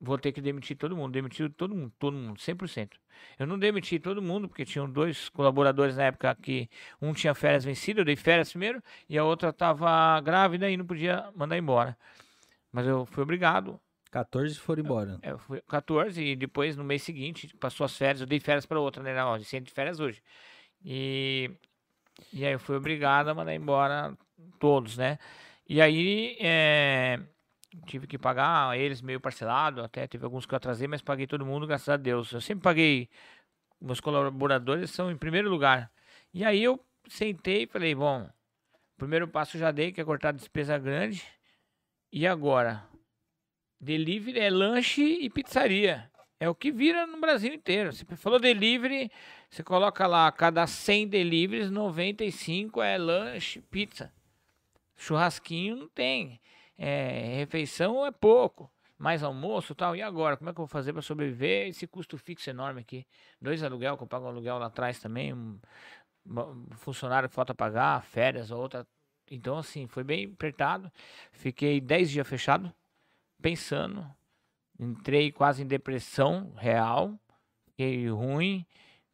vou 0.00 0.18
ter 0.18 0.32
que 0.32 0.40
demitir 0.40 0.76
todo 0.76 0.96
mundo. 0.96 1.12
Demitir 1.12 1.50
todo 1.52 1.74
mundo, 1.74 1.92
todo 1.98 2.16
mundo, 2.16 2.38
100%. 2.40 2.98
Eu 3.38 3.46
não 3.46 3.58
demiti 3.58 3.98
todo 3.98 4.22
mundo, 4.22 4.48
porque 4.48 4.64
tinham 4.64 4.88
dois 4.88 5.28
colaboradores 5.28 5.96
na 5.96 6.04
época 6.04 6.34
que 6.36 6.68
um 7.00 7.12
tinha 7.12 7.34
férias 7.34 7.64
vencidas, 7.64 8.00
eu 8.00 8.04
dei 8.04 8.16
férias 8.16 8.50
primeiro, 8.50 8.82
e 9.08 9.18
a 9.18 9.24
outra 9.24 9.50
estava 9.50 10.20
grávida 10.20 10.70
e 10.70 10.76
não 10.76 10.86
podia 10.86 11.30
mandar 11.34 11.58
embora. 11.58 11.96
Mas 12.72 12.86
eu 12.86 13.06
fui 13.06 13.22
obrigado. 13.22 13.80
14 14.10 14.58
foram 14.58 14.82
embora. 14.82 15.18
É, 15.22 15.32
Eu 15.32 15.38
fui 15.38 15.60
14 15.68 16.22
e 16.22 16.36
depois 16.36 16.76
no 16.76 16.84
mês 16.84 17.02
seguinte 17.02 17.54
passou 17.58 17.84
as 17.84 17.96
férias, 17.96 18.20
eu 18.20 18.26
dei 18.26 18.40
férias 18.40 18.66
para 18.66 18.80
outra, 18.80 19.02
né? 19.02 19.22
Ó, 19.22 19.36
de 19.36 19.60
de 19.60 19.70
férias 19.70 20.00
hoje. 20.00 20.22
E, 20.84 21.50
e 22.32 22.44
aí 22.44 22.52
eu 22.52 22.58
fui 22.58 22.76
obrigado 22.76 23.28
a 23.28 23.34
mandar 23.34 23.54
embora 23.54 24.16
todos, 24.58 24.96
né? 24.96 25.18
E 25.68 25.80
aí 25.80 26.36
é, 26.40 27.20
tive 27.86 28.06
que 28.06 28.18
pagar 28.18 28.78
eles 28.78 29.02
meio 29.02 29.20
parcelado, 29.20 29.82
até 29.82 30.06
teve 30.06 30.24
alguns 30.24 30.46
que 30.46 30.54
eu 30.54 30.56
atrasei, 30.56 30.88
mas 30.88 31.02
paguei 31.02 31.26
todo 31.26 31.44
mundo, 31.44 31.66
graças 31.66 31.88
a 31.88 31.96
Deus. 31.96 32.32
Eu 32.32 32.40
sempre 32.40 32.62
paguei, 32.62 33.08
meus 33.80 34.00
colaboradores 34.00 34.90
são 34.90 35.10
em 35.10 35.16
primeiro 35.16 35.50
lugar. 35.50 35.90
E 36.32 36.44
aí 36.44 36.62
eu 36.62 36.82
sentei 37.08 37.62
e 37.64 37.66
falei, 37.66 37.94
bom, 37.94 38.28
primeiro 38.96 39.28
passo 39.28 39.58
já 39.58 39.70
dei, 39.70 39.92
que 39.92 40.00
é 40.00 40.04
cortar 40.04 40.32
despesa 40.32 40.78
grande. 40.78 41.24
E 42.12 42.26
agora? 42.26 42.84
Delivery 43.80 44.40
é 44.40 44.50
lanche 44.50 45.02
e 45.02 45.30
pizzaria. 45.30 46.10
É 46.40 46.48
o 46.48 46.54
que 46.54 46.70
vira 46.70 47.06
no 47.06 47.20
Brasil 47.20 47.52
inteiro. 47.52 47.92
Você 47.92 48.04
falou 48.16 48.38
delivery, 48.38 49.10
você 49.50 49.62
coloca 49.62 50.06
lá, 50.06 50.30
cada 50.30 50.66
100 50.66 51.08
deliveries, 51.08 51.70
95 51.70 52.80
é 52.82 52.96
lanche, 52.96 53.60
pizza. 53.60 54.12
Churrasquinho 54.96 55.76
não 55.76 55.88
tem. 55.88 56.40
É, 56.78 57.34
refeição 57.36 58.06
é 58.06 58.10
pouco. 58.12 58.70
Mais 58.96 59.22
almoço 59.22 59.74
tal. 59.74 59.94
E 59.96 60.02
agora? 60.02 60.36
Como 60.36 60.50
é 60.50 60.52
que 60.52 60.58
eu 60.60 60.64
vou 60.64 60.68
fazer 60.68 60.92
para 60.92 61.02
sobreviver? 61.02 61.68
Esse 61.68 61.86
custo 61.86 62.16
fixo 62.18 62.50
enorme 62.50 62.80
aqui. 62.80 63.06
Dois 63.40 63.62
aluguel, 63.62 63.96
que 63.96 64.02
eu 64.02 64.06
pago 64.06 64.26
um 64.26 64.28
aluguel 64.28 64.58
lá 64.58 64.66
atrás 64.66 64.98
também. 65.00 65.32
Um, 65.32 65.58
um 66.26 66.66
funcionário 66.76 67.28
que 67.28 67.34
falta 67.34 67.54
pagar, 67.54 68.02
férias, 68.04 68.50
outra. 68.50 68.86
Então, 69.30 69.58
assim, 69.58 69.86
foi 69.86 70.02
bem 70.04 70.26
apertado. 70.32 70.90
Fiquei 71.32 71.80
10 71.80 72.10
dias 72.10 72.26
fechado, 72.26 72.72
pensando. 73.40 74.06
Entrei 74.78 75.32
quase 75.32 75.62
em 75.62 75.66
depressão 75.66 76.52
real. 76.56 77.18
Fiquei 77.66 78.08
ruim. 78.10 78.66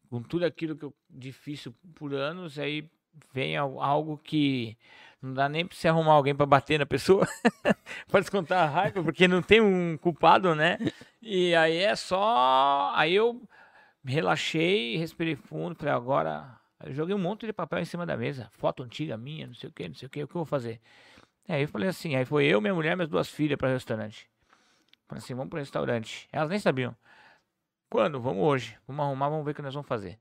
Com 0.09 0.21
tudo 0.21 0.45
aquilo 0.45 0.75
que 0.75 0.85
eu 0.85 0.93
difícil 1.09 1.75
por 1.95 2.13
anos. 2.13 2.57
Aí 2.59 2.89
vem 3.33 3.55
al- 3.57 3.81
algo 3.81 4.17
que 4.17 4.77
não 5.21 5.33
dá 5.33 5.49
nem 5.49 5.65
pra 5.65 5.75
você 5.75 5.87
arrumar 5.87 6.13
alguém 6.13 6.35
pra 6.35 6.45
bater 6.45 6.79
na 6.79 6.85
pessoa. 6.85 7.27
pra 8.07 8.19
descontar 8.19 8.63
a 8.63 8.69
raiva, 8.69 9.03
porque 9.03 9.27
não 9.27 9.41
tem 9.41 9.61
um 9.61 9.97
culpado, 9.97 10.53
né? 10.53 10.77
E 11.21 11.55
aí 11.55 11.77
é 11.77 11.95
só. 11.95 12.91
Aí 12.95 13.15
eu 13.15 13.41
relaxei, 14.03 14.97
respirei 14.97 15.35
fundo, 15.35 15.75
falei, 15.75 15.93
agora. 15.93 16.59
Eu 16.83 16.93
joguei 16.93 17.15
um 17.15 17.19
monte 17.19 17.45
de 17.45 17.53
papel 17.53 17.79
em 17.79 17.85
cima 17.85 18.05
da 18.05 18.15
mesa, 18.15 18.49
foto 18.51 18.83
antiga 18.83 19.17
minha, 19.17 19.47
não 19.47 19.55
sei 19.55 19.69
o 19.69 19.71
que, 19.71 19.87
não 19.87 19.95
sei 19.95 20.07
o 20.07 20.09
que, 20.09 20.23
o 20.23 20.27
que 20.27 20.35
eu 20.35 20.39
vou 20.39 20.45
fazer? 20.45 20.79
Aí 21.47 21.61
eu 21.61 21.67
falei 21.67 21.87
assim, 21.87 22.15
aí 22.15 22.25
foi 22.25 22.45
eu, 22.45 22.59
minha 22.59 22.73
mulher, 22.73 22.95
minhas 22.95 23.09
duas 23.09 23.29
filhas 23.29 23.57
para 23.57 23.69
o 23.69 23.71
restaurante. 23.71 24.29
Falei 25.07 25.23
assim, 25.23 25.33
vamos 25.33 25.49
pro 25.49 25.59
restaurante. 25.59 26.27
Elas 26.31 26.49
nem 26.49 26.59
sabiam. 26.59 26.95
Quando? 27.89 28.19
Vamos 28.19 28.43
hoje. 28.43 28.77
Vamos 28.87 29.05
arrumar, 29.05 29.29
vamos 29.29 29.45
ver 29.45 29.51
o 29.51 29.55
que 29.55 29.61
nós 29.61 29.73
vamos 29.73 29.87
fazer. 29.87 30.19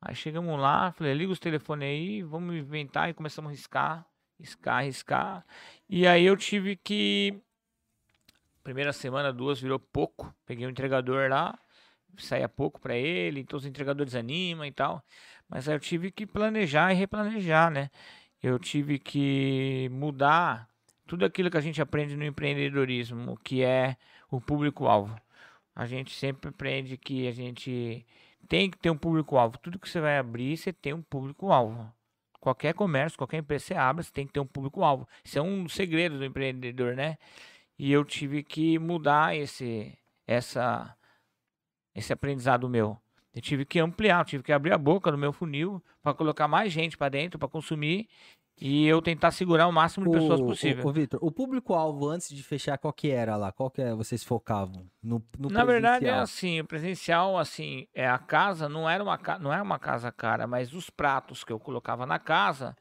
Aí 0.00 0.14
chegamos 0.14 0.58
lá, 0.60 0.92
falei, 0.92 1.14
liga 1.14 1.32
os 1.32 1.38
telefones 1.38 1.86
aí, 1.86 2.22
vamos 2.22 2.54
inventar 2.54 3.08
e 3.08 3.14
começamos 3.14 3.50
a 3.50 3.52
riscar, 3.52 4.06
riscar, 4.38 4.84
riscar. 4.84 5.44
E 5.88 6.06
aí 6.06 6.24
eu 6.24 6.36
tive 6.36 6.76
que. 6.76 7.40
Primeira 8.62 8.92
semana, 8.92 9.32
duas, 9.32 9.60
virou 9.60 9.78
pouco. 9.78 10.34
Peguei 10.46 10.66
um 10.66 10.70
entregador 10.70 11.28
lá, 11.28 11.58
saía 12.16 12.48
pouco 12.48 12.80
para 12.80 12.96
ele, 12.96 13.40
então 13.40 13.58
os 13.58 13.66
entregadores 13.66 14.14
animam 14.14 14.66
e 14.66 14.72
tal. 14.72 15.04
Mas 15.48 15.68
aí 15.68 15.74
eu 15.74 15.80
tive 15.80 16.10
que 16.10 16.26
planejar 16.26 16.92
e 16.92 16.94
replanejar, 16.94 17.70
né? 17.70 17.90
Eu 18.42 18.58
tive 18.58 18.98
que 18.98 19.88
mudar 19.92 20.68
tudo 21.06 21.24
aquilo 21.24 21.50
que 21.50 21.56
a 21.56 21.60
gente 21.60 21.80
aprende 21.82 22.16
no 22.16 22.24
empreendedorismo, 22.24 23.38
que 23.44 23.62
é 23.62 23.96
o 24.30 24.40
público-alvo. 24.40 25.14
A 25.74 25.86
gente 25.86 26.12
sempre 26.14 26.48
aprende 26.48 26.96
que 26.96 27.26
a 27.28 27.32
gente 27.32 28.06
tem 28.48 28.70
que 28.70 28.78
ter 28.78 28.90
um 28.90 28.96
público-alvo. 28.96 29.58
Tudo 29.58 29.78
que 29.78 29.88
você 29.88 30.00
vai 30.00 30.18
abrir, 30.18 30.56
você 30.56 30.72
tem 30.72 30.92
um 30.92 31.02
público-alvo. 31.02 31.92
Qualquer 32.44 32.74
comércio, 32.74 33.16
qualquer 33.16 33.38
empresa 33.38 33.62
que 33.62 33.68
você 33.68 33.74
abre, 33.74 34.04
você 34.04 34.12
tem 34.12 34.26
que 34.26 34.32
ter 34.34 34.38
um 34.38 34.46
público-alvo. 34.46 35.08
Isso 35.24 35.38
é 35.38 35.42
um 35.42 35.66
segredo 35.66 36.18
do 36.18 36.26
empreendedor, 36.26 36.94
né? 36.94 37.16
E 37.78 37.90
eu 37.90 38.04
tive 38.04 38.42
que 38.42 38.78
mudar 38.78 39.34
esse, 39.34 39.96
essa, 40.26 40.94
esse 41.94 42.12
aprendizado 42.12 42.68
meu. 42.68 42.98
Eu 43.34 43.40
tive 43.40 43.64
que 43.64 43.80
ampliar, 43.80 44.20
eu 44.20 44.24
tive 44.26 44.42
que 44.42 44.52
abrir 44.52 44.74
a 44.74 44.78
boca 44.78 45.10
no 45.10 45.16
meu 45.16 45.32
funil 45.32 45.82
para 46.02 46.12
colocar 46.12 46.46
mais 46.46 46.70
gente 46.70 46.98
para 46.98 47.08
dentro, 47.08 47.38
para 47.38 47.48
consumir 47.48 48.10
e 48.60 48.86
eu 48.86 49.02
tentar 49.02 49.30
segurar 49.32 49.66
o 49.66 49.72
máximo 49.72 50.06
de 50.06 50.12
pessoas 50.12 50.40
possível. 50.40 50.84
O, 50.84 50.88
o 50.88 50.92
Vitor, 50.92 51.18
o 51.22 51.30
público-alvo 51.30 52.08
antes 52.08 52.28
de 52.28 52.42
fechar, 52.42 52.78
qual 52.78 52.92
que 52.92 53.10
era 53.10 53.36
lá? 53.36 53.50
Qual 53.50 53.70
que 53.70 53.82
é, 53.82 53.92
vocês 53.94 54.22
focavam? 54.22 54.88
No, 55.02 55.22
no 55.38 55.48
Na 55.50 55.64
verdade, 55.64 56.06
é 56.06 56.12
assim, 56.12 56.60
o 56.60 56.64
presencial, 56.64 57.36
assim, 57.36 57.86
é 57.92 58.08
a 58.08 58.18
casa 58.18 58.68
não 58.68 58.88
era 58.88 59.02
uma, 59.02 59.18
não 59.40 59.52
era 59.52 59.62
uma 59.62 59.78
casa 59.78 60.12
cara, 60.12 60.46
mas 60.46 60.72
os 60.72 60.88
pratos 60.88 61.42
que 61.42 61.52
eu 61.52 61.58
colocava 61.58 62.06
na 62.06 62.18
casa 62.18 62.76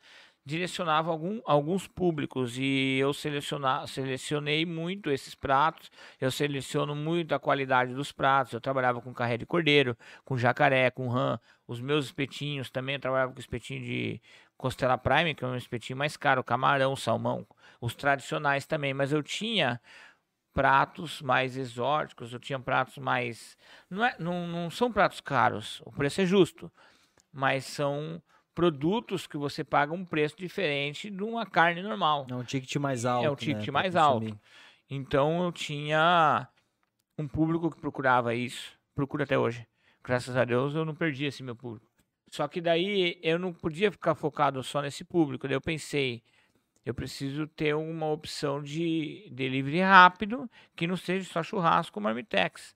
direcionava 0.45 1.09
algum, 1.09 1.39
alguns 1.45 1.87
públicos 1.87 2.57
e 2.57 2.97
eu 2.99 3.13
selecionei 3.13 4.65
muito 4.65 5.09
esses 5.09 5.33
pratos, 5.33 5.89
eu 6.19 6.29
seleciono 6.29 6.95
muito 6.95 7.33
a 7.33 7.39
qualidade 7.39 7.93
dos 7.93 8.11
pratos, 8.11 8.51
eu 8.51 8.59
trabalhava 8.59 9.01
com 9.01 9.13
carré 9.13 9.37
de 9.37 9.45
cordeiro, 9.45 9.97
com 10.25 10.37
jacaré, 10.37 10.91
com 10.91 11.07
rã, 11.07 11.39
os 11.65 11.79
meus 11.79 12.05
espetinhos 12.05 12.69
também, 12.69 12.95
eu 12.95 13.01
trabalhava 13.01 13.31
com 13.31 13.39
espetinho 13.39 13.81
de 13.81 14.21
costela 14.57 14.97
prime, 14.97 15.35
que 15.35 15.43
é 15.43 15.47
um 15.47 15.55
espetinho 15.55 15.97
mais 15.97 16.15
caro, 16.15 16.43
camarão, 16.43 16.95
salmão, 16.95 17.45
os 17.81 17.95
tradicionais 17.95 18.65
também, 18.65 18.93
mas 18.93 19.11
eu 19.11 19.21
tinha 19.21 19.79
pratos 20.53 21.21
mais 21.21 21.57
exóticos, 21.57 22.31
eu 22.31 22.39
tinha 22.39 22.59
pratos 22.59 22.97
mais, 22.97 23.57
não, 23.89 24.05
é, 24.05 24.15
não, 24.19 24.47
não 24.47 24.69
são 24.69 24.91
pratos 24.91 25.19
caros, 25.19 25.81
o 25.85 25.91
preço 25.91 26.21
é 26.21 26.25
justo, 26.25 26.71
mas 27.31 27.65
são 27.65 28.21
produtos 28.53 29.25
que 29.25 29.35
você 29.35 29.63
paga 29.63 29.93
um 29.93 30.05
preço 30.05 30.37
diferente 30.37 31.09
de 31.09 31.23
uma 31.23 31.45
carne 31.45 31.81
normal. 31.81 32.27
É 32.29 32.35
um 32.35 32.43
ticket 32.43 32.75
mais 32.75 33.03
alto. 33.03 33.25
É 33.25 33.31
um 33.31 33.35
ticket 33.35 33.65
né, 33.65 33.71
mais 33.71 33.95
alto. 33.95 34.39
Então 34.89 35.43
eu 35.43 35.51
tinha 35.51 36.47
um 37.17 37.27
público 37.27 37.71
que 37.71 37.81
procurava 37.81 38.35
isso, 38.35 38.77
procura 38.93 39.23
até 39.23 39.37
hoje. 39.37 39.67
Graças 40.03 40.35
a 40.35 40.45
Deus 40.45 40.75
eu 40.75 40.85
não 40.85 40.93
perdi 40.93 41.25
esse 41.25 41.41
meu 41.41 41.55
público. 41.55 41.87
Só 42.33 42.47
que 42.47 42.59
daí 42.59 43.19
eu 43.21 43.37
não 43.37 43.53
podia 43.53 43.91
ficar 43.91 44.15
focado 44.15 44.63
só 44.63 44.81
nesse 44.81 45.03
público. 45.03 45.47
Daí 45.47 45.55
eu 45.55 45.61
pensei, 45.61 46.23
eu 46.83 46.91
preciso 46.91 47.45
ter 47.45 47.75
uma 47.75 48.07
opção 48.07 48.59
de 48.59 49.29
delivery 49.31 49.81
rápido 49.81 50.49
que 50.75 50.87
não 50.87 50.97
seja 50.97 51.31
só 51.31 51.43
churrasco 51.43 51.99
ou 51.99 52.03
marmitex. 52.03 52.75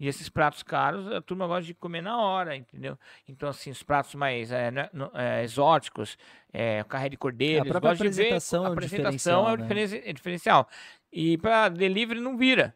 E 0.00 0.08
esses 0.08 0.30
pratos 0.30 0.62
caros, 0.62 1.06
a 1.12 1.20
turma 1.20 1.46
gosta 1.46 1.64
de 1.64 1.74
comer 1.74 2.00
na 2.00 2.18
hora, 2.18 2.56
entendeu? 2.56 2.98
Então, 3.28 3.50
assim, 3.50 3.70
os 3.70 3.82
pratos 3.82 4.14
mais 4.14 4.50
é, 4.50 4.70
né, 4.70 4.88
é, 5.12 5.44
exóticos, 5.44 6.16
é, 6.50 6.82
carré 6.84 7.10
de 7.10 7.18
cordeiro, 7.18 7.68
é, 7.68 7.72
a 7.74 7.92
apresentação, 7.92 8.62
ver, 8.62 8.68
a 8.68 8.72
apresentação 8.72 9.48
é 9.50 9.52
o 9.52 9.56
diferencial, 9.58 10.00
é, 10.02 10.10
o 10.10 10.14
diferencial. 10.14 10.68
E 11.12 11.36
para 11.36 11.68
delivery 11.68 12.20
não 12.20 12.38
vira. 12.38 12.74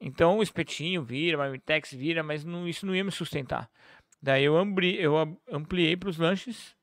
Então, 0.00 0.38
o 0.38 0.42
espetinho 0.42 1.02
vira, 1.02 1.36
o 1.36 1.40
marmitex 1.40 1.92
vira, 1.92 2.22
mas 2.22 2.44
não, 2.44 2.68
isso 2.68 2.86
não 2.86 2.94
ia 2.94 3.02
me 3.02 3.10
sustentar. 3.10 3.68
Daí 4.24 4.44
eu, 4.44 4.56
ampli, 4.56 4.98
eu 4.98 5.14
ampliei 5.52 5.96
para 5.96 6.08
os 6.08 6.16
lanches 6.16 6.74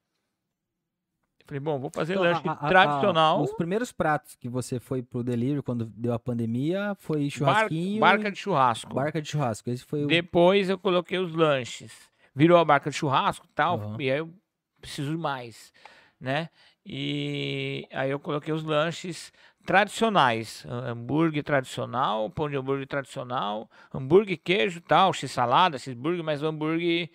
Falei, 1.51 1.60
bom, 1.60 1.80
vou 1.80 1.89
fazer 1.93 2.13
então, 2.13 2.23
lanche 2.23 2.47
a, 2.47 2.51
a, 2.54 2.69
tradicional. 2.69 3.39
A, 3.39 3.41
os 3.41 3.54
primeiros 3.54 3.91
pratos 3.91 4.36
que 4.36 4.47
você 4.47 4.80
foi 4.80 5.04
pro 5.04 5.21
delivery 5.21 5.62
quando 5.62 5.86
deu 5.86 6.13
a 6.13 6.19
pandemia 6.19 6.95
foi 6.97 7.30
churrasquinho. 7.30 7.99
Bar, 7.99 8.15
barca 8.15 8.32
de 8.32 8.38
churrasco. 8.38 8.93
Barca 8.93 9.21
de 9.21 9.27
churrasco. 9.27 9.69
Esse 9.69 9.84
foi 9.84 10.06
o... 10.06 10.08
Depois 10.08 10.69
eu 10.69 10.77
coloquei 10.77 11.17
os 11.17 11.34
lanches. 11.34 11.91
Virou 12.34 12.58
a 12.58 12.63
barca 12.63 12.89
de 12.89 12.95
churrasco 12.95 13.45
e 13.45 13.54
tal. 13.54 13.80
Uhum. 13.80 13.99
E 13.99 14.10
aí 14.10 14.19
eu 14.19 14.34
preciso 14.80 15.17
mais, 15.17 15.73
né? 16.17 16.47
E 16.86 17.86
aí 17.91 18.10
eu 18.10 18.19
coloquei 18.19 18.54
os 18.54 18.63
lanches 18.63 19.34
tradicionais. 19.65 20.65
Hambúrguer 20.69 21.43
tradicional, 21.43 22.30
pão 22.30 22.49
de 22.49 22.56
hambúrguer 22.56 22.88
tradicional, 22.88 23.69
hambúrguer 23.93 24.39
queijo 24.41 24.80
tal, 24.80 25.12
x-salada, 25.12 25.77
x-burger, 25.77 26.23
mas 26.23 26.41
o 26.41 26.47
hambúrguer 26.47 27.10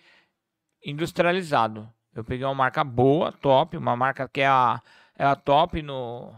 industrializado. 0.83 1.89
Eu 2.13 2.23
peguei 2.23 2.45
uma 2.45 2.55
marca 2.55 2.83
boa, 2.83 3.31
top, 3.31 3.77
uma 3.77 3.95
marca 3.95 4.27
que 4.27 4.41
é 4.41 4.47
a, 4.47 4.81
é 5.17 5.25
a 5.25 5.35
top 5.35 5.81
no, 5.81 6.33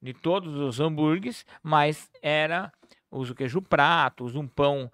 de 0.00 0.12
todos 0.12 0.54
os 0.54 0.80
hambúrgueres, 0.80 1.46
mas 1.62 2.10
era 2.20 2.72
uso 3.10 3.34
queijo 3.34 3.62
prato, 3.62 4.24
uso 4.24 4.40
um 4.40 4.48
pão 4.48 4.90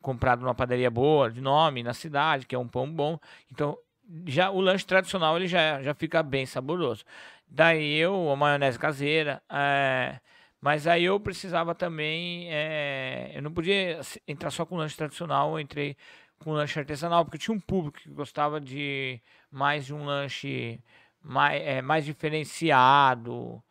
comprado 0.00 0.40
numa 0.40 0.54
padaria 0.54 0.90
boa, 0.90 1.30
de 1.30 1.40
nome, 1.40 1.82
na 1.82 1.94
cidade, 1.94 2.46
que 2.46 2.54
é 2.54 2.58
um 2.58 2.68
pão 2.68 2.90
bom. 2.92 3.18
Então, 3.50 3.78
já 4.26 4.50
o 4.50 4.60
lanche 4.60 4.84
tradicional 4.84 5.36
ele 5.36 5.46
já, 5.46 5.80
já 5.82 5.94
fica 5.94 6.22
bem 6.22 6.44
saboroso. 6.44 7.04
Daí 7.46 7.96
eu, 7.96 8.30
a 8.30 8.36
maionese 8.36 8.78
caseira, 8.78 9.42
é, 9.50 10.18
mas 10.60 10.86
aí 10.86 11.04
eu 11.04 11.20
precisava 11.20 11.74
também, 11.74 12.48
é, 12.50 13.32
eu 13.34 13.42
não 13.42 13.52
podia 13.52 14.00
entrar 14.26 14.50
só 14.50 14.66
com 14.66 14.76
lanche 14.76 14.96
tradicional, 14.96 15.52
eu 15.52 15.60
entrei 15.60 15.96
com 16.42 16.52
lanche 16.52 16.78
artesanal, 16.78 17.24
porque 17.24 17.38
tinha 17.38 17.54
um 17.54 17.60
público 17.60 17.98
que 17.98 18.10
gostava 18.10 18.60
de 18.60 19.20
mais 19.50 19.86
de 19.86 19.94
um 19.94 20.04
lanche 20.04 20.80
mais, 21.22 21.62
é, 21.62 21.80
mais 21.82 22.04
diferenciado. 22.04 23.62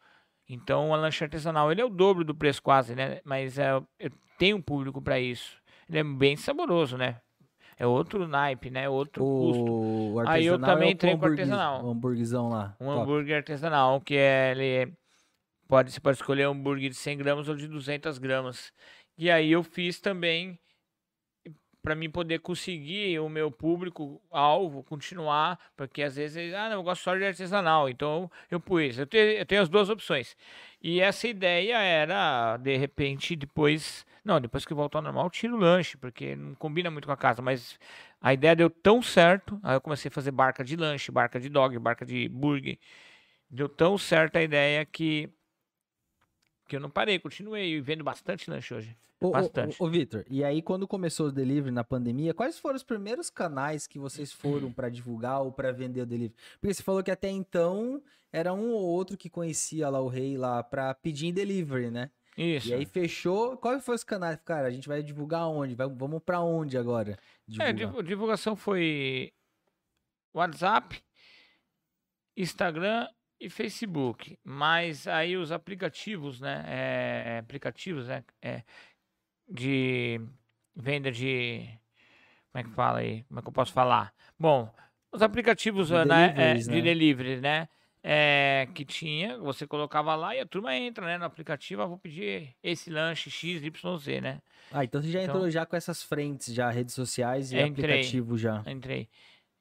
Então, 0.47 0.89
o 0.89 0.95
lanche 0.95 1.23
artesanal 1.23 1.71
ele 1.71 1.81
é 1.81 1.85
o 1.85 1.89
dobro 1.89 2.23
do 2.23 2.35
preço 2.35 2.61
quase, 2.61 2.95
né? 2.95 3.19
Mas 3.23 3.57
é, 3.57 3.71
eu 3.99 4.11
tenho 4.37 4.57
um 4.57 4.61
público 4.61 5.01
para 5.01 5.19
isso. 5.19 5.61
Ele 5.89 5.99
é 5.99 6.03
bem 6.03 6.35
saboroso, 6.35 6.97
né? 6.97 7.21
É 7.77 7.87
outro 7.87 8.27
naipe, 8.27 8.69
né? 8.69 8.87
Outro 8.87 9.23
o 9.25 10.13
custo. 10.13 10.29
Aí 10.29 10.45
eu 10.45 10.59
também 10.59 10.89
é 10.89 10.91
entrei 10.91 11.17
com 11.17 11.25
artesanal. 11.25 11.85
Um 11.85 11.91
hambúrguerzão 11.91 12.49
lá. 12.49 12.75
Um 12.79 12.85
Top. 12.85 13.01
hambúrguer 13.01 13.37
artesanal, 13.37 13.99
que 14.01 14.15
é, 14.15 14.51
ele 14.51 14.93
pode, 15.67 15.91
você 15.91 15.99
pode 15.99 16.17
escolher 16.17 16.47
um 16.47 16.51
hambúrguer 16.51 16.89
de 16.89 16.95
100 16.95 17.17
gramas 17.17 17.49
ou 17.49 17.55
de 17.55 17.67
200 17.67 18.17
gramas. 18.17 18.71
E 19.17 19.31
aí 19.31 19.51
eu 19.51 19.63
fiz 19.63 19.99
também 19.99 20.59
para 21.81 21.95
mim 21.95 22.09
poder 22.09 22.39
conseguir 22.39 23.19
o 23.19 23.27
meu 23.29 23.51
público 23.51 24.21
alvo 24.29 24.83
continuar, 24.83 25.59
porque 25.75 26.03
às 26.03 26.15
vezes 26.15 26.53
ah, 26.53 26.69
não, 26.69 26.77
eu 26.77 26.83
gosto 26.83 27.03
só 27.03 27.15
de 27.15 27.25
artesanal, 27.25 27.89
então 27.89 28.29
eu 28.49 28.59
pus. 28.59 28.97
Eu 28.97 29.07
tenho, 29.07 29.31
eu 29.31 29.45
tenho 29.45 29.61
as 29.61 29.69
duas 29.69 29.89
opções. 29.89 30.35
E 30.81 30.99
essa 31.01 31.27
ideia 31.27 31.77
era, 31.77 32.57
de 32.57 32.75
repente, 32.77 33.35
depois. 33.35 34.05
Não, 34.23 34.39
depois 34.39 34.65
que 34.65 34.73
voltar 34.73 34.99
ao 34.99 35.03
normal, 35.03 35.29
tiro 35.29 35.55
o 35.55 35.59
lanche, 35.59 35.97
porque 35.97 36.35
não 36.35 36.53
combina 36.55 36.91
muito 36.91 37.07
com 37.07 37.11
a 37.11 37.17
casa. 37.17 37.41
Mas 37.41 37.79
a 38.21 38.33
ideia 38.33 38.55
deu 38.55 38.69
tão 38.69 39.01
certo. 39.01 39.59
Aí 39.63 39.75
eu 39.75 39.81
comecei 39.81 40.09
a 40.09 40.11
fazer 40.11 40.31
barca 40.31 40.63
de 40.63 40.75
lanche, 40.75 41.11
barca 41.11 41.39
de 41.39 41.49
dog, 41.49 41.77
barca 41.79 42.05
de 42.05 42.29
burger. 42.29 42.77
Deu 43.49 43.67
tão 43.69 43.97
certo 43.97 44.37
a 44.37 44.41
ideia 44.43 44.85
que, 44.85 45.29
que 46.71 46.77
eu 46.77 46.79
não 46.79 46.89
parei, 46.89 47.19
continuei 47.19 47.81
vendo 47.81 48.01
bastante 48.01 48.49
lanche 48.49 48.73
hoje. 48.73 48.97
Bastante. 49.19 49.75
Ô, 49.77 49.83
ô, 49.83 49.87
ô 49.87 49.91
Vitor, 49.91 50.23
e 50.29 50.41
aí 50.41 50.61
quando 50.61 50.87
começou 50.87 51.27
o 51.27 51.31
delivery 51.31 51.69
na 51.69 51.83
pandemia, 51.83 52.33
quais 52.33 52.57
foram 52.57 52.77
os 52.77 52.83
primeiros 52.83 53.29
canais 53.29 53.85
que 53.85 53.99
vocês 53.99 54.31
foram 54.31 54.71
para 54.71 54.87
divulgar 54.87 55.41
ou 55.41 55.51
para 55.51 55.73
vender 55.73 55.99
o 55.99 56.05
delivery? 56.05 56.33
Porque 56.61 56.73
você 56.73 56.81
falou 56.81 57.03
que 57.03 57.11
até 57.11 57.29
então 57.29 58.01
era 58.31 58.53
um 58.53 58.71
ou 58.71 58.83
outro 58.83 59.17
que 59.17 59.29
conhecia 59.29 59.89
lá 59.89 59.99
o 59.99 60.07
rei 60.07 60.37
lá 60.37 60.63
para 60.63 60.93
pedir 60.93 61.27
em 61.27 61.33
delivery, 61.33 61.91
né? 61.91 62.09
Isso. 62.37 62.69
E 62.69 62.73
aí 62.73 62.85
fechou. 62.85 63.57
Quais 63.57 63.83
foram 63.83 63.97
os 63.97 64.03
canais? 64.05 64.39
Cara, 64.45 64.69
a 64.69 64.71
gente 64.71 64.87
vai 64.87 65.03
divulgar 65.03 65.49
onde? 65.49 65.75
Vai, 65.75 65.89
vamos 65.89 66.23
para 66.23 66.39
onde 66.39 66.77
agora? 66.77 67.19
É, 67.59 67.73
divulgar? 67.73 67.99
É, 67.99 68.03
divulgação 68.03 68.55
foi 68.55 69.33
WhatsApp, 70.33 71.03
Instagram 72.37 73.09
e 73.41 73.49
Facebook. 73.49 74.37
Mas 74.43 75.07
aí 75.07 75.35
os 75.35 75.51
aplicativos, 75.51 76.39
né? 76.39 76.63
É, 76.67 77.37
aplicativos, 77.39 78.07
né? 78.07 78.23
É, 78.41 78.63
de 79.49 80.21
venda 80.75 81.11
de. 81.11 81.67
Como 82.51 82.61
é 82.61 82.63
que 82.63 82.75
fala 82.75 82.99
aí? 82.99 83.23
Como 83.23 83.39
é 83.39 83.43
que 83.43 83.49
eu 83.49 83.53
posso 83.53 83.73
falar? 83.73 84.13
Bom, 84.37 84.71
os 85.11 85.21
aplicativos 85.21 85.89
de, 85.89 86.05
né, 86.05 86.33
é, 86.37 86.53
de 86.53 86.69
né? 86.69 86.81
delivery, 86.81 87.41
né? 87.41 87.67
É, 88.03 88.67
que 88.73 88.83
tinha, 88.83 89.37
você 89.37 89.67
colocava 89.67 90.15
lá 90.15 90.35
e 90.35 90.39
a 90.39 90.45
turma 90.45 90.75
entra 90.75 91.05
né, 91.05 91.19
no 91.19 91.25
aplicativo, 91.25 91.83
ah, 91.83 91.85
vou 91.85 91.99
pedir 91.99 92.55
esse 92.63 92.89
lanche 92.89 93.29
X, 93.29 93.61
Y, 93.63 93.97
Z, 93.99 94.21
né? 94.21 94.41
Ah, 94.71 94.83
então 94.83 94.99
você 94.99 95.11
já 95.11 95.21
então, 95.21 95.35
entrou 95.35 95.51
já 95.51 95.67
com 95.67 95.75
essas 95.75 96.01
frentes, 96.01 96.51
já 96.51 96.71
redes 96.71 96.95
sociais 96.95 97.51
e 97.51 97.61
entrei, 97.61 97.99
aplicativo 97.99 98.39
já. 98.39 98.63
Entrei, 98.65 99.07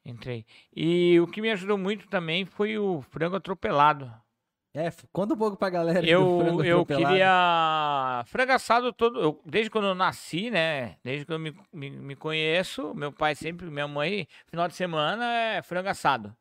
entrei. 0.05 0.45
E 0.75 1.19
o 1.19 1.27
que 1.27 1.41
me 1.41 1.51
ajudou 1.51 1.77
muito 1.77 2.07
também 2.07 2.45
foi 2.45 2.77
o 2.77 3.01
frango 3.01 3.35
atropelado. 3.35 4.11
É, 4.73 4.89
conta 5.11 5.33
um 5.33 5.37
pouco 5.37 5.57
pra 5.57 5.69
galera. 5.69 6.05
Eu, 6.05 6.63
eu 6.63 6.85
queria. 6.85 8.23
Frango 8.27 8.53
assado 8.53 8.93
todo. 8.93 9.19
Eu, 9.19 9.41
desde 9.45 9.69
quando 9.69 9.87
eu 9.87 9.95
nasci, 9.95 10.49
né? 10.49 10.95
Desde 11.03 11.25
que 11.25 11.33
eu 11.33 11.39
me, 11.39 11.53
me, 11.73 11.89
me, 11.89 12.15
conheço, 12.15 12.93
meu 12.95 13.11
pai 13.11 13.35
sempre, 13.35 13.69
minha 13.69 13.87
mãe, 13.87 14.27
final 14.47 14.69
de 14.69 14.75
semana 14.75 15.25
é 15.25 15.61
frango 15.61 15.89
assado. 15.89 16.33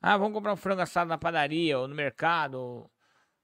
Ah, 0.00 0.16
vamos 0.16 0.32
comprar 0.32 0.54
um 0.54 0.56
frango 0.56 0.80
assado 0.80 1.08
na 1.08 1.18
padaria, 1.18 1.78
ou 1.78 1.86
no 1.86 1.94
mercado, 1.94 2.54
ou, 2.54 2.90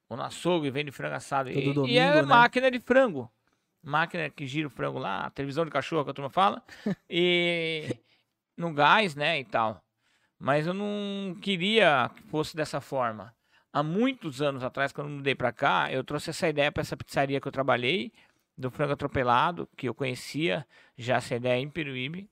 ou 0.08 0.16
no 0.16 0.22
açougue, 0.22 0.70
vende 0.70 0.90
frango 0.90 1.14
assado. 1.14 1.50
Todo 1.50 1.60
e, 1.60 1.74
domingo, 1.74 1.92
e 1.92 1.98
é 1.98 2.14
né? 2.14 2.22
máquina 2.22 2.70
de 2.70 2.80
frango. 2.80 3.30
Máquina 3.82 4.30
que 4.30 4.46
gira 4.46 4.66
o 4.66 4.70
frango 4.70 4.98
lá, 4.98 5.28
televisão 5.30 5.64
de 5.64 5.70
cachorro 5.70 6.04
que 6.04 6.10
a 6.10 6.14
turma 6.14 6.30
fala. 6.30 6.62
E. 7.10 7.98
no 8.56 8.72
gás, 8.72 9.14
né, 9.14 9.40
e 9.40 9.44
tal. 9.44 9.82
Mas 10.38 10.66
eu 10.66 10.74
não 10.74 11.34
queria 11.40 12.10
que 12.14 12.22
fosse 12.24 12.56
dessa 12.56 12.80
forma. 12.80 13.34
Há 13.72 13.82
muitos 13.82 14.42
anos 14.42 14.62
atrás, 14.62 14.92
quando 14.92 15.08
eu 15.08 15.16
mudei 15.16 15.34
para 15.34 15.52
cá, 15.52 15.90
eu 15.90 16.04
trouxe 16.04 16.30
essa 16.30 16.48
ideia 16.48 16.70
para 16.70 16.82
essa 16.82 16.96
pizzaria 16.96 17.40
que 17.40 17.48
eu 17.48 17.52
trabalhei, 17.52 18.12
do 18.56 18.70
frango 18.70 18.92
atropelado, 18.92 19.68
que 19.76 19.88
eu 19.88 19.94
conhecia 19.94 20.66
já 20.96 21.16
essa 21.16 21.34
ideia 21.34 21.60
em 21.60 21.70
Peruíbe. 21.70 22.28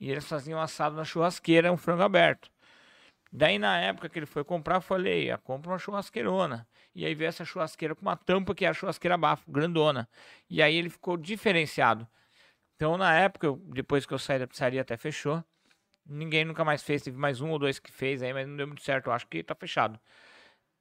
E 0.00 0.10
eles 0.10 0.26
faziam 0.26 0.60
assado 0.60 0.96
na 0.96 1.04
churrasqueira, 1.04 1.72
um 1.72 1.76
frango 1.76 2.02
aberto. 2.02 2.50
Daí, 3.32 3.58
na 3.58 3.78
época 3.78 4.08
que 4.08 4.18
ele 4.18 4.26
foi 4.26 4.44
comprar, 4.44 4.76
eu 4.76 4.80
falei, 4.80 5.30
ah, 5.30 5.38
compra 5.38 5.72
uma 5.72 5.78
churrasqueirona. 5.78 6.66
E 6.94 7.04
aí 7.04 7.14
veio 7.14 7.28
essa 7.28 7.44
churrasqueira 7.44 7.94
com 7.94 8.02
uma 8.02 8.16
tampa 8.16 8.54
que 8.54 8.64
é 8.64 8.68
a 8.68 8.74
churrasqueira 8.74 9.16
bafo, 9.16 9.50
grandona. 9.50 10.08
E 10.48 10.62
aí 10.62 10.74
ele 10.74 10.88
ficou 10.88 11.16
diferenciado. 11.16 12.08
Então, 12.76 12.96
na 12.98 13.14
época, 13.14 13.58
depois 13.72 14.06
que 14.06 14.12
eu 14.12 14.18
saí 14.18 14.38
da 14.38 14.46
pizzaria, 14.46 14.82
até 14.82 14.96
fechou. 14.96 15.42
Ninguém 16.06 16.44
nunca 16.44 16.64
mais 16.64 16.82
fez, 16.82 17.02
teve 17.02 17.18
mais 17.18 17.40
um 17.40 17.50
ou 17.50 17.58
dois 17.58 17.78
que 17.78 17.90
fez 17.90 18.22
aí, 18.22 18.32
mas 18.32 18.46
não 18.46 18.56
deu 18.56 18.66
muito 18.66 18.82
certo. 18.82 19.08
Eu 19.08 19.12
acho 19.12 19.26
que 19.26 19.42
tá 19.42 19.54
fechado. 19.54 19.98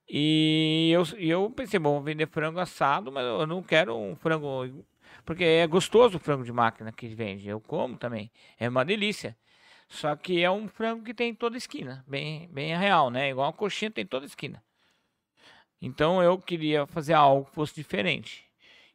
E 0.08 0.91
eu, 0.93 1.03
eu 1.17 1.49
pensei, 1.51 1.79
bom, 1.79 1.93
vou 1.93 2.03
vender 2.03 2.27
frango 2.27 2.60
assado, 2.60 3.12
mas 3.12 3.25
eu 3.25 3.47
não 3.47 3.63
quero 3.63 3.95
um 3.97 4.15
frango. 4.15 4.86
Porque 5.25 5.43
é 5.43 5.67
gostoso 5.67 6.17
o 6.17 6.19
frango 6.19 6.43
de 6.43 6.51
máquina 6.51 6.91
que 6.91 7.08
vende. 7.08 7.47
Eu 7.49 7.60
como 7.60 7.97
também. 7.97 8.31
É 8.60 8.69
uma 8.69 8.86
delícia. 8.86 9.36
Só 9.88 10.15
que 10.15 10.43
é 10.43 10.51
um 10.51 10.67
frango 10.67 11.03
que 11.03 11.13
tem 11.13 11.31
em 11.31 11.36
toda 11.36 11.58
esquina. 11.58 12.03
Bem, 12.08 12.47
bem 12.51 12.75
real, 12.77 13.10
né? 13.10 13.29
Igual 13.29 13.47
uma 13.47 13.53
coxinha 13.53 13.91
tem 13.91 14.03
em 14.03 14.08
toda 14.08 14.25
esquina. 14.25 14.63
Então 15.81 16.21
eu 16.21 16.38
queria 16.39 16.86
fazer 16.88 17.13
algo 17.13 17.45
que 17.45 17.55
fosse 17.55 17.75
diferente. 17.75 18.45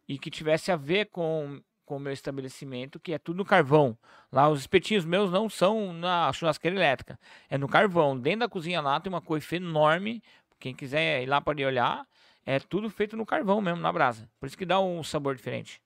E 0.09 0.19
que 0.19 0.31
tivesse 0.31 0.71
a 0.73 0.77
ver 0.77 1.07
com 1.07 1.61
com 1.91 1.97
o 1.97 2.01
meu 2.01 2.13
estabelecimento, 2.13 3.01
que 3.01 3.13
é 3.13 3.19
tudo 3.19 3.39
no 3.39 3.45
carvão. 3.45 3.99
Lá 4.31 4.49
os 4.49 4.61
espetinhos 4.61 5.05
meus 5.05 5.29
não 5.29 5.51
são 5.51 5.93
na 5.93 6.33
churrasqueira 6.33 6.77
elétrica, 6.77 7.19
é 7.49 7.59
no 7.59 7.67
carvão. 7.67 8.17
Dentro 8.17 8.41
da 8.41 8.49
cozinha 8.49 8.81
lá 8.81 9.01
tem 9.01 9.13
uma 9.13 9.21
coifa 9.21 9.57
enorme. 9.57 10.23
Quem 10.61 10.73
quiser 10.73 11.21
ir 11.21 11.27
lá 11.27 11.41
pode 11.41 11.65
olhar. 11.65 12.07
É 12.47 12.61
tudo 12.61 12.89
feito 12.89 13.17
no 13.17 13.27
carvão 13.27 13.61
mesmo, 13.61 13.81
na 13.81 13.93
brasa. 13.93 14.31
Por 14.39 14.47
isso 14.47 14.57
que 14.57 14.65
dá 14.65 14.79
um 14.79 15.03
sabor 15.03 15.35
diferente. 15.35 15.83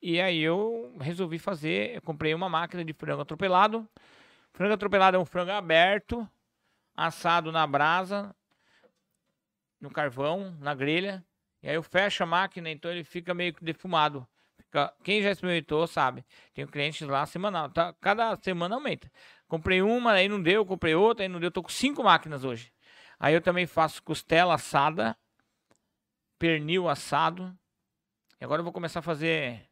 E 0.00 0.18
aí 0.18 0.40
eu 0.40 0.96
resolvi 0.98 1.38
fazer, 1.38 1.96
eu 1.96 2.00
comprei 2.00 2.32
uma 2.32 2.48
máquina 2.48 2.82
de 2.82 2.94
frango 2.94 3.20
atropelado. 3.20 3.86
Frango 4.54 4.72
atropelado 4.72 5.18
é 5.18 5.20
um 5.20 5.26
frango 5.26 5.50
aberto, 5.50 6.26
assado 6.96 7.52
na 7.52 7.66
brasa, 7.66 8.34
no 9.78 9.90
carvão, 9.90 10.56
na 10.58 10.74
grelha. 10.74 11.22
E 11.62 11.68
aí 11.68 11.74
eu 11.74 11.82
fecho 11.82 12.22
a 12.22 12.26
máquina, 12.26 12.70
então 12.70 12.90
ele 12.90 13.04
fica 13.04 13.34
meio 13.34 13.52
que 13.52 13.62
defumado. 13.62 14.26
Quem 15.02 15.22
já 15.22 15.30
experimentou 15.30 15.86
sabe. 15.86 16.24
Tenho 16.54 16.68
clientes 16.68 17.06
lá 17.06 17.24
semanal. 17.26 17.70
Tá, 17.70 17.94
cada 18.00 18.36
semana 18.36 18.74
aumenta. 18.74 19.10
Comprei 19.46 19.80
uma, 19.80 20.12
aí 20.12 20.28
não 20.28 20.42
deu, 20.42 20.64
comprei 20.66 20.94
outra, 20.94 21.24
aí 21.24 21.28
não 21.28 21.40
deu. 21.40 21.50
Tô 21.50 21.62
com 21.62 21.70
cinco 21.70 22.04
máquinas 22.04 22.44
hoje. 22.44 22.72
Aí 23.18 23.34
eu 23.34 23.40
também 23.40 23.66
faço 23.66 24.02
costela 24.02 24.54
assada, 24.54 25.16
pernil 26.38 26.88
assado. 26.88 27.56
E 28.40 28.44
agora 28.44 28.60
eu 28.60 28.64
vou 28.64 28.72
começar 28.72 29.00
a 29.00 29.02
fazer. 29.02 29.66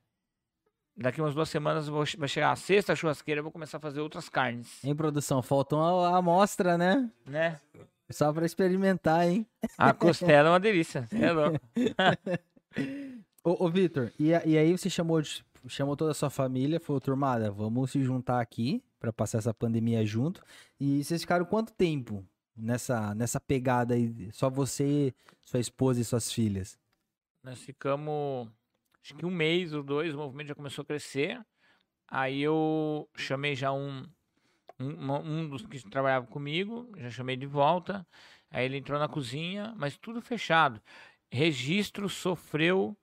Daqui 0.97 1.21
umas 1.21 1.35
duas 1.35 1.51
semanas 1.51 1.89
vou, 1.89 2.05
vai 2.17 2.27
chegar 2.27 2.53
a 2.53 2.57
sexta 2.57 2.97
churrasqueira, 2.97 3.41
eu 3.41 3.43
vou 3.43 3.53
começar 3.53 3.77
a 3.77 3.81
fazer 3.81 4.01
outras 4.01 4.31
carnes. 4.31 4.83
Em 4.83 4.97
produção, 4.97 5.43
faltou 5.43 5.79
uma 5.79 6.17
amostra, 6.17 6.79
né? 6.79 7.11
Né? 7.27 7.61
Só 8.09 8.33
para 8.33 8.47
experimentar, 8.47 9.29
hein? 9.29 9.47
A 9.77 9.93
costela 9.93 10.49
é 10.49 10.53
uma 10.53 10.61
delícia. 10.61 11.07
É 11.13 11.31
louco. 11.31 11.61
Ô, 13.47 13.67
ô 13.67 13.69
Vitor, 13.71 14.13
e, 14.19 14.31
e, 14.31 14.59
aí 14.59 14.77
você 14.77 14.91
chamou, 14.91 15.23
chamou 15.69 15.97
toda 15.97 16.11
a 16.11 16.15
sua 16.15 16.29
família, 16.29 16.81
falou, 16.81 17.01
turmada, 17.01 17.49
vamos 17.49 17.93
se 17.93 18.03
juntar 18.03 18.41
aqui 18.41 18.83
para 18.99 19.13
passar 19.13 19.39
essa 19.39 19.55
pandemia 19.55 20.05
junto. 20.05 20.43
E 20.81 21.05
vocês 21.05 21.21
ficaram 21.21 21.45
quanto 21.45 21.73
tempo 21.73 22.27
nessa, 22.57 23.15
nessa 23.15 23.39
pegada 23.39 23.95
aí? 23.95 24.33
Só 24.33 24.51
você, 24.51 25.15
sua 25.45 25.61
esposa 25.61 26.01
e 26.01 26.05
suas 26.05 26.33
filhas? 26.33 26.77
Nós 27.41 27.61
ficamos, 27.61 28.49
acho 29.01 29.15
que 29.15 29.25
um 29.25 29.31
mês 29.31 29.73
ou 29.73 29.85
dois, 29.85 30.13
o 30.13 30.19
movimento 30.19 30.49
já 30.49 30.55
começou 30.57 30.83
a 30.83 30.87
crescer. 30.87 31.41
Aí 32.09 32.43
eu 32.43 33.09
chamei 33.15 33.55
já 33.55 33.73
um, 33.73 34.09
um, 34.81 35.13
um 35.19 35.49
dos 35.49 35.65
que 35.65 35.89
trabalhava 35.89 36.27
comigo, 36.27 36.91
já 36.97 37.11
chamei 37.11 37.37
de 37.37 37.47
volta. 37.47 38.05
Aí 38.51 38.65
ele 38.65 38.79
entrou 38.79 38.99
na 38.99 39.07
cozinha, 39.07 39.73
mas 39.77 39.97
tudo 39.97 40.21
fechado. 40.21 40.83
Registro 41.31 42.09
sofreu 42.09 42.99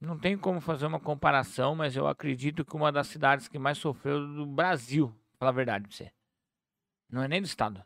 não 0.00 0.18
tem 0.18 0.36
como 0.36 0.60
fazer 0.60 0.86
uma 0.86 1.00
comparação, 1.00 1.74
mas 1.74 1.96
eu 1.96 2.06
acredito 2.06 2.64
que 2.64 2.76
uma 2.76 2.92
das 2.92 3.06
cidades 3.06 3.48
que 3.48 3.58
mais 3.58 3.78
sofreu 3.78 4.26
do 4.26 4.46
Brasil, 4.46 5.14
falar 5.38 5.50
a 5.50 5.54
verdade 5.54 5.94
você. 5.94 6.12
Não 7.10 7.22
é 7.22 7.28
nem 7.28 7.40
do 7.40 7.46
estado. 7.46 7.82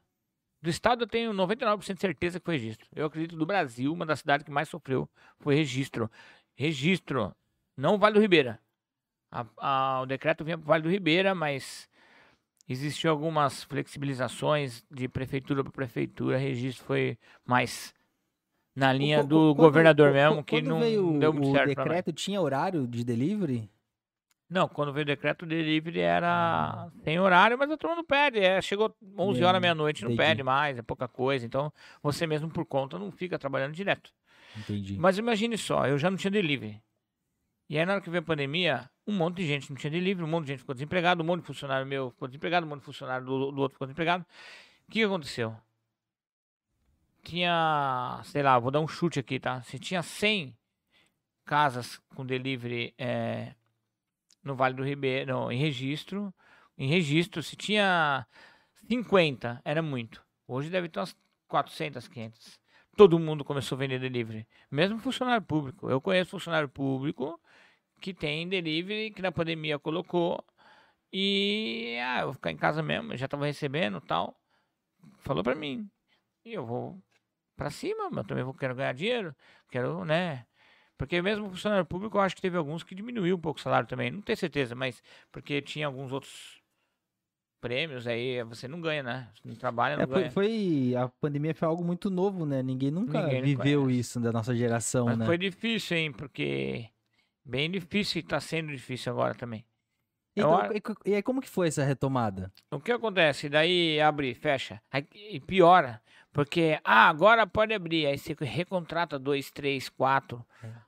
Do 0.60 0.68
estado 0.68 1.04
eu 1.04 1.08
tenho 1.08 1.32
99% 1.32 1.94
de 1.94 2.00
certeza 2.00 2.40
que 2.40 2.46
foi 2.46 2.56
registro. 2.56 2.88
Eu 2.94 3.06
acredito 3.06 3.36
do 3.36 3.46
Brasil, 3.46 3.92
uma 3.92 4.04
das 4.04 4.20
cidades 4.20 4.44
que 4.44 4.50
mais 4.50 4.68
sofreu 4.68 5.08
foi 5.38 5.54
registro. 5.54 6.10
Registro. 6.56 7.34
Não 7.76 7.98
Vale 7.98 8.14
do 8.14 8.20
Ribeira. 8.20 8.60
A, 9.30 9.46
a, 9.58 10.00
o 10.00 10.06
decreto 10.06 10.44
vinha 10.44 10.58
para 10.58 10.64
o 10.64 10.68
Vale 10.68 10.82
do 10.82 10.90
Ribeira, 10.90 11.34
mas 11.34 11.88
existiu 12.68 13.10
algumas 13.10 13.62
flexibilizações 13.64 14.84
de 14.90 15.08
prefeitura 15.08 15.62
para 15.62 15.72
prefeitura. 15.72 16.36
Registro 16.36 16.84
foi 16.84 17.18
mais 17.44 17.94
na 18.78 18.92
linha 18.92 19.24
do 19.24 19.54
quando, 19.54 19.56
governador 19.56 20.12
mesmo, 20.12 20.44
que 20.44 20.62
não 20.62 20.78
veio 20.78 21.18
deu 21.18 21.32
muito 21.32 21.48
o 21.48 21.52
certo. 21.52 21.72
O 21.72 21.74
decreto 21.74 22.12
tinha 22.12 22.40
horário 22.40 22.86
de 22.86 23.04
delivery? 23.04 23.68
Não, 24.48 24.68
quando 24.68 24.92
veio 24.92 25.02
o 25.02 25.06
decreto, 25.06 25.42
o 25.42 25.46
delivery 25.46 26.00
era 26.00 26.86
ah. 26.86 26.90
sem 27.02 27.18
horário, 27.18 27.58
mas 27.58 27.70
a 27.70 27.76
turma 27.76 27.96
não 27.96 28.04
pede. 28.04 28.38
É, 28.38 28.62
chegou 28.62 28.94
11 29.18 29.44
horas, 29.44 29.60
meia-noite, 29.60 30.04
não 30.04 30.16
pede 30.16 30.42
mais, 30.42 30.78
é 30.78 30.82
pouca 30.82 31.08
coisa. 31.08 31.44
Então, 31.44 31.72
você 32.02 32.26
mesmo 32.26 32.48
por 32.48 32.64
conta 32.64 32.98
não 32.98 33.10
fica 33.10 33.38
trabalhando 33.38 33.74
direto. 33.74 34.10
Entendi. 34.56 34.96
Mas 34.98 35.18
imagine 35.18 35.58
só, 35.58 35.86
eu 35.86 35.98
já 35.98 36.08
não 36.08 36.16
tinha 36.16 36.30
delivery. 36.30 36.80
E 37.68 37.78
aí, 37.78 37.84
na 37.84 37.94
hora 37.94 38.00
que 38.00 38.08
veio 38.08 38.22
a 38.22 38.24
pandemia, 38.24 38.88
um 39.06 39.12
monte 39.12 39.38
de 39.38 39.46
gente 39.46 39.68
não 39.68 39.76
tinha 39.76 39.90
delivery, 39.90 40.24
um 40.24 40.30
monte 40.30 40.44
de 40.44 40.52
gente 40.52 40.60
ficou 40.60 40.74
desempregado, 40.74 41.22
um 41.22 41.26
monte 41.26 41.40
de 41.40 41.46
funcionário 41.48 41.86
meu 41.86 42.10
ficou 42.10 42.28
desempregado, 42.28 42.64
um 42.64 42.70
monte 42.70 42.80
de 42.80 42.86
funcionário 42.86 43.26
do, 43.26 43.50
do 43.50 43.60
outro 43.60 43.74
ficou 43.74 43.86
desempregado. 43.86 44.24
O 44.88 44.92
que 44.92 45.02
aconteceu? 45.02 45.54
Tinha, 47.22 48.20
sei 48.24 48.42
lá, 48.42 48.58
vou 48.58 48.70
dar 48.70 48.80
um 48.80 48.88
chute 48.88 49.18
aqui, 49.18 49.38
tá? 49.38 49.62
Se 49.62 49.78
tinha 49.78 50.02
100 50.02 50.56
casas 51.44 51.98
com 52.14 52.24
delivery 52.26 52.94
é, 52.98 53.54
no 54.42 54.54
Vale 54.54 54.74
do 54.74 54.84
Ribeiro, 54.84 55.32
não, 55.32 55.52
em 55.52 55.58
registro, 55.58 56.32
em 56.76 56.88
registro, 56.88 57.42
se 57.42 57.56
tinha 57.56 58.26
50, 58.88 59.60
era 59.64 59.82
muito. 59.82 60.24
Hoje 60.46 60.70
deve 60.70 60.88
ter 60.88 61.00
umas 61.00 61.16
400, 61.48 62.08
500. 62.08 62.60
Todo 62.96 63.18
mundo 63.18 63.44
começou 63.44 63.76
a 63.76 63.78
vender 63.78 64.00
delivery, 64.00 64.46
mesmo 64.70 64.98
funcionário 64.98 65.44
público. 65.44 65.88
Eu 65.88 66.00
conheço 66.00 66.30
funcionário 66.30 66.68
público 66.68 67.40
que 68.00 68.12
tem 68.14 68.48
delivery, 68.48 69.10
que 69.10 69.22
na 69.22 69.32
pandemia 69.32 69.78
colocou 69.78 70.44
e 71.12 71.96
ah, 72.02 72.20
eu 72.20 72.26
vou 72.26 72.34
ficar 72.34 72.50
em 72.50 72.56
casa 72.56 72.82
mesmo, 72.82 73.16
já 73.16 73.24
estava 73.24 73.46
recebendo 73.46 74.00
tal. 74.00 74.36
Falou 75.18 75.42
para 75.42 75.54
mim. 75.54 75.88
E 76.44 76.52
eu 76.52 76.66
vou 76.66 76.98
para 77.58 77.70
cima, 77.70 78.08
mas 78.08 78.24
também 78.24 78.44
vou, 78.44 78.54
quero 78.54 78.74
ganhar 78.74 78.94
dinheiro, 78.94 79.34
quero, 79.68 80.04
né? 80.04 80.46
Porque 80.96 81.20
mesmo 81.20 81.50
funcionário 81.50 81.84
público, 81.84 82.16
eu 82.16 82.20
acho 82.22 82.34
que 82.34 82.42
teve 82.42 82.56
alguns 82.56 82.82
que 82.82 82.94
diminuiu 82.94 83.36
um 83.36 83.40
pouco 83.40 83.58
o 83.58 83.62
salário 83.62 83.88
também. 83.88 84.10
Não 84.10 84.22
tenho 84.22 84.38
certeza, 84.38 84.74
mas 84.74 85.02
porque 85.30 85.60
tinha 85.60 85.86
alguns 85.86 86.12
outros 86.12 86.62
prêmios 87.60 88.06
aí, 88.06 88.42
você 88.44 88.68
não 88.68 88.80
ganha, 88.80 89.02
né? 89.02 89.28
Você 89.34 89.48
não 89.48 89.56
trabalha, 89.56 89.96
não 89.96 90.04
é, 90.04 90.06
ganha. 90.06 90.30
Foi, 90.30 90.94
a 90.96 91.08
pandemia 91.20 91.54
foi 91.54 91.66
algo 91.66 91.84
muito 91.84 92.08
novo, 92.08 92.46
né? 92.46 92.62
Ninguém 92.62 92.90
nunca 92.90 93.20
Ninguém 93.20 93.42
viveu 93.42 93.90
isso 93.90 94.20
da 94.20 94.32
nossa 94.32 94.54
geração, 94.54 95.06
mas 95.06 95.18
né? 95.18 95.26
Foi 95.26 95.36
difícil, 95.36 95.96
hein? 95.96 96.12
Porque 96.12 96.88
bem 97.44 97.70
difícil 97.70 98.20
e 98.20 98.22
tá 98.22 98.40
sendo 98.40 98.70
difícil 98.70 99.12
agora 99.12 99.34
também. 99.34 99.64
Então, 100.38 101.00
e 101.04 101.14
aí, 101.14 101.22
como 101.22 101.40
que 101.40 101.48
foi 101.48 101.68
essa 101.68 101.84
retomada? 101.84 102.52
O 102.70 102.80
que 102.80 102.92
acontece? 102.92 103.48
Daí 103.48 104.00
abre, 104.00 104.34
fecha, 104.34 104.80
aí, 104.90 105.06
e 105.12 105.40
piora. 105.40 106.00
Porque, 106.30 106.78
ah, 106.84 107.08
agora 107.08 107.46
pode 107.46 107.74
abrir. 107.74 108.06
Aí 108.06 108.16
você 108.16 108.36
recontrata 108.38 109.18
2, 109.18 109.50
3, 109.50 109.88
4. 109.88 110.44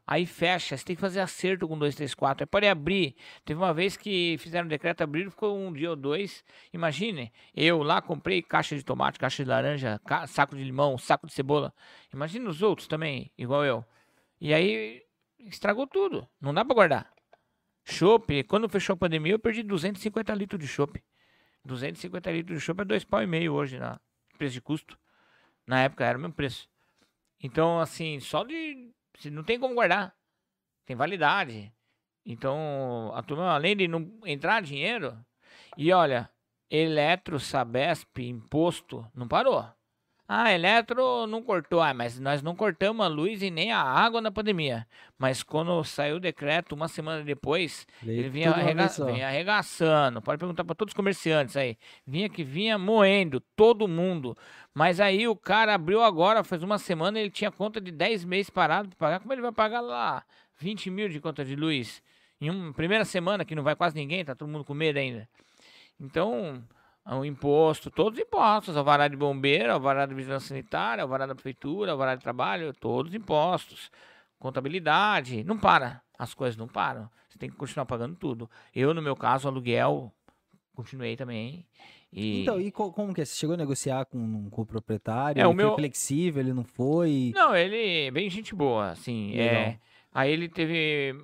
Aí 0.07 0.25
fecha. 0.27 0.77
Você 0.77 0.85
tem 0.85 0.95
que 0.95 1.01
fazer 1.01 1.21
acerto 1.21 1.67
com 1.67 1.77
2, 1.79 1.95
3, 1.97 2.15
4. 2.15 2.45
Aí 2.45 2.47
pode 2.47 2.69
abrir. 2.69 3.17
Teve 3.45 3.59
uma 3.59 3.73
vez 3.75 3.97
que 3.97 4.37
fizeram 4.39 4.67
um 4.67 4.69
decreto 4.69 5.03
abrir, 5.03 5.29
ficou 5.31 5.59
um 5.59 5.73
dia 5.73 5.91
ou 5.91 5.97
dois. 5.97 6.45
Imagine, 6.73 7.33
eu 7.55 7.83
lá 7.83 8.01
comprei 8.01 8.43
caixa 8.43 8.77
de 8.77 8.85
tomate, 8.85 9.19
caixa 9.19 9.43
de 9.43 9.49
laranja, 9.49 10.01
saco 10.29 10.55
de 10.55 10.63
limão, 10.63 10.97
saco 10.99 11.27
de 11.27 11.33
cebola. 11.33 11.73
Imagine 12.13 12.47
os 12.47 12.63
outros 12.63 12.87
também, 12.87 13.33
igual 13.37 13.65
eu. 13.65 13.85
E 14.41 14.55
aí 14.55 15.03
estragou 15.41 15.87
tudo. 15.87 16.29
Não 16.41 16.55
dá 16.55 16.65
pra 16.65 16.75
guardar. 16.75 17.11
Chopp, 17.91 18.45
quando 18.45 18.69
fechou 18.69 18.95
a 18.95 18.97
pandemia, 18.97 19.33
eu 19.33 19.39
perdi 19.39 19.63
250 19.63 20.35
litros 20.35 20.61
de 20.61 20.69
chopp. 20.69 21.03
250 21.65 22.31
litros 22.31 22.59
de 22.59 22.65
chopp 22.65 22.81
é 22.81 22.85
dois 22.85 23.05
pau 23.05 23.23
e 23.23 23.27
meio 23.27 23.53
hoje 23.53 23.79
na 23.79 24.01
preço 24.39 24.55
de 24.55 24.61
custo. 24.61 24.99
Na 25.67 25.83
época 25.83 26.05
era 26.05 26.17
o 26.17 26.21
mesmo 26.21 26.35
preço. 26.35 26.69
Então, 27.43 27.81
assim, 27.81 28.21
só 28.21 28.45
de. 28.45 28.93
Não 29.31 29.43
tem 29.43 29.59
como 29.59 29.75
guardar. 29.75 30.15
Tem 30.87 30.97
validade. 30.97 31.73
Então, 32.25 33.13
a 33.15 33.23
turma, 33.23 33.51
além 33.51 33.77
de 33.77 33.89
não 33.89 34.11
entrar 34.25 34.63
dinheiro. 34.63 35.19
E 35.77 35.93
olha, 35.93 36.31
Eletro, 36.71 37.41
Sabesp, 37.41 38.19
imposto, 38.19 39.07
não 39.15 39.27
parou. 39.27 39.69
Ah, 40.33 40.53
Eletro 40.53 41.27
não 41.27 41.43
cortou. 41.43 41.81
Ah, 41.81 41.93
mas 41.93 42.21
nós 42.21 42.41
não 42.41 42.55
cortamos 42.55 43.05
a 43.05 43.09
luz 43.09 43.43
e 43.43 43.51
nem 43.51 43.73
a 43.73 43.83
água 43.83 44.21
na 44.21 44.31
pandemia. 44.31 44.87
Mas 45.19 45.43
quando 45.43 45.83
saiu 45.83 46.19
o 46.19 46.21
decreto, 46.21 46.73
uma 46.73 46.87
semana 46.87 47.25
depois, 47.25 47.85
Veio 48.01 48.21
ele 48.21 48.29
vinha, 48.29 48.53
arrega 48.53 48.87
vinha 49.07 49.27
arregaçando. 49.27 50.23
Pode 50.23 50.39
perguntar 50.39 50.63
para 50.63 50.77
todos 50.77 50.93
os 50.93 50.97
comerciantes 50.97 51.57
aí. 51.57 51.77
Vinha 52.07 52.29
que 52.29 52.45
vinha 52.45 52.79
moendo, 52.79 53.41
todo 53.57 53.89
mundo. 53.89 54.39
Mas 54.73 55.01
aí 55.01 55.27
o 55.27 55.35
cara 55.35 55.75
abriu 55.75 56.01
agora, 56.01 56.45
faz 56.45 56.63
uma 56.63 56.79
semana, 56.79 57.19
ele 57.19 57.31
tinha 57.31 57.51
conta 57.51 57.81
de 57.81 57.91
10 57.91 58.25
meses 58.25 58.51
parado 58.51 58.89
para 58.91 58.99
pagar. 58.99 59.19
Como 59.19 59.33
ele 59.33 59.43
vai 59.43 59.51
pagar 59.51 59.81
lá 59.81 60.23
20 60.61 60.91
mil 60.91 61.09
de 61.09 61.19
conta 61.19 61.45
de 61.45 61.57
luz? 61.57 62.01
Em 62.41 62.51
uma 62.51 62.73
primeira 62.73 63.05
semana 63.05 63.45
que 63.45 63.57
não 63.57 63.65
vai 63.65 63.75
quase 63.75 63.97
ninguém, 63.97 64.25
tá 64.25 64.37
todo 64.37 64.49
mundo 64.49 64.65
com 64.65 64.75
medo 64.75 64.97
ainda. 64.97 65.29
Então, 65.99 66.63
o 67.07 67.25
imposto, 67.25 67.91
todos 67.91 68.19
os 68.19 68.25
impostos, 68.25 68.77
alvará 68.77 69.09
de 69.09 69.17
bombeiro, 69.17 69.73
alvará 69.73 70.07
de 70.07 70.15
vigilância 70.15 70.49
sanitária, 70.49 71.03
alvará 71.03 71.27
da 71.27 71.35
prefeitura, 71.35 71.93
alvará 71.93 72.15
de 72.15 72.23
trabalho, 72.23 72.73
todos 72.75 73.11
os 73.11 73.15
impostos. 73.17 73.91
Contabilidade, 74.39 75.45
não 75.45 75.59
para. 75.59 76.03
As 76.19 76.35
coisas 76.35 76.57
não 76.57 76.67
param. 76.67 77.09
Você 77.29 77.39
tem 77.39 77.49
que 77.51 77.57
continuar 77.57 77.87
pagando 77.87 78.17
tudo. 78.17 78.51
Eu, 78.75 78.93
no 78.93 79.01
meu 79.03 79.15
caso, 79.15 79.47
aluguel, 79.49 80.13
continuei 80.75 81.17
também. 81.17 81.67
E... 82.13 82.43
Então, 82.43 82.61
e 82.61 82.71
co- 82.73 82.93
como 82.93 83.15
que 83.15 83.21
é? 83.21 83.25
Você 83.25 83.37
chegou 83.37 83.55
a 83.55 83.57
negociar 83.57 84.05
com, 84.07 84.51
com 84.51 84.63
o 84.63 84.67
proprietário? 84.67 85.41
É, 85.41 85.47
o 85.47 85.55
meu- 85.55 85.75
flexível, 85.77 86.43
ele 86.43 86.53
não 86.53 86.65
foi? 86.65 87.33
Não, 87.35 87.55
ele 87.55 88.07
é 88.07 88.11
bem 88.11 88.29
gente 88.29 88.55
boa, 88.55 88.91
assim. 88.91 89.31
Legal. 89.31 89.55
É, 89.63 89.81
aí 90.13 90.33
ele 90.33 90.49
teve 90.49 91.15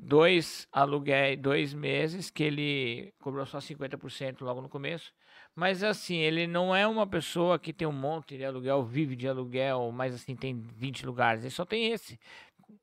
dois 0.00 0.66
aluguéis, 0.72 1.38
dois 1.38 1.74
meses 1.74 2.30
que 2.30 2.42
ele 2.42 3.12
cobrou 3.20 3.44
só 3.46 3.58
50% 3.58 4.40
logo 4.42 4.60
no 4.60 4.68
começo. 4.68 5.12
Mas 5.54 5.82
assim, 5.82 6.16
ele 6.16 6.46
não 6.46 6.74
é 6.74 6.86
uma 6.86 7.06
pessoa 7.06 7.58
que 7.58 7.72
tem 7.72 7.86
um 7.86 7.92
monte 7.92 8.36
de 8.36 8.44
aluguel, 8.44 8.82
vive 8.82 9.14
de 9.14 9.28
aluguel, 9.28 9.90
mas 9.92 10.14
assim, 10.14 10.34
tem 10.34 10.60
20 10.76 11.04
lugares. 11.06 11.42
Ele 11.42 11.50
só 11.50 11.64
tem 11.64 11.92
esse. 11.92 12.18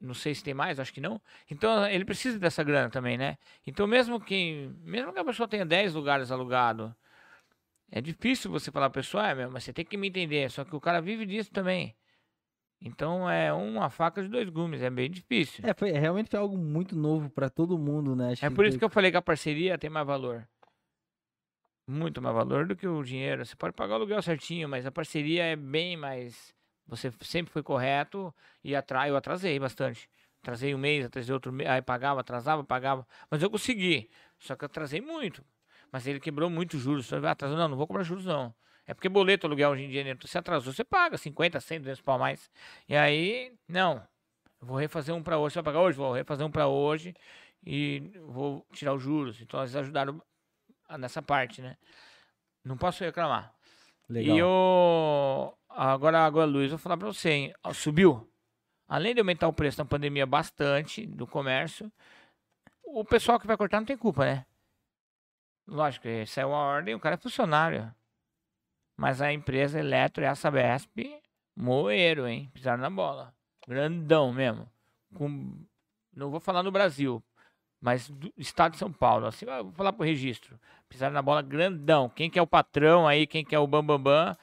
Não 0.02 0.14
sei 0.14 0.36
se 0.36 0.44
tem 0.44 0.54
mais, 0.54 0.80
acho 0.80 0.94
que 0.94 1.02
não. 1.02 1.20
Então 1.50 1.88
ele 1.88 2.06
precisa 2.06 2.38
dessa 2.40 2.64
grana 2.64 2.90
também, 2.90 3.18
né? 3.18 3.38
Então 3.66 3.88
mesmo 3.88 4.20
que, 4.20 4.70
mesmo 4.84 5.14
que 5.14 5.20
a 5.20 5.26
pessoa 5.26 5.48
tenha 5.48 5.66
10 5.66 5.94
lugares 5.96 6.32
alugados, 6.32 6.92
é 7.92 8.02
difícil 8.02 8.52
você 8.52 8.72
falar, 8.72 8.90
pessoal, 8.90 9.26
é, 9.26 9.36
meu, 9.36 9.52
mas 9.52 9.64
você 9.64 9.74
tem 9.74 9.86
que 9.86 9.98
me 9.98 10.08
entender. 10.10 10.52
Só 10.52 10.64
que 10.66 10.76
o 10.76 10.82
cara 10.82 11.02
vive 11.02 11.26
disso 11.26 11.52
também. 11.52 11.96
Então 12.80 13.30
é 13.30 13.52
uma 13.52 13.90
faca 13.90 14.22
de 14.22 14.30
dois 14.30 14.50
gumes, 14.50 14.82
é 14.82 14.90
bem 14.90 15.10
difícil. 15.10 15.64
É, 15.66 15.74
foi, 15.74 15.92
realmente 15.92 16.30
foi 16.30 16.40
algo 16.40 16.58
muito 16.58 16.96
novo 16.96 17.30
pra 17.30 17.50
todo 17.50 17.78
mundo, 17.78 18.16
né? 18.16 18.34
Acho 18.34 18.46
É 18.46 18.50
por 18.50 18.66
isso 18.66 18.78
que 18.78 18.86
eu 18.86 18.90
falei 18.90 19.10
que 19.10 19.18
a 19.18 19.22
parceria 19.22 19.78
tem 19.78 19.90
mais 19.90 20.06
valor. 20.06 20.48
Muito 21.88 22.22
mais 22.22 22.36
valor 22.36 22.68
do 22.68 22.76
que 22.76 22.88
o 22.88 23.04
dinheiro. 23.04 23.46
Você 23.46 23.56
pode 23.56 23.74
pagar 23.74 23.94
o 23.94 23.96
aluguel 23.96 24.22
certinho, 24.22 24.68
mas 24.68 24.86
a 24.86 24.92
parceria 24.92 25.44
é 25.44 25.56
bem 25.56 25.98
mais. 25.98 26.54
Você 26.86 27.12
sempre 27.22 27.52
foi 27.52 27.64
correto 27.64 28.34
e 28.64 28.76
atra... 28.76 29.08
eu 29.08 29.18
atrasei 29.18 29.58
bastante. 29.60 30.10
Atrasei 30.42 30.76
um 30.76 30.78
mês, 30.78 31.06
atrasei 31.06 31.34
outro 31.34 31.52
mês, 31.52 31.70
aí 31.70 31.82
pagava, 31.82 32.22
atrasava, 32.22 32.64
pagava. 32.64 33.08
Mas 33.30 33.42
eu 33.42 33.50
consegui. 33.50 34.10
Só 34.38 34.56
que 34.56 34.64
eu 34.64 34.68
atrasei 34.68 35.02
muito. 35.02 35.44
Mas 35.92 36.06
ele 36.06 36.20
quebrou 36.20 36.50
muito 36.50 36.78
juros. 36.78 37.10
Vai 37.10 37.32
atrasar, 37.32 37.58
não, 37.58 37.70
não 37.70 37.78
vou 37.78 37.88
cobrar 37.88 38.04
juros, 38.04 38.26
não. 38.26 38.54
É 38.88 38.94
porque 38.94 39.10
boleto 39.10 39.46
aluguel 39.46 39.72
hoje 39.72 39.84
em 39.84 39.90
dia, 39.90 40.04
né? 40.04 40.18
você 40.20 40.38
atrasou, 40.38 40.72
você 40.72 40.84
paga 40.84 41.18
50, 41.18 41.60
100, 41.60 41.80
200 41.82 42.02
pau 42.02 42.18
mais. 42.18 42.50
E 42.88 42.96
aí, 42.96 43.54
não. 43.68 44.02
Eu 44.62 44.68
vou 44.68 44.78
refazer 44.78 45.14
um 45.14 45.22
pra 45.22 45.38
hoje. 45.38 45.54
Você 45.54 45.62
vai 45.62 45.74
pagar 45.74 45.82
hoje? 45.82 45.98
Vou 45.98 46.14
refazer 46.14 46.48
um 46.48 46.50
pra 46.52 46.68
hoje 46.68 47.14
e 47.66 48.12
vou 48.26 48.66
tirar 48.72 48.94
os 48.94 49.04
juros. 49.04 49.42
Então 49.42 49.60
eles 49.60 49.76
ajudaram 49.76 50.22
nessa 50.98 51.22
parte, 51.22 51.62
né? 51.62 51.78
Não 52.64 52.78
posso 52.78 53.04
reclamar. 53.04 53.54
Legal. 54.10 54.38
E 54.38 54.42
o 54.42 55.54
agora 55.70 56.20
a 56.20 56.26
água 56.26 56.46
luz, 56.46 56.70
vou 56.70 56.80
falar 56.80 56.98
pra 56.98 57.08
você, 57.08 57.30
hein? 57.30 57.54
Subiu. 57.74 58.28
Além 58.88 59.14
de 59.14 59.20
aumentar 59.20 59.50
o 59.50 59.54
preço 59.54 59.78
na 59.78 59.86
pandemia 59.86 60.26
bastante 60.26 61.06
do 61.06 61.28
comércio, 61.28 61.92
o 62.84 63.04
pessoal 63.04 63.38
que 63.38 63.46
vai 63.46 63.58
cortar 63.58 63.80
não 63.80 63.86
tem 63.86 63.98
culpa, 63.98 64.26
né? 64.26 64.46
Lógico, 65.68 66.08
saiu 66.26 66.54
a 66.54 66.58
ordem, 66.58 66.96
o 66.96 67.00
cara 67.00 67.16
é 67.16 67.18
funcionário. 67.18 67.94
Mas 68.98 69.22
a 69.22 69.32
empresa 69.32 69.80
Eletro 69.80 70.24
e 70.24 70.28
a 70.28 70.34
Sabesp 70.34 71.22
moeram, 71.56 72.28
hein? 72.28 72.50
Pisaram 72.54 72.82
na 72.82 72.90
bola. 72.90 73.34
Grandão 73.68 74.34
mesmo. 74.34 74.68
Com... 75.14 75.54
Não 76.14 76.32
vou 76.32 76.40
falar 76.40 76.64
no 76.64 76.72
Brasil, 76.72 77.24
mas 77.80 78.10
do 78.10 78.34
estado 78.36 78.72
de 78.72 78.80
São 78.80 78.92
Paulo. 78.92 79.28
Assim, 79.28 79.46
vou 79.46 79.72
falar 79.74 79.94
pro 79.94 80.04
registro. 80.04 80.60
Pisaram 80.90 81.14
na 81.14 81.22
bola 81.22 81.44
grandão. 81.44 82.10
Quem 82.10 82.30
que 82.30 82.40
é 82.40 82.42
o 82.42 82.48
patrão 82.48 83.08
aí, 83.08 83.28
quem 83.28 83.46
que 83.46 83.54
é 83.54 83.60
o 83.60 83.68
bambambam, 83.68 84.00
bam, 84.00 84.26
bam, 84.26 84.38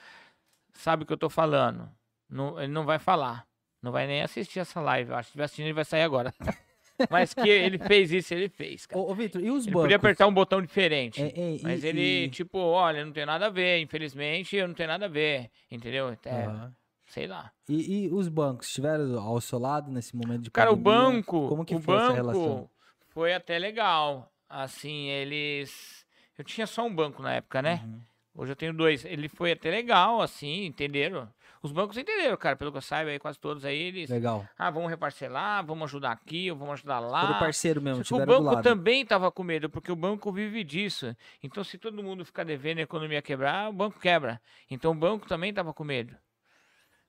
sabe 0.72 1.02
o 1.02 1.06
que 1.06 1.12
eu 1.12 1.18
tô 1.18 1.28
falando. 1.28 1.90
Não, 2.28 2.60
ele 2.60 2.72
não 2.72 2.84
vai 2.84 2.98
falar. 2.98 3.46
Não 3.82 3.92
vai 3.92 4.06
nem 4.06 4.22
assistir 4.22 4.60
essa 4.60 4.80
live. 4.80 5.12
Acho 5.12 5.18
que 5.18 5.24
se 5.24 5.28
estiver 5.30 5.44
assistindo, 5.44 5.66
ele 5.66 5.74
vai 5.74 5.84
sair 5.84 6.02
agora. 6.02 6.32
mas 7.10 7.34
que 7.34 7.48
ele 7.48 7.78
fez 7.78 8.12
isso, 8.12 8.32
ele 8.34 8.48
fez, 8.48 8.86
cara. 8.86 9.00
Ô, 9.00 9.10
ô 9.10 9.14
Vitor, 9.14 9.42
e 9.42 9.50
os 9.50 9.64
Ele 9.64 9.72
bancos? 9.72 9.82
podia 9.82 9.96
apertar 9.96 10.26
um 10.26 10.34
botão 10.34 10.60
diferente. 10.62 11.22
É, 11.22 11.26
é, 11.26 11.58
Mas 11.62 11.82
e- 11.84 11.88
ele, 11.88 12.24
e- 12.24 12.30
tipo, 12.30 12.58
olha, 12.58 13.04
não 13.04 13.12
tem 13.12 13.26
nada 13.26 13.46
a 13.46 13.50
ver, 13.50 13.78
infelizmente, 13.80 14.56
eu 14.56 14.66
não 14.68 14.74
tenho 14.74 14.88
nada 14.88 15.06
a 15.06 15.08
ver, 15.08 15.50
entendeu? 15.70 16.10
É, 16.24 16.44
Aham. 16.46 16.72
sei 17.06 17.26
lá. 17.26 17.50
E, 17.68 18.04
e 18.04 18.10
os 18.12 18.28
bancos 18.28 18.66
estiveram 18.68 19.18
ao 19.18 19.40
seu 19.40 19.58
lado 19.58 19.90
nesse 19.90 20.14
momento 20.14 20.42
de 20.42 20.50
Cara, 20.50 20.70
o 20.70 20.76
pandemia? 20.76 20.92
banco, 20.92 21.48
Como 21.48 21.64
que 21.64 21.74
o 21.74 21.78
foi 21.78 21.96
essa 21.96 22.06
banco 22.06 22.16
relação? 22.16 22.70
foi 23.08 23.32
até 23.32 23.58
legal. 23.58 24.30
Assim, 24.48 25.08
eles... 25.08 26.04
Eu 26.36 26.44
tinha 26.44 26.66
só 26.66 26.84
um 26.84 26.94
banco 26.94 27.22
na 27.22 27.34
época, 27.34 27.62
né? 27.62 27.80
Uhum. 27.84 28.00
Hoje 28.36 28.52
eu 28.52 28.56
tenho 28.56 28.74
dois. 28.74 29.04
Ele 29.04 29.28
foi 29.28 29.52
até 29.52 29.70
legal, 29.70 30.20
assim, 30.20 30.64
entenderam? 30.66 31.32
Os 31.64 31.72
bancos 31.72 31.96
entenderam, 31.96 32.36
cara, 32.36 32.54
pelo 32.56 32.70
que 32.70 32.76
eu 32.76 32.82
saiba, 32.82 33.10
aí 33.10 33.18
quase 33.18 33.38
todos 33.38 33.64
aí, 33.64 33.84
eles... 33.84 34.10
Legal. 34.10 34.46
Ah, 34.58 34.70
vamos 34.70 34.90
reparcelar, 34.90 35.64
vamos 35.64 35.84
ajudar 35.84 36.12
aqui, 36.12 36.50
vamos 36.50 36.74
ajudar 36.74 37.00
lá. 37.00 37.22
Foram 37.22 37.38
parceiro 37.38 37.80
mesmo, 37.80 38.04
que 38.04 38.12
o 38.12 38.26
banco 38.26 38.60
também 38.60 39.00
estava 39.00 39.32
com 39.32 39.42
medo, 39.42 39.70
porque 39.70 39.90
o 39.90 39.96
banco 39.96 40.30
vive 40.30 40.62
disso. 40.62 41.16
Então, 41.42 41.64
se 41.64 41.78
todo 41.78 42.02
mundo 42.02 42.22
ficar 42.22 42.44
devendo 42.44 42.76
e 42.76 42.80
a 42.80 42.84
economia 42.84 43.22
quebrar, 43.22 43.70
o 43.70 43.72
banco 43.72 43.98
quebra. 43.98 44.38
Então, 44.70 44.92
o 44.92 44.94
banco 44.94 45.26
também 45.26 45.48
estava 45.48 45.72
com 45.72 45.84
medo. 45.84 46.14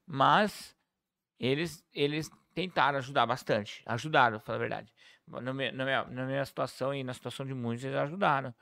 Mas 0.07 0.73
eles, 1.37 1.83
eles 1.93 2.31
tentaram 2.53 2.97
ajudar 2.99 3.25
bastante. 3.25 3.83
Ajudaram, 3.85 4.39
falar 4.39 4.55
a 4.55 4.59
verdade. 4.59 4.93
Na 5.27 5.53
minha, 5.53 5.73
na, 5.73 5.83
minha, 5.83 6.03
na 6.05 6.25
minha 6.25 6.45
situação 6.45 6.93
e 6.93 7.03
na 7.03 7.13
situação 7.13 7.45
de 7.45 7.53
muitos, 7.53 7.83
eles 7.83 7.97
ajudaram. 7.97 8.55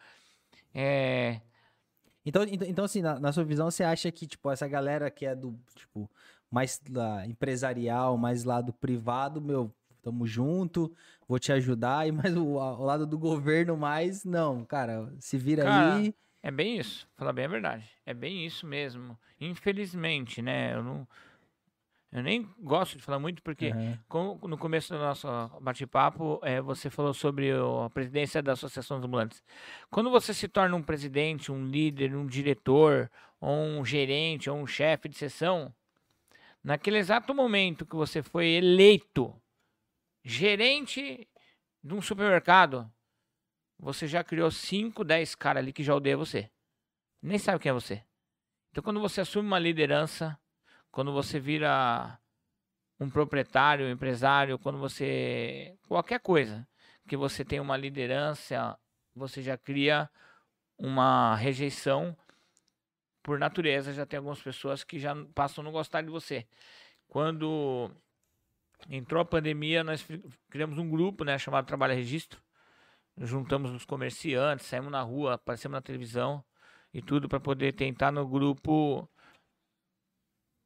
É, 0.73 1.39
Então, 2.25 2.43
então, 2.43 2.67
então, 2.67 2.85
assim, 2.85 3.01
na, 3.01 3.19
na 3.19 3.31
sua 3.31 3.43
visão, 3.43 3.69
você 3.69 3.83
acha 3.83 4.11
que, 4.11 4.25
tipo, 4.25 4.49
essa 4.49 4.67
galera 4.67 5.11
que 5.11 5.25
é 5.25 5.35
do, 5.35 5.59
tipo, 5.75 6.09
mais 6.49 6.81
lá, 6.89 7.25
empresarial, 7.25 8.17
mais 8.17 8.43
lado 8.43 8.71
privado, 8.71 9.41
meu, 9.41 9.73
tamo 10.01 10.25
junto, 10.25 10.93
vou 11.27 11.39
te 11.39 11.51
ajudar, 11.51 12.07
e 12.07 12.11
mais 12.11 12.35
o, 12.35 12.45
o 12.55 12.83
lado 12.83 13.05
do 13.05 13.17
governo, 13.17 13.75
mais, 13.75 14.23
não, 14.23 14.63
cara, 14.63 15.11
se 15.19 15.37
vira 15.37 15.63
Cara, 15.63 15.95
aí. 15.95 16.15
É 16.41 16.51
bem 16.51 16.77
isso, 16.77 17.07
falar 17.15 17.31
bem 17.33 17.45
a 17.45 17.49
verdade. 17.49 17.89
É 18.05 18.13
bem 18.13 18.45
isso 18.45 18.67
mesmo. 18.67 19.17
Infelizmente, 19.39 20.41
né? 20.41 20.75
Eu 20.75 20.83
não. 20.83 21.07
Eu 22.15 22.21
nem 22.21 22.47
gosto 22.59 22.95
de 22.95 23.03
falar 23.03 23.17
muito 23.17 23.41
porque 23.41 23.71
como 24.07 24.47
no 24.47 24.55
começo 24.57 24.93
do 24.93 24.99
nosso 24.99 25.27
bate-papo, 25.59 26.39
eh, 26.43 26.61
você 26.61 26.87
falou 26.89 27.11
sobre 27.13 27.51
o- 27.53 27.83
a 27.85 27.89
presidência 27.89 28.39
da 28.41 28.51
Associação 28.53 28.97
dos 28.99 29.07
Ambulantes. 29.07 29.43
Quando 29.89 30.11
você 30.11 30.31
se 30.31 30.47
torna 30.47 30.75
um 30.75 30.83
presidente, 30.83 31.51
um 31.51 31.65
líder, 31.65 32.15
um 32.15 32.27
diretor, 32.27 33.09
ou 33.41 33.55
um 33.55 33.83
gerente, 33.83 34.47
ou 34.47 34.57
um 34.57 34.67
chefe 34.67 35.09
de 35.09 35.17
seção, 35.17 35.73
naquele 36.63 36.99
exato 36.99 37.33
momento 37.33 37.83
que 37.85 37.95
você 37.95 38.21
foi 38.21 38.45
eleito 38.47 39.35
gerente 40.23 41.27
de 41.83 41.93
um 41.93 42.01
supermercado, 42.01 42.89
você 43.79 44.07
já 44.07 44.23
criou 44.23 44.51
5, 44.51 45.03
10 45.03 45.33
caras 45.35 45.63
ali 45.63 45.73
que 45.73 45.83
já 45.83 45.95
odeiam 45.95 46.19
você. 46.19 46.49
Nem 47.21 47.37
sabe 47.39 47.59
quem 47.59 47.69
é 47.71 47.73
você. 47.73 48.03
Então, 48.71 48.83
quando 48.83 48.99
você 48.99 49.21
assume 49.21 49.47
uma 49.47 49.59
liderança, 49.59 50.37
quando 50.93 51.11
você 51.11 51.39
vira 51.39 52.19
um 52.99 53.09
proprietário, 53.09 53.87
um 53.87 53.89
empresário, 53.89 54.59
quando 54.59 54.77
você. 54.77 55.75
qualquer 55.87 56.19
coisa 56.19 56.67
que 57.07 57.17
você 57.17 57.43
tem 57.43 57.59
uma 57.59 57.75
liderança, 57.75 58.77
você 59.15 59.41
já 59.41 59.57
cria 59.57 60.07
uma 60.77 61.35
rejeição 61.35 62.15
por 63.23 63.39
natureza. 63.39 63.91
Já 63.91 64.05
tem 64.05 64.17
algumas 64.17 64.39
pessoas 64.39 64.83
que 64.83 64.99
já 64.99 65.15
passam 65.33 65.63
a 65.63 65.65
não 65.65 65.71
gostar 65.71 66.03
de 66.03 66.11
você. 66.11 66.47
Quando 67.07 67.89
entrou 68.87 69.19
a 69.19 69.25
pandemia, 69.25 69.83
nós 69.83 70.07
criamos 70.47 70.77
um 70.77 70.87
grupo 70.87 71.23
né, 71.23 71.39
chamado 71.39 71.65
Trabalho 71.65 71.95
Registro. 71.95 72.39
Juntamos 73.17 73.71
os 73.71 73.83
comerciantes, 73.83 74.67
saímos 74.67 74.91
na 74.91 75.01
rua, 75.01 75.33
aparecemos 75.33 75.73
na 75.73 75.81
televisão 75.81 76.43
e 76.93 77.01
tudo 77.01 77.27
para 77.27 77.39
poder 77.39 77.73
tentar 77.73 78.11
no 78.11 78.27
grupo 78.27 79.09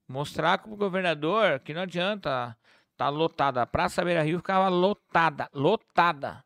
mostrar 0.08 0.60
para 0.60 0.72
o 0.72 0.78
governador 0.78 1.60
que 1.60 1.74
não 1.74 1.82
adianta 1.82 2.58
tá 2.98 3.10
lotada. 3.10 3.62
A 3.62 3.68
Praça 3.68 4.04
Beira 4.04 4.24
Rio 4.24 4.40
ficava 4.40 4.68
lotada, 4.70 5.50
lotada. 5.54 6.44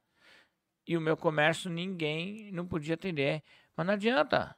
E 0.87 0.97
o 0.97 1.01
meu 1.01 1.15
comércio 1.15 1.69
ninguém 1.69 2.51
não 2.51 2.67
podia 2.67 2.95
atender. 2.95 3.43
Mas 3.75 3.87
não 3.87 3.93
adianta. 3.93 4.55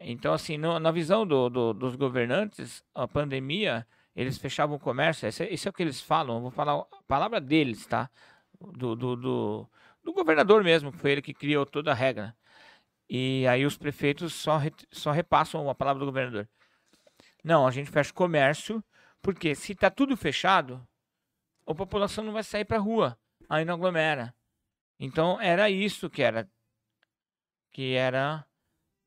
Então, 0.00 0.32
assim, 0.32 0.56
no, 0.58 0.78
na 0.78 0.90
visão 0.90 1.26
do, 1.26 1.48
do, 1.48 1.72
dos 1.74 1.96
governantes, 1.96 2.84
a 2.94 3.06
pandemia, 3.06 3.86
eles 4.16 4.38
fechavam 4.38 4.76
o 4.76 4.80
comércio. 4.80 5.28
Isso 5.28 5.42
é, 5.42 5.48
é 5.52 5.70
o 5.70 5.72
que 5.72 5.82
eles 5.82 6.00
falam. 6.00 6.36
Eu 6.36 6.42
vou 6.42 6.50
falar 6.50 6.74
a 6.80 7.02
palavra 7.06 7.40
deles, 7.40 7.86
tá? 7.86 8.10
Do, 8.60 8.96
do, 8.96 9.16
do, 9.16 9.70
do 10.02 10.12
governador 10.12 10.64
mesmo, 10.64 10.92
que 10.92 10.98
foi 10.98 11.12
ele 11.12 11.22
que 11.22 11.34
criou 11.34 11.66
toda 11.66 11.92
a 11.92 11.94
regra. 11.94 12.34
E 13.08 13.46
aí 13.46 13.66
os 13.66 13.76
prefeitos 13.76 14.32
só, 14.34 14.56
re, 14.56 14.72
só 14.90 15.12
repassam 15.12 15.68
a 15.68 15.74
palavra 15.74 16.00
do 16.00 16.06
governador. 16.06 16.48
Não, 17.44 17.66
a 17.66 17.70
gente 17.70 17.90
fecha 17.90 18.10
o 18.10 18.14
comércio, 18.14 18.82
porque 19.20 19.54
se 19.54 19.72
está 19.72 19.90
tudo 19.90 20.16
fechado, 20.16 20.86
a 21.66 21.74
população 21.74 22.24
não 22.24 22.32
vai 22.32 22.42
sair 22.42 22.64
para 22.64 22.78
rua, 22.78 23.18
aí 23.48 23.66
não 23.66 23.74
aglomera. 23.74 24.34
Então 24.98 25.38
era 25.40 25.68
isso 25.68 26.08
que 26.08 26.22
era 26.22 26.48
que 27.70 27.94
era 27.94 28.46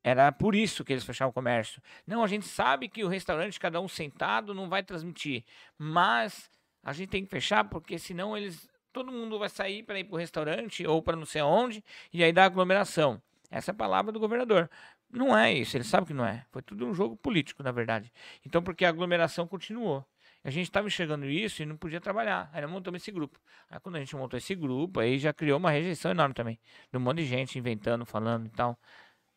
era 0.03 0.31
por 0.31 0.55
isso 0.55 0.85
que 0.85 0.93
eles 0.93 1.03
fechavam 1.03 1.31
o 1.31 1.33
comércio. 1.33 1.81
Não, 2.05 2.23
a 2.23 2.27
gente 2.27 2.45
sabe 2.45 2.87
que 2.87 3.03
o 3.03 3.07
restaurante 3.07 3.59
cada 3.59 3.81
um 3.81 3.87
sentado 3.87 4.53
não 4.53 4.69
vai 4.69 4.83
transmitir, 4.83 5.43
mas 5.77 6.49
a 6.83 6.93
gente 6.93 7.09
tem 7.09 7.25
que 7.25 7.29
fechar 7.29 7.65
porque 7.65 7.97
senão 7.97 8.37
eles 8.37 8.69
todo 8.93 9.11
mundo 9.11 9.37
vai 9.37 9.49
sair 9.49 9.83
para 9.83 9.99
ir 9.99 10.05
para 10.05 10.15
o 10.15 10.17
restaurante 10.17 10.85
ou 10.85 11.01
para 11.01 11.17
não 11.17 11.25
sei 11.25 11.41
onde 11.41 11.83
e 12.13 12.23
aí 12.23 12.31
dá 12.31 12.45
aglomeração. 12.45 13.21
Essa 13.49 13.71
é 13.71 13.73
a 13.73 13.75
palavra 13.75 14.11
do 14.11 14.19
governador. 14.19 14.69
Não 15.09 15.37
é 15.37 15.53
isso, 15.53 15.77
ele 15.77 15.83
sabe 15.83 16.07
que 16.07 16.13
não 16.13 16.25
é. 16.25 16.45
Foi 16.51 16.61
tudo 16.61 16.85
um 16.85 16.93
jogo 16.93 17.15
político, 17.15 17.63
na 17.63 17.71
verdade. 17.71 18.11
Então, 18.45 18.61
porque 18.61 18.83
a 18.85 18.89
aglomeração 18.89 19.47
continuou. 19.47 20.05
A 20.43 20.49
gente 20.49 20.65
estava 20.65 20.87
enxergando 20.87 21.25
isso 21.25 21.61
e 21.61 21.65
não 21.65 21.75
podia 21.75 21.99
trabalhar. 21.99 22.49
Aí 22.53 22.61
nós 22.61 22.71
montamos 22.71 23.01
esse 23.01 23.11
grupo. 23.11 23.39
Aí 23.69 23.79
quando 23.79 23.95
a 23.95 23.99
gente 23.99 24.15
montou 24.15 24.37
esse 24.37 24.55
grupo, 24.55 24.99
aí 24.99 25.17
já 25.17 25.33
criou 25.33 25.57
uma 25.57 25.71
rejeição 25.71 26.11
enorme 26.11 26.33
também. 26.33 26.59
De 26.91 26.97
um 26.97 27.01
monte 27.01 27.17
de 27.17 27.25
gente 27.25 27.57
inventando, 27.57 28.05
falando 28.05 28.45
e 28.45 28.49
tal. 28.49 28.77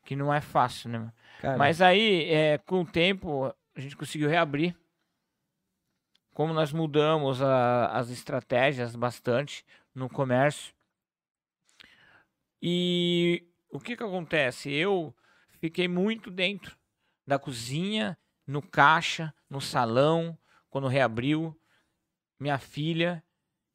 Que 0.05 0.15
não 0.15 0.33
é 0.33 0.41
fácil, 0.41 0.91
né? 0.91 1.13
Mas 1.59 1.81
aí, 1.81 2.31
é, 2.33 2.59
com 2.59 2.83
o 2.83 2.87
tempo, 2.87 3.47
a 3.75 3.81
gente 3.81 3.97
conseguiu 3.97 4.29
reabrir. 4.29 4.77
Como 6.33 6.53
nós 6.53 6.73
mudamos 6.73 7.43
a, 7.43 7.87
as 7.89 8.11
estratégias 8.11 8.95
bastante 8.95 9.65
no 9.95 10.09
comércio. 10.09 10.73
E 12.63 13.45
o 13.71 13.81
que 13.81 13.97
que 13.97 14.03
acontece? 14.03 14.73
Eu 14.73 15.15
fiquei 15.61 15.87
muito 15.87 16.31
dentro 16.31 16.77
da 17.27 17.39
cozinha, 17.39 18.19
no 18.47 18.61
caixa, 18.61 19.33
no 19.49 19.61
salão, 19.61 20.37
quando 20.69 20.89
reabriu. 20.89 21.57
Minha 22.39 22.59
filha, 22.59 23.23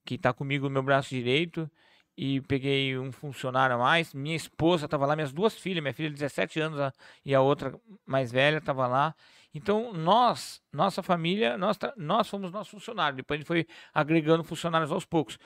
que 0.04 0.16
está 0.16 0.34
comigo 0.34 0.66
no 0.66 0.72
meu 0.72 0.84
braço 0.84 1.10
direito, 1.10 1.70
e 2.18 2.42
peguei 2.42 2.98
um 2.98 3.12
funcionário 3.12 3.76
a 3.76 3.80
mais. 3.80 4.14
Minha 4.14 4.36
esposa 4.36 4.86
estava 4.86 5.06
lá, 5.06 5.16
minhas 5.16 5.34
duas 5.34 5.56
filhas, 5.58 5.82
minha 5.82 5.94
filha 5.94 6.10
de 6.10 6.16
17 6.16 6.60
anos 6.60 6.94
e 7.24 7.36
a 7.36 7.42
outra 7.42 7.80
mais 8.06 8.32
velha 8.32 8.58
estava 8.58 8.88
lá. 8.88 9.16
Então, 9.54 9.94
nós, 9.94 10.62
nossa 10.72 11.02
família, 11.02 11.58
nós, 11.58 11.78
nós 11.96 12.30
fomos 12.30 12.52
nossos 12.52 12.72
funcionários. 12.72 13.18
Depois 13.18 13.38
a 13.38 13.40
gente 13.40 13.48
foi 13.48 13.68
agregando 13.94 14.44
funcionários 14.44 14.92
aos 14.92 15.06
poucos. 15.06 15.38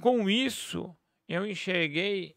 Com 0.00 0.28
isso, 0.30 0.94
eu 1.28 1.46
enxerguei 1.46 2.36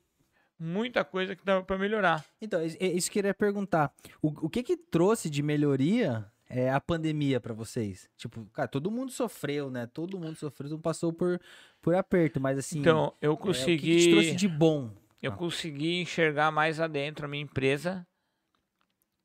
muita 0.64 1.04
coisa 1.04 1.36
que 1.36 1.44
dava 1.44 1.64
para 1.64 1.78
melhorar. 1.78 2.26
Então, 2.42 2.64
isso 2.64 2.80
que 2.80 3.20
eu 3.20 3.22
queria 3.22 3.34
perguntar. 3.34 3.94
O, 4.22 4.46
o 4.46 4.50
que 4.50 4.64
que 4.64 4.78
trouxe 4.78 5.30
de 5.30 5.44
melhoria 5.44 6.26
é, 6.50 6.72
a 6.72 6.80
pandemia 6.80 7.40
para 7.40 7.54
vocês? 7.54 8.10
Tipo, 8.18 8.46
cara, 8.54 8.68
todo 8.68 8.90
mundo 8.90 9.12
sofreu, 9.12 9.70
né? 9.70 9.88
Todo 9.88 10.18
mundo 10.18 10.36
sofreu, 10.36 10.70
não 10.70 10.80
passou 10.80 11.12
por, 11.12 11.40
por 11.82 11.94
aperto, 11.96 12.40
mas 12.40 12.58
assim... 12.58 12.80
Então, 12.80 13.14
eu 13.22 13.36
consegui... 13.36 13.92
É, 13.92 13.96
o 13.96 13.98
que, 13.98 14.06
que 14.06 14.12
trouxe 14.12 14.36
de 14.36 14.48
bom? 14.48 14.92
Eu 15.22 15.34
ah. 15.34 15.36
consegui 15.36 16.02
enxergar 16.02 16.52
mais 16.52 16.80
adentro 16.80 17.26
a 17.26 17.30
minha 17.30 17.44
empresa 17.44 18.06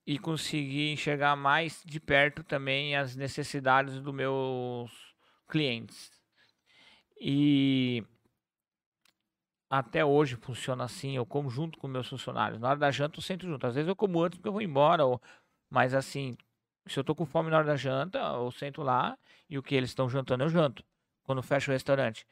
e 0.07 0.19
consegui 0.19 0.91
enxergar 0.91 1.37
mais 1.37 1.83
de 1.85 2.01
perto 2.01 2.43
também 2.43 2.97
as 2.97 3.15
necessidades 3.15 4.01
dos 4.01 4.15
meus 4.15 4.91
clientes. 5.49 6.11
E 7.21 8.03
até 9.71 10.05
hoje 10.05 10.37
funciona 10.37 10.85
assim, 10.85 11.17
eu 11.17 11.27
como 11.27 11.51
junto 11.51 11.79
com 11.79 11.89
meus 11.89 12.09
funcionários. 12.09 12.61
Na 12.61 12.71
hora 12.71 12.79
da 12.79 12.91
janta 12.91 13.19
eu 13.19 13.23
sento 13.23 13.47
junto. 13.47 13.67
Às 13.67 13.75
vezes 13.75 13.89
eu 13.89 13.97
como 13.97 14.23
antes 14.23 14.39
porque 14.39 14.49
eu 14.49 14.53
vou 14.53 14.63
embora, 14.63 15.05
ou... 15.05 15.21
mas 15.71 15.95
assim, 15.95 16.37
se 16.87 16.99
eu 16.99 17.05
tô 17.05 17.15
com 17.15 17.27
fome 17.27 17.51
na 17.51 17.59
hora 17.59 17.67
da 17.67 17.77
janta, 17.77 18.19
eu 18.19 18.51
sento 18.51 18.83
lá 18.83 19.17
e 19.49 19.59
o 19.59 19.63
que 19.63 19.75
eles 19.75 19.91
estão 19.91 20.09
jantando 20.09 20.45
eu 20.45 20.49
janto. 20.49 20.85
Quando 21.25 21.43
fecha 21.43 21.71
o 21.71 21.75
restaurante. 21.75 22.27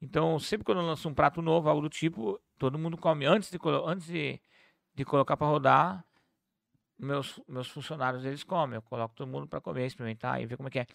Então, 0.00 0.38
sempre 0.38 0.64
que 0.64 0.70
eu 0.70 0.74
lanço 0.74 1.08
um 1.08 1.14
prato 1.14 1.40
novo, 1.40 1.68
algo 1.68 1.82
do 1.82 1.88
tipo, 1.88 2.40
todo 2.58 2.78
mundo 2.78 2.98
come. 2.98 3.24
Antes 3.24 3.50
de, 3.50 3.58
antes 3.86 4.06
de, 4.06 4.40
de 4.94 5.04
colocar 5.04 5.36
para 5.36 5.46
rodar, 5.46 6.04
meus, 7.02 7.40
meus 7.48 7.68
funcionários 7.68 8.24
eles 8.24 8.44
comem. 8.44 8.76
Eu 8.76 8.82
coloco 8.82 9.14
todo 9.14 9.28
mundo 9.28 9.46
para 9.46 9.60
comer, 9.60 9.86
experimentar 9.86 10.40
e 10.40 10.46
ver 10.46 10.56
como 10.56 10.68
é 10.68 10.70
que 10.70 10.78
é. 10.78 10.86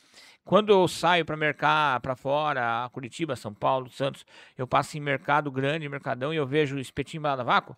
Quando 0.44 0.72
eu 0.72 0.88
saio 0.88 1.26
para 1.26 1.36
mercar 1.36 2.00
para 2.00 2.16
fora, 2.16 2.90
Curitiba, 2.92 3.36
São 3.36 3.54
Paulo, 3.54 3.90
Santos, 3.90 4.26
eu 4.58 4.68
passo 4.68 4.98
em 4.98 5.02
mercado 5.02 5.52
grande, 5.52 5.88
mercadão 5.90 6.34
e 6.34 6.38
eu 6.38 6.48
vejo 6.48 6.80
espetinho 6.80 7.22
balada 7.22 7.44
vácuo. 7.44 7.76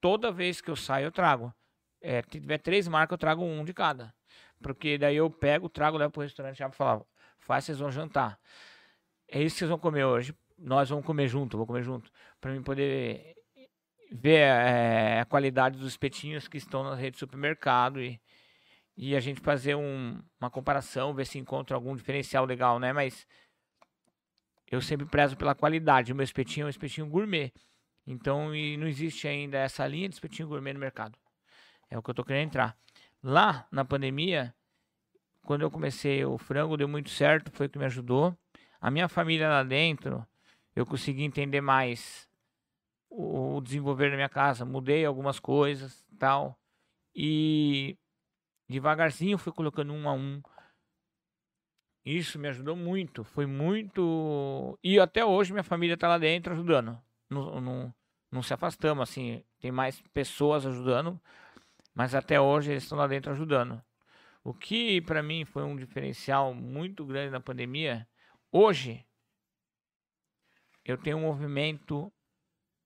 Toda 0.00 0.32
vez 0.32 0.60
que 0.60 0.70
eu 0.70 0.76
saio, 0.76 1.06
eu 1.06 1.12
trago. 1.12 1.54
É, 2.00 2.22
se 2.22 2.40
tiver 2.40 2.58
três 2.58 2.88
marcas, 2.88 3.12
eu 3.12 3.18
trago 3.18 3.44
um 3.44 3.64
de 3.64 3.72
cada. 3.72 4.12
Porque 4.62 4.98
daí 4.98 5.16
eu 5.16 5.30
pego, 5.30 5.68
trago, 5.68 5.96
levo 5.96 6.12
pro 6.12 6.22
restaurante 6.22 6.58
já 6.58 6.68
para 6.68 6.76
falar, 6.76 7.02
faz, 7.38 7.64
vocês 7.64 7.78
vão 7.78 7.90
jantar. 7.90 8.38
É 9.28 9.40
isso 9.42 9.54
que 9.54 9.58
vocês 9.60 9.70
vão 9.70 9.78
comer 9.78 10.04
hoje. 10.04 10.34
Nós 10.58 10.90
vamos 10.90 11.04
comer 11.06 11.28
junto, 11.28 11.56
vou 11.56 11.66
comer 11.66 11.82
junto. 11.82 12.10
Para 12.40 12.52
mim 12.52 12.62
poder 12.62 13.36
ver 14.10 14.40
é, 14.40 15.20
a 15.20 15.24
qualidade 15.24 15.78
dos 15.78 15.88
espetinhos 15.88 16.48
que 16.48 16.58
estão 16.58 16.82
na 16.82 16.94
rede 16.94 17.12
de 17.12 17.18
supermercado 17.18 18.00
e, 18.00 18.20
e 18.96 19.14
a 19.14 19.20
gente 19.20 19.40
fazer 19.40 19.76
um, 19.76 20.20
uma 20.40 20.50
comparação, 20.50 21.14
ver 21.14 21.26
se 21.26 21.38
encontra 21.38 21.76
algum 21.76 21.94
diferencial 21.94 22.44
legal, 22.44 22.78
né? 22.78 22.92
Mas 22.92 23.26
eu 24.70 24.80
sempre 24.80 25.06
prezo 25.06 25.36
pela 25.36 25.54
qualidade. 25.54 26.12
O 26.12 26.16
meu 26.16 26.24
espetinho 26.24 26.64
é 26.64 26.66
um 26.66 26.70
espetinho 26.70 27.06
gourmet. 27.06 27.52
Então, 28.06 28.54
e 28.54 28.76
não 28.76 28.86
existe 28.86 29.28
ainda 29.28 29.58
essa 29.58 29.86
linha 29.86 30.08
de 30.08 30.14
espetinho 30.14 30.48
gourmet 30.48 30.72
no 30.72 30.80
mercado. 30.80 31.18
É 31.88 31.98
o 31.98 32.02
que 32.02 32.10
eu 32.10 32.14
tô 32.14 32.24
querendo 32.24 32.46
entrar. 32.46 32.76
Lá 33.22 33.66
na 33.70 33.84
pandemia, 33.84 34.54
quando 35.44 35.62
eu 35.62 35.70
comecei 35.70 36.24
o 36.24 36.38
frango, 36.38 36.76
deu 36.76 36.88
muito 36.88 37.10
certo, 37.10 37.50
foi 37.52 37.66
o 37.66 37.70
que 37.70 37.78
me 37.78 37.84
ajudou. 37.84 38.36
A 38.80 38.90
minha 38.90 39.08
família 39.08 39.48
lá 39.48 39.62
dentro, 39.62 40.26
eu 40.74 40.86
consegui 40.86 41.24
entender 41.24 41.60
mais 41.60 42.29
o 43.10 43.60
desenvolver 43.60 44.10
da 44.10 44.16
minha 44.16 44.28
casa, 44.28 44.64
mudei 44.64 45.04
algumas 45.04 45.40
coisas, 45.40 46.06
tal. 46.18 46.58
E 47.14 47.98
devagarzinho 48.68 49.36
fui 49.36 49.52
colocando 49.52 49.92
um 49.92 50.08
a 50.08 50.12
um. 50.12 50.40
Isso 52.04 52.38
me 52.38 52.48
ajudou 52.48 52.76
muito, 52.76 53.24
foi 53.24 53.46
muito. 53.46 54.78
E 54.82 54.98
até 54.98 55.24
hoje 55.24 55.52
minha 55.52 55.64
família 55.64 55.94
está 55.94 56.08
lá 56.08 56.18
dentro 56.18 56.52
ajudando. 56.52 56.98
Não, 57.28 57.60
não, 57.60 57.94
não 58.30 58.42
se 58.42 58.54
afastamos, 58.54 59.08
assim, 59.08 59.44
tem 59.60 59.70
mais 59.70 60.00
pessoas 60.14 60.64
ajudando, 60.64 61.20
mas 61.94 62.14
até 62.14 62.40
hoje 62.40 62.70
eles 62.70 62.84
estão 62.84 62.96
lá 62.96 63.06
dentro 63.06 63.32
ajudando. 63.32 63.82
O 64.42 64.54
que 64.54 65.00
para 65.02 65.22
mim 65.22 65.44
foi 65.44 65.62
um 65.64 65.76
diferencial 65.76 66.54
muito 66.54 67.04
grande 67.04 67.30
na 67.30 67.40
pandemia, 67.40 68.08
hoje 68.50 69.04
eu 70.84 70.96
tenho 70.96 71.18
um 71.18 71.22
movimento 71.22 72.10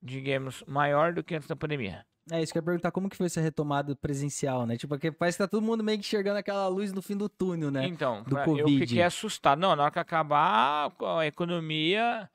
digamos, 0.04 0.62
maior 0.66 1.14
do 1.14 1.24
que 1.24 1.34
antes 1.34 1.48
da 1.48 1.56
pandemia. 1.56 2.04
É 2.30 2.42
isso 2.42 2.52
que 2.52 2.58
eu 2.58 2.60
ia 2.60 2.64
perguntar, 2.64 2.90
como 2.90 3.08
que 3.08 3.16
foi 3.16 3.26
essa 3.26 3.40
retomada 3.40 3.94
presencial, 3.96 4.66
né? 4.66 4.76
Tipo, 4.76 4.94
porque 4.94 5.10
parece 5.10 5.36
que 5.36 5.44
tá 5.44 5.48
todo 5.48 5.62
mundo 5.62 5.82
meio 5.82 5.98
que 5.98 6.04
enxergando 6.04 6.38
aquela 6.38 6.68
luz 6.68 6.92
no 6.92 7.02
fim 7.02 7.16
do 7.16 7.28
túnel, 7.28 7.70
né? 7.70 7.86
Então, 7.86 8.22
do 8.22 8.30
pra, 8.30 8.46
eu 8.48 8.66
fiquei 8.66 9.02
assustado. 9.02 9.58
Não, 9.58 9.74
na 9.74 9.84
hora 9.84 9.92
que 9.92 9.98
acabar 9.98 10.90
a 11.18 11.26
economia, 11.26 12.28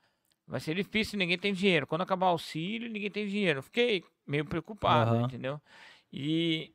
vai 0.47 0.59
ser 0.59 0.75
difícil, 0.75 1.17
ninguém 1.17 1.37
tem 1.37 1.53
dinheiro. 1.53 1.87
Quando 1.87 2.01
acabar 2.01 2.27
o 2.27 2.29
auxílio, 2.29 2.89
ninguém 2.89 3.09
tem 3.09 3.27
dinheiro. 3.27 3.63
Fiquei 3.63 4.03
meio 4.27 4.45
preocupado, 4.45 5.15
uhum. 5.15 5.25
entendeu? 5.25 5.59
E 6.13 6.71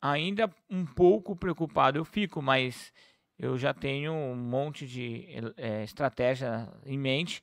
ainda 0.00 0.48
um 0.70 0.86
pouco 0.86 1.34
preocupado 1.34 1.98
eu 1.98 2.04
fico, 2.04 2.40
mas 2.40 2.92
eu 3.38 3.58
já 3.58 3.74
tenho 3.74 4.12
um 4.12 4.36
monte 4.36 4.86
de 4.86 5.26
é, 5.56 5.82
estratégia 5.82 6.68
em 6.86 6.98
mente 6.98 7.42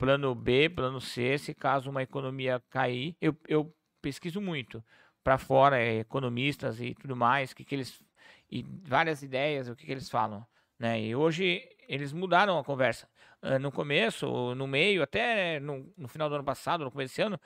plano 0.00 0.34
B, 0.34 0.70
plano 0.70 0.98
C, 0.98 1.36
se 1.36 1.54
caso 1.54 1.90
uma 1.90 2.02
economia 2.02 2.62
cair, 2.70 3.14
eu, 3.20 3.36
eu 3.46 3.70
pesquiso 4.00 4.40
muito 4.40 4.82
para 5.22 5.36
fora, 5.36 5.78
é, 5.78 5.98
economistas 5.98 6.80
e 6.80 6.94
tudo 6.94 7.14
mais, 7.14 7.52
que, 7.52 7.62
que 7.62 7.74
eles 7.74 8.02
e 8.50 8.64
várias 8.82 9.22
ideias, 9.22 9.68
o 9.68 9.76
que, 9.76 9.84
que 9.84 9.92
eles 9.92 10.08
falam, 10.08 10.44
né? 10.78 11.00
E 11.00 11.14
hoje 11.14 11.68
eles 11.86 12.12
mudaram 12.12 12.58
a 12.58 12.64
conversa. 12.64 13.08
Uh, 13.42 13.58
no 13.58 13.70
começo, 13.70 14.54
no 14.54 14.66
meio, 14.66 15.02
até 15.02 15.60
no, 15.60 15.92
no, 15.96 16.08
final 16.08 16.28
do 16.28 16.34
ano 16.34 16.44
passado, 16.44 16.84
no 16.84 16.90
começo 16.90 17.12
desse 17.12 17.22
ano, 17.22 17.38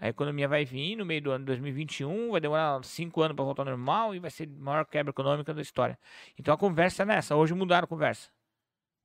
a 0.00 0.08
economia 0.08 0.48
vai 0.48 0.64
vir 0.64 0.96
no 0.96 1.04
meio 1.04 1.20
do 1.20 1.32
ano 1.32 1.44
2021, 1.44 2.30
vai 2.30 2.40
demorar 2.40 2.82
cinco 2.84 3.20
anos 3.22 3.34
para 3.34 3.44
voltar 3.44 3.62
ao 3.62 3.68
normal 3.68 4.14
e 4.14 4.20
vai 4.20 4.30
ser 4.30 4.48
a 4.48 4.62
maior 4.62 4.84
quebra 4.86 5.10
econômica 5.10 5.52
da 5.52 5.60
história. 5.60 5.98
Então 6.38 6.54
a 6.54 6.58
conversa 6.58 7.02
é 7.02 7.06
nessa. 7.06 7.36
Hoje 7.36 7.54
mudaram 7.54 7.84
a 7.84 7.88
conversa. 7.88 8.30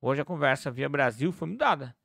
Hoje 0.02 0.22
a 0.22 0.26
conversa 0.26 0.72
via 0.72 0.88
Brasil 0.88 1.32
foi 1.32 1.48
mudada 1.48 1.96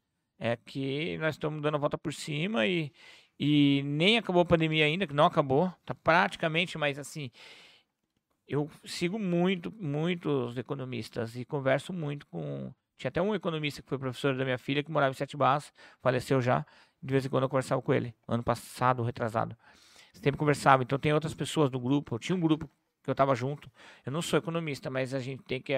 é 0.43 0.57
que 0.57 1.16
nós 1.18 1.36
estamos 1.36 1.62
dando 1.62 1.76
a 1.76 1.78
volta 1.78 1.97
por 1.97 2.12
cima 2.12 2.66
e, 2.66 2.93
E 3.38 3.82
nem 3.84 4.18
acabou 4.18 4.43
a 4.43 4.45
pandemia 4.45 4.84
ainda, 4.84 5.07
que 5.07 5.14
não 5.14 5.24
acabou, 5.26 5.72
tá 5.86 5.95
praticamente, 5.95 6.76
mas 6.78 6.99
assim, 6.99 7.30
eu 8.47 8.68
sigo 8.84 9.18
muito, 9.18 9.72
muitos 9.80 10.57
economistas 10.59 11.36
e 11.36 11.45
converso 11.45 11.93
muito 11.93 12.26
com. 12.26 12.72
Tinha 12.99 13.09
até 13.09 13.22
um 13.22 13.34
economista 13.34 13.82
que 13.82 13.88
foi 13.88 13.99
professor 13.99 14.36
da 14.36 14.45
minha 14.45 14.59
filha 14.59 14.82
que 14.82 14.90
morava 14.90 15.12
em 15.12 15.16
Sete 15.16 15.36
Barras, 15.36 15.72
faleceu 16.01 16.40
já. 16.40 16.66
De 17.03 17.12
vez 17.12 17.24
em 17.26 17.28
quando 17.28 17.45
eu 17.45 17.49
conversava 17.49 17.82
com 17.82 17.93
ele, 17.95 18.14
ano 18.28 18.43
passado, 18.43 19.03
retrasado. 19.03 19.57
Sempre 20.14 20.38
conversava. 20.38 20.82
Então 20.82 20.99
tem 20.99 21.12
outras 21.12 21.34
pessoas 21.34 21.70
do 21.70 21.80
grupo. 21.80 22.14
Eu 22.14 22.18
tinha 22.18 22.36
um 22.36 22.40
grupo 22.40 22.68
que 23.03 23.11
eu 23.11 23.12
estava 23.12 23.34
junto. 23.34 23.70
Eu 24.07 24.12
não 24.12 24.22
sou 24.22 24.38
economista, 24.38 24.90
mas 24.90 25.14
a 25.14 25.20
gente 25.20 25.43
tem 25.45 25.61
que. 25.61 25.72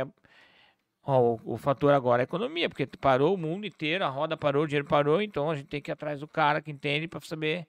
Ó, 1.06 1.34
o, 1.34 1.54
o, 1.54 1.56
fator 1.58 1.92
agora 1.92 2.22
é 2.22 2.24
economia, 2.24 2.68
porque 2.68 2.86
parou 2.86 3.34
o 3.34 3.38
mundo 3.38 3.66
inteiro, 3.66 4.04
a 4.04 4.08
roda 4.08 4.36
parou, 4.36 4.64
o 4.64 4.66
dinheiro 4.66 4.86
parou, 4.86 5.20
então 5.20 5.50
a 5.50 5.56
gente 5.56 5.66
tem 5.66 5.80
que 5.80 5.90
ir 5.90 5.92
atrás 5.92 6.20
do 6.20 6.26
cara 6.26 6.62
que 6.62 6.70
entende 6.70 7.06
para 7.06 7.20
saber. 7.20 7.66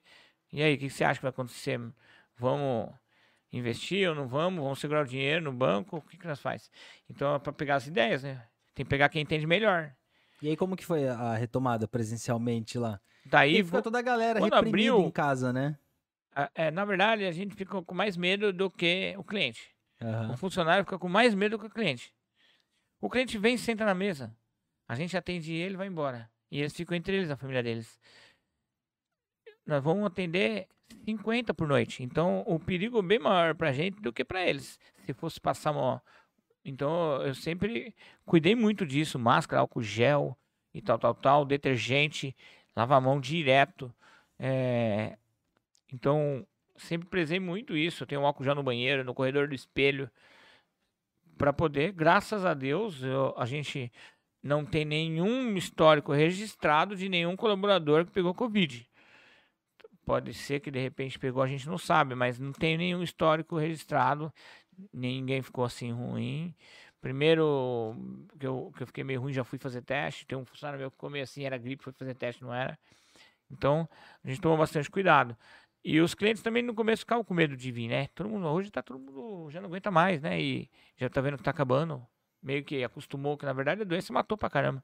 E 0.52 0.62
aí, 0.62 0.74
o 0.74 0.78
que, 0.78 0.86
que 0.86 0.92
você 0.92 1.04
acha 1.04 1.18
que 1.18 1.22
vai 1.22 1.30
acontecer? 1.30 1.78
Vamos 2.38 2.90
investir 3.52 4.08
ou 4.08 4.14
não 4.14 4.26
vamos? 4.26 4.62
Vamos 4.62 4.78
segurar 4.78 5.04
o 5.04 5.08
dinheiro 5.08 5.44
no 5.44 5.52
banco? 5.52 5.98
O 5.98 6.02
que, 6.02 6.16
que 6.16 6.26
nós 6.26 6.40
faz? 6.40 6.70
Então 7.10 7.34
é 7.34 7.38
para 7.38 7.52
pegar 7.52 7.76
as 7.76 7.86
ideias, 7.86 8.22
né? 8.22 8.42
Tem 8.74 8.84
que 8.84 8.90
pegar 8.90 9.08
quem 9.08 9.22
entende 9.22 9.46
melhor. 9.46 9.92
E 10.40 10.48
aí, 10.48 10.56
como 10.56 10.76
que 10.76 10.84
foi 10.84 11.08
a 11.08 11.34
retomada 11.34 11.86
presencialmente 11.86 12.78
lá? 12.78 13.00
Daí 13.24 13.62
ficou 13.64 13.82
toda 13.82 13.98
a 13.98 14.02
galera 14.02 14.38
reprimida 14.38 14.68
abriu, 14.68 15.00
em 15.00 15.10
casa, 15.10 15.52
né? 15.52 15.76
É, 16.54 16.70
na 16.70 16.84
verdade, 16.84 17.24
a 17.24 17.32
gente 17.32 17.54
ficou 17.54 17.82
com 17.82 17.94
mais 17.94 18.16
medo 18.16 18.52
do 18.52 18.70
que 18.70 19.14
o 19.16 19.24
cliente. 19.24 19.74
Uhum. 20.00 20.32
O 20.32 20.36
funcionário 20.36 20.84
fica 20.84 20.98
com 20.98 21.08
mais 21.08 21.34
medo 21.34 21.56
do 21.56 21.60
que 21.60 21.66
o 21.66 21.70
cliente. 21.70 22.12
O 23.00 23.10
cliente 23.10 23.38
vem 23.38 23.56
senta 23.56 23.84
na 23.84 23.94
mesa. 23.94 24.34
A 24.88 24.94
gente 24.94 25.16
atende 25.16 25.52
ele 25.52 25.76
vai 25.76 25.86
embora. 25.86 26.30
E 26.50 26.60
eles 26.60 26.74
ficam 26.74 26.96
entre 26.96 27.16
eles, 27.16 27.30
a 27.30 27.36
família 27.36 27.62
deles. 27.62 27.98
Nós 29.66 29.82
vamos 29.82 30.06
atender 30.06 30.68
50 31.04 31.52
por 31.52 31.66
noite. 31.66 32.02
Então, 32.02 32.44
o 32.46 32.58
perigo 32.58 32.98
é 33.00 33.02
bem 33.02 33.18
maior 33.18 33.54
pra 33.54 33.72
gente 33.72 34.00
do 34.00 34.12
que 34.12 34.24
para 34.24 34.46
eles. 34.46 34.78
Se 35.04 35.12
fosse 35.12 35.40
passar 35.40 35.72
uma... 35.72 36.02
Então, 36.64 37.22
eu 37.22 37.34
sempre 37.34 37.94
cuidei 38.24 38.54
muito 38.54 38.86
disso. 38.86 39.18
Máscara, 39.18 39.60
álcool 39.60 39.82
gel 39.82 40.36
e 40.72 40.80
tal, 40.80 40.98
tal, 40.98 41.14
tal. 41.14 41.44
Detergente, 41.44 42.34
lavar 42.74 42.98
a 42.98 43.00
mão 43.00 43.20
direto. 43.20 43.92
É... 44.38 45.16
Então, 45.92 46.46
sempre 46.76 47.08
prezei 47.08 47.40
muito 47.40 47.76
isso. 47.76 48.02
Eu 48.02 48.06
tenho 48.06 48.20
um 48.20 48.26
álcool 48.26 48.44
já 48.44 48.54
no 48.54 48.62
banheiro, 48.62 49.04
no 49.04 49.14
corredor 49.14 49.48
do 49.48 49.54
espelho. 49.54 50.10
Para 51.36 51.52
poder, 51.52 51.92
graças 51.92 52.44
a 52.44 52.54
Deus, 52.54 53.02
eu, 53.02 53.34
a 53.36 53.44
gente 53.44 53.92
não 54.42 54.64
tem 54.64 54.84
nenhum 54.84 55.56
histórico 55.56 56.12
registrado 56.12 56.96
de 56.96 57.08
nenhum 57.08 57.36
colaborador 57.36 58.04
que 58.04 58.12
pegou 58.12 58.34
Covid. 58.34 58.88
Pode 60.04 60.32
ser 60.34 60.60
que 60.60 60.70
de 60.70 60.78
repente 60.78 61.18
pegou, 61.18 61.42
a 61.42 61.46
gente 61.48 61.68
não 61.68 61.76
sabe, 61.76 62.14
mas 62.14 62.38
não 62.38 62.52
tem 62.52 62.78
nenhum 62.78 63.02
histórico 63.02 63.58
registrado. 63.58 64.32
Ninguém 64.92 65.42
ficou 65.42 65.64
assim 65.64 65.92
ruim. 65.92 66.54
Primeiro 67.00 67.96
que 68.38 68.46
eu, 68.46 68.72
que 68.76 68.82
eu 68.82 68.86
fiquei 68.86 69.04
meio 69.04 69.20
ruim, 69.20 69.32
já 69.32 69.44
fui 69.44 69.58
fazer 69.58 69.82
teste. 69.82 70.26
Tem 70.26 70.38
um 70.38 70.44
funcionário 70.44 70.78
meu 70.80 70.90
que 70.90 71.08
meio 71.08 71.24
assim, 71.24 71.44
era 71.44 71.58
gripe, 71.58 71.82
foi 71.82 71.92
fazer 71.92 72.14
teste, 72.14 72.42
não 72.42 72.54
era. 72.54 72.78
Então, 73.50 73.88
a 74.24 74.28
gente 74.28 74.40
tomou 74.40 74.56
bastante 74.56 74.90
cuidado. 74.90 75.36
E 75.88 76.00
os 76.00 76.14
clientes 76.16 76.42
também 76.42 76.64
no 76.64 76.74
começo 76.74 77.02
ficavam 77.02 77.22
com 77.22 77.32
medo 77.32 77.56
de 77.56 77.70
vir, 77.70 77.86
né? 77.86 78.08
Todo 78.08 78.28
mundo, 78.28 78.44
hoje 78.48 78.72
tá 78.72 78.82
todo 78.82 78.98
mundo, 78.98 79.48
já 79.52 79.60
não 79.60 79.68
aguenta 79.68 79.88
mais, 79.88 80.20
né? 80.20 80.40
E 80.42 80.68
já 80.96 81.08
tá 81.08 81.20
vendo 81.20 81.36
que 81.38 81.44
tá 81.44 81.52
acabando. 81.52 82.04
Meio 82.42 82.64
que 82.64 82.82
acostumou 82.82 83.38
que 83.38 83.46
na 83.46 83.52
verdade 83.52 83.82
a 83.82 83.84
doença 83.84 84.12
matou 84.12 84.36
pra 84.36 84.50
caramba. 84.50 84.82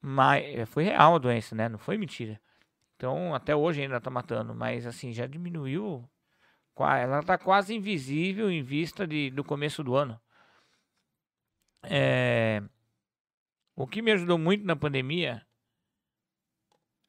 Mas 0.00 0.44
eh, 0.44 0.64
foi 0.64 0.84
real 0.84 1.16
a 1.16 1.18
doença, 1.18 1.56
né? 1.56 1.68
Não 1.68 1.78
foi 1.78 1.98
mentira. 1.98 2.40
Então, 2.96 3.34
até 3.34 3.56
hoje 3.56 3.82
ainda 3.82 4.00
tá 4.00 4.10
matando, 4.10 4.54
mas 4.54 4.86
assim, 4.86 5.12
já 5.12 5.26
diminuiu. 5.26 6.08
Ela 6.78 7.22
tá 7.24 7.36
quase 7.36 7.74
invisível 7.74 8.48
em 8.50 8.62
vista 8.62 9.06
de, 9.08 9.30
do 9.30 9.42
começo 9.42 9.82
do 9.82 9.96
ano. 9.96 10.20
É, 11.82 12.62
o 13.74 13.88
que 13.88 14.02
me 14.02 14.12
ajudou 14.12 14.38
muito 14.38 14.64
na 14.64 14.76
pandemia, 14.76 15.44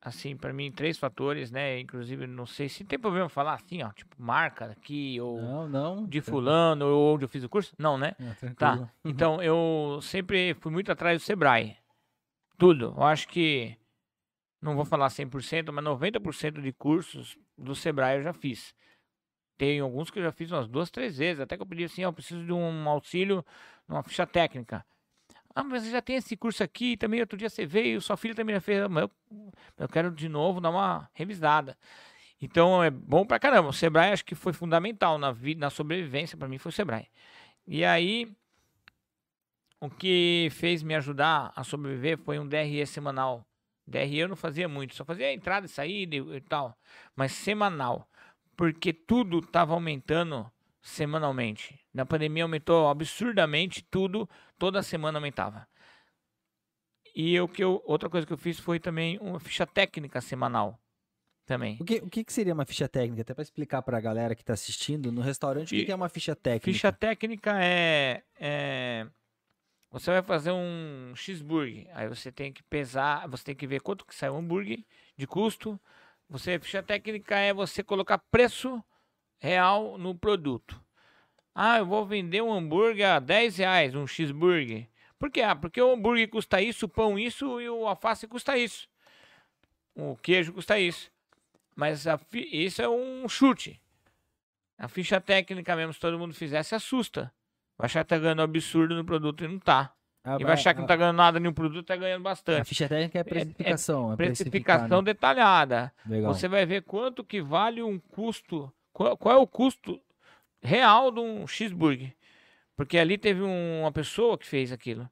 assim, 0.02 0.36
para 0.36 0.52
mim, 0.52 0.72
três 0.72 0.98
fatores, 0.98 1.52
né? 1.52 1.80
Inclusive, 1.80 2.26
não 2.26 2.46
sei 2.46 2.68
se 2.68 2.84
tem 2.84 2.98
problema 2.98 3.30
falar 3.30 3.54
assim, 3.54 3.84
ó, 3.84 3.92
tipo, 3.92 4.16
marca 4.18 4.66
aqui, 4.66 5.20
ou 5.22 5.40
não, 5.42 5.70
não, 5.70 6.06
de 6.06 6.20
fulano, 6.22 6.88
ou 6.88 7.16
onde 7.16 7.26
eu 7.26 7.30
fiz 7.30 7.44
o 7.44 7.50
curso. 7.50 7.74
Não, 7.78 7.98
né? 7.98 8.16
É, 8.20 8.50
tá. 8.54 8.90
Então, 9.06 9.42
eu 9.42 10.00
sempre 10.02 10.56
fui 10.56 10.72
muito 10.72 10.92
atrás 10.92 11.22
do 11.22 11.26
Sebrae. 11.26 11.78
Tudo. 12.58 12.94
Eu 12.98 13.04
acho 13.04 13.28
que 13.28 13.78
não 14.62 14.76
vou 14.76 14.86
falar 14.86 15.08
100%, 15.08 15.72
mas 15.72 15.84
90% 15.84 16.62
de 16.62 16.72
cursos 16.72 17.38
do 17.58 17.76
Sebrae 17.76 18.18
eu 18.18 18.24
já 18.24 18.34
fiz. 18.34 18.76
Tem 19.58 19.80
alguns 19.80 20.10
que 20.10 20.20
eu 20.20 20.24
já 20.24 20.32
fiz 20.32 20.52
umas 20.52 20.68
duas, 20.68 20.90
três 20.90 21.18
vezes, 21.18 21.40
até 21.40 21.56
que 21.56 21.62
eu 21.62 21.68
pedi 21.68 21.84
assim, 21.84 22.04
ó, 22.04 22.10
eu 22.10 22.14
preciso 22.14 22.44
de 22.44 22.52
um 22.52 22.90
auxílio, 22.90 23.46
uma 23.88 24.02
ficha 24.02 24.26
técnica. 24.26 24.84
Ah, 25.56 25.64
mas 25.64 25.84
você 25.84 25.92
já 25.92 26.02
tem 26.02 26.16
esse 26.16 26.36
curso 26.38 26.64
aqui, 26.64 26.98
também 26.98 27.20
outro 27.20 27.38
dia 27.38 27.50
você 27.50 27.66
veio, 27.66 28.02
sua 28.02 28.18
filha 28.18 28.36
também 28.36 28.56
já 28.56 28.62
fez, 28.62 28.88
mas 28.90 29.04
eu, 29.04 29.12
eu 29.78 29.90
quero 29.90 30.12
de 30.12 30.30
novo 30.30 30.62
dar 30.62 30.70
uma 30.70 31.10
revisada. 31.14 31.78
Então 32.42 32.84
é 32.84 32.90
bom 32.90 33.26
pra 33.26 33.40
caramba. 33.40 33.70
O 33.70 33.74
Sebrae 33.74 34.12
acho 34.12 34.26
que 34.26 34.36
foi 34.36 34.54
fundamental 34.54 35.18
na 35.18 35.32
vida, 35.32 35.60
na 35.60 35.70
sobrevivência 35.70 36.38
para 36.38 36.48
mim 36.48 36.58
foi 36.58 36.70
o 36.70 36.74
Sebrae. 36.74 37.08
E 37.68 37.86
aí 37.86 38.32
o 39.80 39.90
que 39.90 40.50
fez 40.52 40.84
me 40.84 40.96
ajudar 40.96 41.52
a 41.56 41.64
sobreviver 41.64 42.18
foi 42.18 42.40
um 42.40 42.48
DRE 42.48 42.86
semanal 42.86 43.46
DRE 43.92 44.18
eu 44.18 44.28
não 44.28 44.36
fazia 44.36 44.68
muito, 44.68 44.96
só 44.96 45.04
fazia 45.04 45.34
entrada 45.34 45.66
e 45.66 45.70
saída 45.70 46.16
e 46.16 46.42
tal, 46.42 46.78
mas 47.16 47.32
semanal, 47.34 48.08
porque 48.56 48.94
tudo 48.94 49.40
estava 49.40 49.74
aumentando 49.74 50.50
semanalmente. 50.82 51.80
Na 51.94 52.06
pandemia 52.06 52.44
aumentou 52.44 52.90
absurdamente 52.90 53.84
tudo, 53.84 54.30
toda 54.58 54.82
semana 54.82 55.20
aumentava. 55.20 55.68
E 57.16 57.40
o 57.40 57.48
que 57.48 57.64
eu, 57.64 57.82
outra 57.86 58.10
coisa 58.10 58.26
que 58.26 58.34
eu 58.34 58.38
fiz 58.38 58.60
foi 58.60 58.80
também 58.80 59.18
uma 59.20 59.40
ficha 59.40 59.66
técnica 59.66 60.22
semanal. 60.22 60.80
Também. 61.46 61.78
O 61.82 61.84
que, 61.84 61.96
o 61.98 62.10
que 62.10 62.24
seria 62.32 62.54
uma 62.54 62.66
ficha 62.66 62.88
técnica? 62.88 63.24
Até 63.24 63.34
para 63.34 63.42
explicar 63.42 63.82
para 63.82 63.98
a 63.98 64.02
galera 64.02 64.36
que 64.36 64.42
está 64.42 64.54
assistindo 64.54 65.12
no 65.12 65.22
restaurante, 65.22 65.76
o 65.76 65.86
que 65.86 65.92
é 65.92 65.96
uma 65.96 66.08
ficha 66.08 66.36
técnica? 66.36 66.72
Ficha 66.72 66.92
técnica 66.94 67.62
é, 67.62 68.24
é 68.40 69.08
você 69.92 70.10
vai 70.10 70.22
fazer 70.22 70.52
um 70.52 71.14
cheeseburger, 71.16 71.90
aí 71.94 72.08
você 72.08 72.32
tem 72.32 72.54
que 72.54 72.64
pesar, 72.64 73.28
você 73.28 73.44
tem 73.44 73.56
que 73.56 73.68
ver 73.68 73.82
quanto 73.82 74.06
que 74.06 74.16
sai 74.16 74.30
o 74.30 74.38
hambúrguer 74.38 74.86
de 75.18 75.28
custo. 75.28 75.78
Você 76.30 76.58
ficha 76.60 76.82
técnica 76.82 77.38
é 77.38 77.54
você 77.54 77.84
colocar 77.84 78.18
preço 78.18 78.82
real 79.42 79.98
no 79.98 80.14
produto. 80.14 80.80
Ah, 81.54 81.80
eu 81.80 81.86
vou 81.86 82.06
vender 82.06 82.42
um 82.42 82.54
hambúrguer 82.54 83.10
a 83.10 83.20
10 83.20 83.58
reais, 83.58 83.96
um 83.96 84.08
cheeseburger. 84.08 84.88
Por 85.20 85.30
quê? 85.30 85.42
Ah, 85.42 85.56
porque 85.56 85.82
o 85.82 85.92
hambúrguer 85.92 86.30
custa 86.30 86.62
isso, 86.62 86.86
o 86.86 86.90
pão 86.90 87.20
isso 87.20 87.60
e 87.60 87.68
o 87.68 87.88
alface 87.88 88.28
custa 88.28 88.58
isso. 88.58 88.88
O 89.96 90.16
queijo 90.16 90.54
custa 90.54 90.80
isso. 90.80 91.12
Mas 91.76 92.08
a, 92.08 92.20
isso 92.34 92.82
é 92.82 92.88
um 92.88 93.28
chute. 93.28 93.82
A 94.78 94.88
ficha 94.88 95.20
técnica 95.20 95.76
mesmo, 95.76 95.94
se 95.94 96.00
todo 96.00 96.18
mundo 96.18 96.34
fizesse, 96.34 96.74
assusta. 96.74 97.32
Vai 97.78 97.86
achar 97.86 98.04
que 98.04 98.10
tá 98.10 98.18
ganhando 98.18 98.42
absurdo 98.42 98.96
no 98.96 99.04
produto 99.04 99.44
e 99.44 99.48
não 99.48 99.60
tá. 99.60 99.94
Ah, 100.24 100.38
e 100.40 100.44
vai 100.44 100.54
achar 100.54 100.74
que 100.74 100.80
não 100.80 100.88
tá 100.88 100.96
ganhando 100.96 101.18
nada 101.18 101.40
nenhum 101.40 101.54
produto, 101.54 101.86
tá 101.86 101.96
ganhando 101.96 102.22
bastante. 102.22 102.62
A 102.62 102.66
ficha 102.66 102.88
técnica 102.88 103.20
é 103.20 103.24
precificação. 103.24 104.12
É, 104.12 104.14
é 104.14 104.18
precificação 104.18 105.02
né? 105.02 105.06
detalhada. 105.06 105.92
Legal. 106.06 106.34
Você 106.34 106.48
vai 106.48 106.66
ver 106.66 106.84
quanto 106.84 107.24
que 107.24 107.42
vale 107.42 107.82
um 107.82 108.00
custo, 108.00 108.72
qual, 109.02 109.18
qual 109.18 109.36
é 109.36 109.40
o 109.40 109.48
custo 109.48 110.00
real 110.62 111.12
de 111.12 111.20
um 111.20 111.48
cheeseburger. 111.48 112.14
Porque 112.76 112.98
ali 112.98 113.18
teve 113.18 113.42
um, 113.42 113.82
uma 113.82 113.92
pessoa 113.92 114.38
que 114.38 114.46
fez 114.46 114.72
aquilo. 114.72 115.10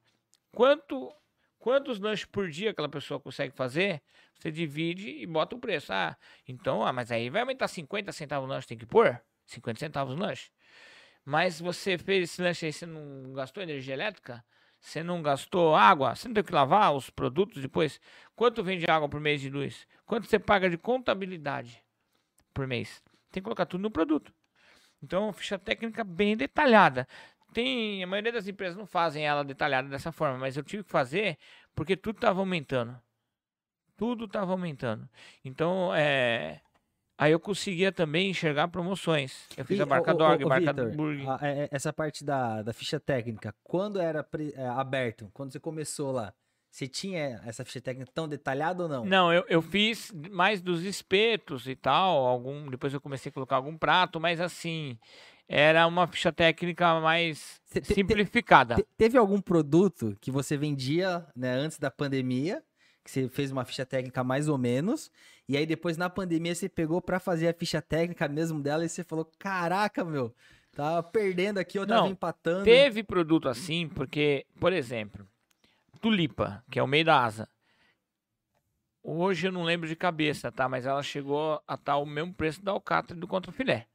Quanto, 0.51 1.11
quantos 1.57 1.99
lanches 1.99 2.25
por 2.25 2.49
dia 2.49 2.71
aquela 2.71 2.89
pessoa 2.89 3.19
consegue 3.19 3.55
fazer? 3.55 4.01
Você 4.35 4.51
divide 4.51 5.09
e 5.09 5.25
bota 5.25 5.55
o 5.55 5.59
preço. 5.59 5.91
Ah, 5.91 6.15
então, 6.47 6.85
ah, 6.85 6.93
mas 6.93 7.11
aí 7.11 7.29
vai 7.29 7.41
aumentar 7.41 7.67
50 7.67 8.11
centavos 8.11 8.47
o 8.47 8.51
lanche, 8.51 8.67
tem 8.67 8.77
que 8.77 8.85
pôr? 8.85 9.19
50 9.45 9.79
centavos 9.79 10.15
o 10.15 10.17
lanche. 10.17 10.51
Mas 11.25 11.59
você 11.59 11.97
fez 11.97 12.23
esse 12.29 12.41
lanche 12.41 12.67
aí, 12.67 12.73
você 12.73 12.85
não 12.85 13.33
gastou 13.33 13.61
energia 13.61 13.93
elétrica? 13.93 14.43
Você 14.79 15.03
não 15.03 15.21
gastou 15.21 15.75
água? 15.75 16.15
Você 16.15 16.27
não 16.27 16.35
tem 16.35 16.43
que 16.43 16.53
lavar 16.53 16.95
os 16.95 17.09
produtos 17.09 17.61
depois? 17.61 17.99
Quanto 18.35 18.63
vende 18.63 18.89
água 18.89 19.09
por 19.09 19.19
mês 19.19 19.41
de 19.41 19.49
luz? 19.49 19.85
Quanto 20.05 20.27
você 20.27 20.39
paga 20.39 20.69
de 20.69 20.77
contabilidade 20.77 21.83
por 22.53 22.65
mês? 22.65 23.03
Tem 23.31 23.41
que 23.41 23.45
colocar 23.45 23.65
tudo 23.65 23.81
no 23.81 23.91
produto. 23.91 24.33
Então, 25.01 25.31
ficha 25.31 25.57
técnica 25.57 26.03
bem 26.03 26.35
detalhada. 26.35 27.07
Tem, 27.53 28.03
a 28.03 28.07
maioria 28.07 28.31
das 28.31 28.47
empresas 28.47 28.77
não 28.77 28.85
fazem 28.85 29.25
ela 29.25 29.43
detalhada 29.43 29.87
dessa 29.89 30.11
forma, 30.11 30.37
mas 30.37 30.57
eu 30.57 30.63
tive 30.63 30.83
que 30.83 30.89
fazer 30.89 31.37
porque 31.73 31.95
tudo 31.95 32.17
estava 32.17 32.39
aumentando. 32.39 32.99
Tudo 33.97 34.25
estava 34.25 34.51
aumentando. 34.51 35.09
Então, 35.43 35.93
é, 35.93 36.61
Aí 37.19 37.33
eu 37.33 37.39
conseguia 37.39 37.91
também 37.91 38.29
enxergar 38.29 38.69
promoções. 38.69 39.45
Eu 39.57 39.65
fiz 39.65 39.77
e, 39.77 39.81
a 39.81 39.85
marca 39.85 40.13
Dog, 40.13 40.41
a 40.41 40.47
marca 40.47 40.71
Victor, 40.71 40.95
Burger. 40.95 41.27
É, 41.41 41.67
essa 41.69 41.91
parte 41.91 42.23
da, 42.23 42.61
da 42.61 42.71
ficha 42.71 42.97
técnica, 42.97 43.53
quando 43.61 43.99
era 43.99 44.25
é, 44.55 44.65
aberto, 44.69 45.29
quando 45.33 45.51
você 45.51 45.59
começou 45.59 46.13
lá, 46.13 46.33
Você 46.71 46.87
tinha 46.87 47.41
essa 47.45 47.65
ficha 47.65 47.81
técnica 47.81 48.11
tão 48.13 48.27
detalhada 48.27 48.83
ou 48.83 48.89
não? 48.89 49.05
Não, 49.05 49.33
eu, 49.33 49.43
eu 49.49 49.61
fiz 49.61 50.11
mais 50.31 50.61
dos 50.61 50.83
espetos 50.83 51.67
e 51.67 51.75
tal, 51.75 52.27
algum, 52.27 52.69
depois 52.69 52.93
eu 52.93 53.01
comecei 53.01 53.29
a 53.29 53.33
colocar 53.33 53.55
algum 53.55 53.75
prato, 53.77 54.19
mas 54.19 54.39
assim, 54.39 54.97
era 55.47 55.87
uma 55.87 56.05
ficha 56.05 56.31
técnica 56.31 56.99
mais 56.99 57.59
Te- 57.71 57.81
te- 57.81 57.93
simplificada. 57.95 58.75
Te- 58.75 58.85
teve 58.95 59.17
algum 59.17 59.41
produto 59.41 60.15
que 60.21 60.29
você 60.29 60.55
vendia 60.55 61.25
né, 61.35 61.51
antes 61.53 61.79
da 61.79 61.89
pandemia, 61.89 62.63
que 63.03 63.09
você 63.09 63.27
fez 63.29 63.51
uma 63.51 63.65
ficha 63.65 63.85
técnica 63.85 64.23
mais 64.23 64.47
ou 64.47 64.57
menos, 64.57 65.09
e 65.47 65.57
aí 65.57 65.65
depois 65.65 65.97
na 65.97 66.09
pandemia 66.09 66.53
você 66.53 66.69
pegou 66.69 67.01
pra 67.01 67.19
fazer 67.19 67.47
a 67.47 67.53
ficha 67.53 67.81
técnica 67.81 68.27
mesmo 68.27 68.61
dela 68.61 68.85
e 68.85 68.89
você 68.89 69.03
falou: 69.03 69.29
caraca, 69.39 70.05
meu, 70.05 70.35
tava 70.71 71.01
perdendo 71.01 71.57
aqui, 71.57 71.79
eu 71.79 71.87
tava 71.87 72.01
Não, 72.01 72.11
empatando. 72.11 72.65
Teve 72.65 73.01
produto 73.01 73.49
assim, 73.49 73.87
porque, 73.87 74.45
por 74.59 74.71
exemplo, 74.71 75.27
tulipa, 75.99 76.63
que 76.69 76.79
é 76.79 76.83
o 76.83 76.87
meio 76.87 77.05
da 77.05 77.23
asa. 77.23 77.49
Hoje 79.01 79.47
eu 79.47 79.51
não 79.51 79.63
lembro 79.63 79.87
de 79.87 79.95
cabeça, 79.95 80.51
tá? 80.51 80.67
Mas 80.67 80.85
ela 80.85 81.01
chegou 81.01 81.61
a 81.67 81.75
estar 81.75 81.97
o 81.97 82.05
mesmo 82.05 82.33
preço 82.33 82.63
da 82.63 82.71
alcatra 82.71 83.15
e 83.15 83.19
do 83.19 83.27
contrafilé. 83.27 83.87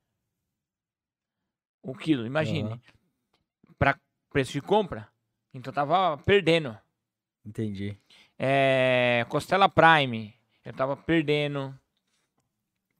O 1.82 1.94
quilo, 1.94 2.26
imagine. 2.26 2.70
Aham. 2.70 2.80
Para 3.78 4.00
preço 4.30 4.52
de 4.52 4.62
compra, 4.62 5.08
então 5.52 5.72
tava 5.72 6.16
perdendo. 6.18 6.76
Entendi. 7.44 7.96
É, 8.38 9.26
Costela 9.28 9.68
Prime, 9.68 10.34
eu 10.64 10.72
tava 10.72 10.96
perdendo. 10.96 11.78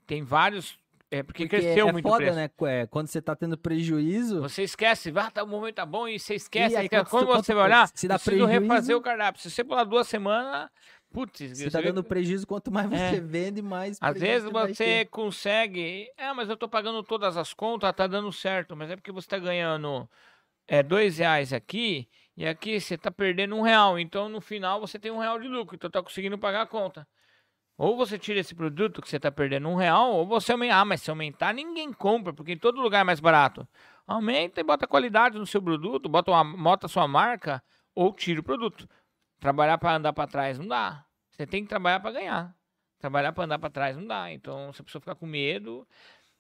Tem 0.07 0.22
vários. 0.22 0.78
É 1.18 1.22
porque, 1.22 1.44
Porque 1.44 1.60
cresceu 1.60 1.88
é 1.88 1.92
muito 1.92 2.08
foda, 2.08 2.16
preço. 2.24 2.36
né? 2.36 2.50
é, 2.66 2.86
Quando 2.86 3.06
você 3.08 3.22
tá 3.22 3.36
tendo 3.36 3.56
prejuízo, 3.56 4.40
Você 4.42 4.62
esquece, 4.64 5.12
ah, 5.16 5.30
tá, 5.30 5.44
o 5.44 5.46
momento 5.46 5.76
tá 5.76 5.86
bom, 5.86 6.08
e 6.08 6.18
você 6.18 6.34
esquece. 6.34 6.74
E 6.74 6.76
aí, 6.76 6.88
quando 6.88 7.06
Quando, 7.08 7.26
você- 7.28 7.54
vai 7.54 7.64
olhar, 7.64 7.88
se 7.94 8.08
dá 8.08 8.14
preciso 8.14 8.44
prejuízo- 8.46 8.60
refazer 8.62 8.96
o 8.96 9.00
cardápio. 9.00 9.40
Se 9.40 9.50
você 9.50 9.62
pular 9.62 9.84
duas 9.84 10.08
semanas, 10.08 10.68
putz, 11.12 11.40
você 11.56 11.70
tá 11.70 11.80
dando 11.80 12.02
prejuízo, 12.02 12.46
quanto 12.46 12.72
mais 12.72 12.90
É. 12.92 13.10
você 13.10 13.20
vende, 13.20 13.62
mais 13.62 13.96
Às 14.00 14.18
vezes 14.18 14.50
vai 14.50 14.74
você 14.74 15.04
consegue. 15.04 16.10
Ah, 16.18 16.34
mas 16.34 16.48
eu 16.48 16.56
tô 16.56 16.68
pagando 16.68 17.02
todas 17.02 17.36
as 17.36 17.54
contas, 17.54 17.92
tá 17.94 18.06
dando 18.06 18.32
certo. 18.32 18.74
Mas 18.74 18.90
é 18.90 18.96
porque 18.96 19.12
você 19.12 19.28
tá 19.28 19.38
ganhando 19.38 20.08
é, 20.66 20.82
dois 20.82 21.18
reais 21.18 21.52
aqui 21.52 22.08
e 22.36 22.46
aqui 22.46 22.80
você 22.80 22.96
tá 22.98 23.10
perdendo 23.10 23.54
um 23.54 23.62
real. 23.62 23.98
Então 23.98 24.28
no 24.28 24.40
final 24.40 24.80
você 24.80 24.98
tem 24.98 25.12
um 25.12 25.18
real 25.18 25.38
de 25.38 25.46
lucro. 25.46 25.76
Então 25.76 25.88
tá 25.90 26.02
conseguindo 26.02 26.36
pagar 26.38 26.62
a 26.62 26.66
conta. 26.66 27.06
Ou 27.76 27.96
você 27.96 28.18
tira 28.18 28.38
esse 28.38 28.54
produto 28.54 29.02
que 29.02 29.08
você 29.08 29.18
tá 29.18 29.32
perdendo 29.32 29.68
um 29.68 29.74
real, 29.74 30.12
ou 30.12 30.26
você 30.26 30.52
aumenta. 30.52 30.76
Ah, 30.76 30.84
mas 30.84 31.02
se 31.02 31.10
aumentar, 31.10 31.52
ninguém 31.52 31.92
compra, 31.92 32.32
porque 32.32 32.52
em 32.52 32.58
todo 32.58 32.80
lugar 32.80 33.00
é 33.00 33.04
mais 33.04 33.20
barato. 33.20 33.66
Aumenta 34.06 34.60
e 34.60 34.64
bota 34.64 34.86
qualidade 34.86 35.38
no 35.38 35.46
seu 35.46 35.60
produto, 35.60 36.08
bota, 36.08 36.30
uma, 36.30 36.44
bota 36.44 36.86
a 36.86 36.88
sua 36.88 37.08
marca, 37.08 37.62
ou 37.94 38.12
tira 38.12 38.40
o 38.40 38.44
produto. 38.44 38.88
Trabalhar 39.40 39.78
para 39.78 39.96
andar 39.96 40.12
para 40.12 40.28
trás 40.28 40.58
não 40.58 40.68
dá. 40.68 41.04
Você 41.30 41.46
tem 41.46 41.62
que 41.62 41.68
trabalhar 41.68 42.00
para 42.00 42.12
ganhar. 42.12 42.56
Trabalhar 42.98 43.32
para 43.32 43.44
andar 43.44 43.58
para 43.58 43.70
trás 43.70 43.96
não 43.96 44.06
dá. 44.06 44.32
Então, 44.32 44.72
se 44.72 44.80
a 44.80 44.84
pessoa 44.84 45.00
ficar 45.00 45.16
com 45.16 45.26
medo, 45.26 45.86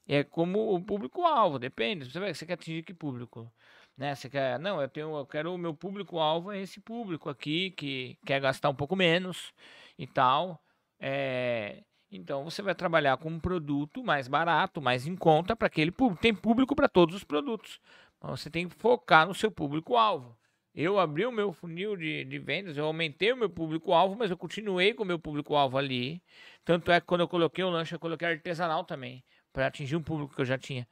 é 0.06 0.22
como 0.22 0.74
o 0.74 0.80
público-alvo, 0.82 1.58
depende. 1.58 2.10
Você, 2.10 2.20
vai, 2.20 2.32
você 2.32 2.46
quer 2.46 2.54
atingir 2.54 2.82
que 2.82 2.94
público? 2.94 3.52
Né? 3.96 4.14
Você 4.14 4.28
quer, 4.28 4.58
não, 4.58 4.80
eu 4.80 4.88
tenho, 4.88 5.16
eu 5.16 5.26
quero 5.26 5.54
o 5.54 5.58
meu 5.58 5.74
público-alvo 5.74 6.52
é 6.52 6.60
esse 6.60 6.80
público 6.80 7.28
aqui 7.28 7.70
que 7.72 8.18
quer 8.24 8.40
gastar 8.40 8.68
um 8.68 8.74
pouco 8.74 8.94
menos 8.94 9.52
e 9.98 10.06
tal. 10.06 10.62
É, 10.98 11.82
então 12.10 12.44
você 12.44 12.62
vai 12.62 12.74
trabalhar 12.74 13.16
com 13.16 13.28
um 13.28 13.40
produto 13.40 14.02
mais 14.04 14.28
barato, 14.28 14.80
mais 14.80 15.06
em 15.06 15.16
conta 15.16 15.56
para 15.56 15.66
aquele 15.66 15.90
público. 15.90 16.22
Tem 16.22 16.34
público 16.34 16.74
para 16.74 16.88
todos 16.88 17.14
os 17.14 17.24
produtos. 17.24 17.80
Mas 18.20 18.40
você 18.40 18.50
tem 18.50 18.68
que 18.68 18.74
focar 18.74 19.26
no 19.26 19.34
seu 19.34 19.50
público-alvo. 19.50 20.36
Eu 20.74 20.98
abri 20.98 21.24
o 21.24 21.30
meu 21.30 21.52
funil 21.52 21.96
de, 21.96 22.24
de 22.24 22.38
vendas, 22.38 22.76
eu 22.76 22.84
aumentei 22.86 23.32
o 23.32 23.36
meu 23.36 23.48
público-alvo, 23.48 24.16
mas 24.16 24.30
eu 24.30 24.36
continuei 24.36 24.92
com 24.92 25.04
o 25.04 25.06
meu 25.06 25.18
público-alvo 25.20 25.78
ali. 25.78 26.20
Tanto 26.64 26.90
é 26.90 27.00
que 27.00 27.06
quando 27.06 27.20
eu 27.20 27.28
coloquei 27.28 27.62
o 27.62 27.70
lanche, 27.70 27.94
eu 27.94 27.98
coloquei 28.00 28.26
artesanal 28.26 28.82
também, 28.84 29.24
para 29.52 29.68
atingir 29.68 29.94
um 29.94 30.02
público 30.02 30.34
que 30.34 30.40
eu 30.40 30.44
já 30.44 30.58
tinha. 30.58 30.88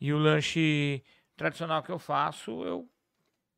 E 0.00 0.12
o 0.12 0.18
lanche 0.18 1.02
tradicional 1.36 1.82
que 1.82 1.90
eu 1.90 1.98
faço, 1.98 2.64
eu 2.64 2.88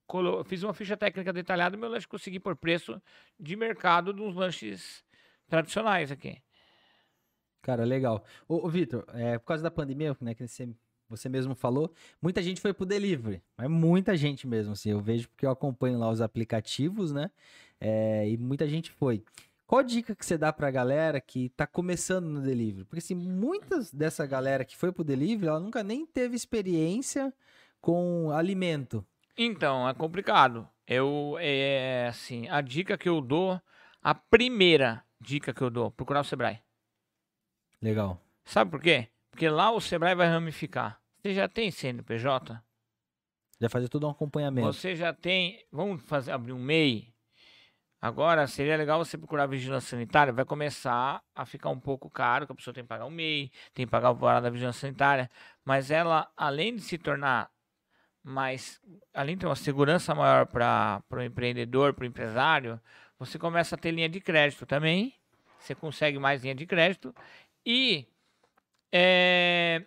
colo- 0.07 0.45
fiz 0.45 0.63
uma 0.63 0.73
ficha 0.73 0.97
técnica 0.97 1.33
detalhada, 1.33 1.77
meu 1.77 1.91
lanche 1.91 2.09
consegui 2.09 2.41
por 2.41 2.57
preço 2.57 3.01
de 3.39 3.55
mercado 3.57 4.13
dos 4.13 4.35
lanches 4.35 5.05
tradicionais 5.49 6.11
aqui. 6.11 6.43
Cara, 7.63 7.85
legal. 7.85 8.25
Ô, 8.49 8.67
ô 8.67 8.69
Vitor, 8.69 9.05
é, 9.09 9.39
por 9.39 9.47
causa 9.47 9.63
da 9.63 9.71
pandemia, 9.71 10.17
né, 10.21 10.35
que 10.35 10.47
você, 10.47 10.69
você 11.09 11.29
mesmo 11.29 11.55
falou, 11.55 11.93
muita 12.23 12.43
gente 12.43 12.61
foi 12.61 12.73
pro 12.73 12.87
delivery, 12.87 13.43
mas 13.57 13.69
muita 13.69 14.17
gente 14.17 14.47
mesmo, 14.47 14.73
assim, 14.73 14.91
eu 14.91 15.01
vejo 15.01 15.29
porque 15.29 15.45
eu 15.45 15.51
acompanho 15.51 15.99
lá 15.99 16.09
os 16.09 16.21
aplicativos, 16.21 17.13
né, 17.13 17.31
é, 17.81 18.29
e 18.29 18.37
muita 18.37 18.69
gente 18.69 18.91
foi. 18.93 19.25
Qual 19.67 19.81
a 19.81 19.83
dica 19.83 20.15
que 20.15 20.25
você 20.25 20.39
dá 20.39 20.53
pra 20.53 20.71
galera 20.71 21.21
que 21.21 21.49
tá 21.51 21.67
começando 21.67 22.27
no 22.27 22.41
delivery? 22.41 22.85
Porque, 22.85 23.01
assim, 23.01 23.17
muitas 23.17 23.93
dessa 23.93 24.25
galera 24.25 24.65
que 24.65 24.77
foi 24.77 24.93
pro 24.93 25.03
delivery, 25.03 25.49
ela 25.49 25.59
nunca 25.59 25.83
nem 25.83 26.07
teve 26.07 26.37
experiência 26.37 27.35
com 27.81 28.31
alimento. 28.31 29.05
Então, 29.37 29.89
é 29.89 29.93
complicado. 29.93 30.69
Eu, 30.87 31.37
é 31.41 32.07
assim, 32.09 32.49
a 32.49 32.61
dica 32.61 32.97
que 32.97 33.09
eu 33.09 33.21
dou, 33.21 33.61
a 34.01 34.15
primeira 34.15 35.03
dica 35.21 35.53
que 35.53 35.63
eu 35.63 35.71
dou, 35.71 35.91
procurar 35.91 36.21
o 36.21 36.25
Sebrae. 36.25 36.61
Legal. 37.81 38.21
Sabe 38.45 38.71
por 38.71 38.81
quê? 38.81 39.09
Porque 39.31 39.49
lá 39.49 39.71
o 39.71 39.81
Sebrae 39.81 40.15
vai 40.15 40.29
ramificar. 40.29 41.01
Você 41.21 41.35
já 41.35 41.49
tem 41.49 41.71
CNPJ? 41.71 42.63
Já 43.61 43.69
fazer 43.69 43.89
todo 43.89 44.07
um 44.07 44.11
acompanhamento. 44.11 44.73
Você 44.73 44.95
já 44.95 45.13
tem. 45.13 45.65
Vamos 45.73 46.03
fazer 46.03 46.33
abrir 46.33 46.53
um 46.53 46.59
MEI. 46.59 47.13
Agora 48.01 48.47
seria 48.47 48.77
legal 48.77 49.03
você 49.03 49.17
procurar 49.17 49.47
vigilância 49.47 49.91
sanitária. 49.91 50.33
Vai 50.33 50.45
começar 50.45 51.23
a 51.35 51.47
ficar 51.47 51.71
um 51.71 51.81
pouco 51.81 52.11
caro, 52.11 52.47
que 52.47 52.53
a 52.53 52.55
pessoa 52.55 52.75
tem 52.75 52.85
que 52.85 52.89
pagar 52.89 53.07
o 53.07 53.11
MEI, 53.11 53.51
tem 53.75 53.87
que 53.87 53.91
pagar 53.91 54.11
o 54.11 54.15
valor 54.15 54.41
da 54.41 54.51
vigilância 54.51 54.83
sanitária. 54.83 55.31
Mas 55.65 55.91
ela, 55.91 56.31
além 56.37 56.77
de 56.77 56.83
se 56.83 56.99
tornar 56.99 57.51
mais. 58.23 58.81
Além 59.15 59.37
de 59.37 59.41
ter 59.41 59.47
uma 59.47 59.57
segurança 59.57 60.15
maior 60.15 60.47
para 60.47 61.03
o 61.11 61.23
empreendedor, 61.23 61.95
para 61.95 62.03
o 62.03 62.07
empresário, 62.07 62.81
você 63.19 63.39
começa 63.39 63.75
a 63.75 63.79
ter 63.79 63.91
linha 63.91 64.09
de 64.09 64.21
crédito 64.21 64.67
também. 64.67 65.15
Você 65.59 65.75
consegue 65.75 66.19
mais 66.19 66.43
linha 66.43 66.55
de 66.55 66.67
crédito. 66.67 67.15
E 67.65 68.07
é, 68.93 69.83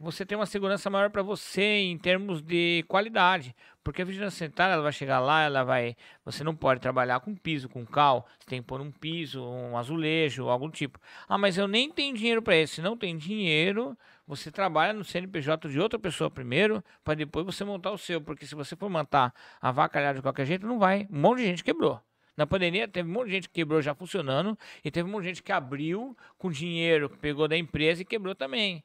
você 0.00 0.24
tem 0.24 0.36
uma 0.36 0.46
segurança 0.46 0.88
maior 0.88 1.10
para 1.10 1.22
você 1.22 1.62
em 1.62 1.98
termos 1.98 2.40
de 2.40 2.84
qualidade. 2.88 3.54
Porque 3.84 4.00
a 4.00 4.04
vigilância 4.04 4.38
sanitária 4.38 4.72
ela 4.72 4.82
vai 4.82 4.92
chegar 4.92 5.20
lá, 5.20 5.42
ela 5.42 5.62
vai. 5.62 5.94
Você 6.24 6.42
não 6.42 6.56
pode 6.56 6.80
trabalhar 6.80 7.20
com 7.20 7.34
piso, 7.34 7.68
com 7.68 7.84
cal. 7.84 8.26
Você 8.38 8.48
tem 8.48 8.60
que 8.62 8.66
pôr 8.66 8.80
um 8.80 8.90
piso, 8.90 9.42
um 9.42 9.76
azulejo, 9.76 10.48
algum 10.48 10.70
tipo. 10.70 10.98
Ah, 11.28 11.36
mas 11.36 11.58
eu 11.58 11.68
nem 11.68 11.90
tenho 11.90 12.16
dinheiro 12.16 12.42
para 12.42 12.56
isso. 12.56 12.76
Se 12.76 12.82
não 12.82 12.96
tem 12.96 13.16
dinheiro, 13.16 13.96
você 14.26 14.50
trabalha 14.50 14.92
no 14.94 15.04
CNPJ 15.04 15.68
de 15.68 15.78
outra 15.78 15.98
pessoa 15.98 16.30
primeiro, 16.30 16.82
para 17.04 17.14
depois 17.14 17.44
você 17.44 17.62
montar 17.64 17.90
o 17.90 17.98
seu. 17.98 18.20
Porque 18.22 18.46
se 18.46 18.54
você 18.54 18.74
for 18.76 18.88
montar 18.88 19.34
a 19.60 19.70
vacalhar 19.70 20.14
de 20.14 20.22
qualquer 20.22 20.46
jeito, 20.46 20.66
não 20.66 20.78
vai. 20.78 21.06
Um 21.10 21.20
monte 21.20 21.38
de 21.38 21.46
gente 21.46 21.64
quebrou. 21.64 22.00
Na 22.40 22.46
pandemia, 22.46 22.88
teve 22.88 23.06
um 23.06 23.12
monte 23.12 23.26
de 23.26 23.32
gente 23.32 23.48
que 23.48 23.54
quebrou 23.56 23.82
já 23.82 23.94
funcionando, 23.94 24.58
e 24.82 24.90
teve 24.90 25.06
um 25.06 25.12
monte 25.12 25.24
de 25.24 25.28
gente 25.28 25.42
que 25.42 25.52
abriu 25.52 26.16
com 26.38 26.50
dinheiro 26.50 27.10
que 27.10 27.18
pegou 27.18 27.46
da 27.46 27.54
empresa 27.54 28.00
e 28.00 28.04
quebrou 28.04 28.34
também. 28.34 28.82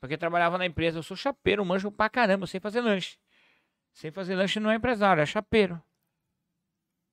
Porque 0.00 0.18
trabalhava 0.18 0.58
na 0.58 0.66
empresa, 0.66 0.98
eu 0.98 1.02
sou 1.04 1.16
chapeiro, 1.16 1.64
manjo 1.64 1.92
pra 1.92 2.10
caramba, 2.10 2.48
sei 2.48 2.58
fazer 2.58 2.80
lanche. 2.80 3.16
Sem 3.92 4.10
fazer 4.10 4.34
lanche 4.34 4.58
não 4.58 4.72
é 4.72 4.74
empresário, 4.74 5.20
é 5.20 5.26
chapeiro. 5.26 5.80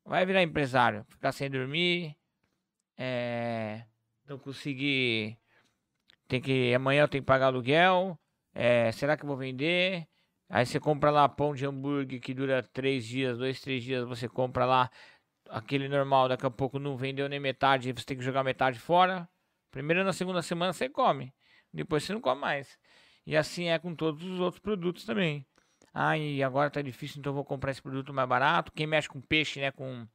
Vai 0.04 0.26
virar 0.26 0.42
empresário, 0.42 1.06
ficar 1.10 1.32
sem 1.32 1.48
dormir, 1.48 2.18
é, 2.98 3.84
não 4.26 4.40
conseguir. 4.40 5.38
Tem 6.28 6.42
que. 6.42 6.74
Amanhã 6.74 7.04
eu 7.04 7.08
tenho 7.08 7.22
que 7.24 7.28
pagar 7.28 7.46
aluguel. 7.48 8.18
é, 8.56 8.92
será 8.94 9.16
que 9.16 9.22
eu 9.22 9.28
vou 9.28 9.38
vender? 9.38 10.08
Aí 10.50 10.66
você 10.66 10.80
compra 10.80 11.12
lá 11.12 11.28
pão 11.28 11.54
de 11.54 11.66
hambúrguer 11.66 12.22
que 12.22 12.34
dura 12.34 12.64
três 12.64 13.06
dias, 13.06 13.38
dois, 13.38 13.60
três 13.62 13.84
dias, 13.84 14.08
você 14.08 14.30
compra 14.30 14.66
lá 14.66 14.90
aquele 15.50 15.88
normal, 15.88 16.30
daqui 16.30 16.46
a 16.46 16.50
pouco 16.52 16.80
não 16.80 16.98
vendeu 16.98 17.28
nem 17.30 17.40
metade, 17.40 17.92
você 17.92 18.06
tem 18.06 18.18
que 18.18 18.24
jogar 18.24 18.44
metade 18.44 18.80
fora. 18.80 19.28
Primeiro 19.72 20.04
na 20.04 20.14
segunda 20.14 20.42
semana 20.42 20.74
você 20.74 20.90
come, 20.90 21.34
depois 21.74 22.04
você 22.04 22.14
não 22.14 22.22
come 22.22 22.42
mais. 22.42 22.78
E 23.26 23.36
assim 23.36 23.66
é 23.66 23.78
com 23.80 23.94
todos 23.94 24.24
os 24.24 24.40
outros 24.40 24.60
produtos 24.60 25.06
também. 25.06 25.46
Ah, 25.94 26.18
e 26.18 26.44
agora 26.44 26.70
tá 26.70 26.82
difícil, 26.82 27.20
então 27.20 27.34
vou 27.34 27.44
comprar 27.44 27.72
esse 27.72 27.82
produto 27.82 28.14
mais 28.14 28.30
barato. 28.30 28.72
Quem 28.72 28.88
mexe 28.88 29.10
com 29.10 29.20
peixe, 29.20 29.60
né, 29.60 29.72
com 29.72 30.08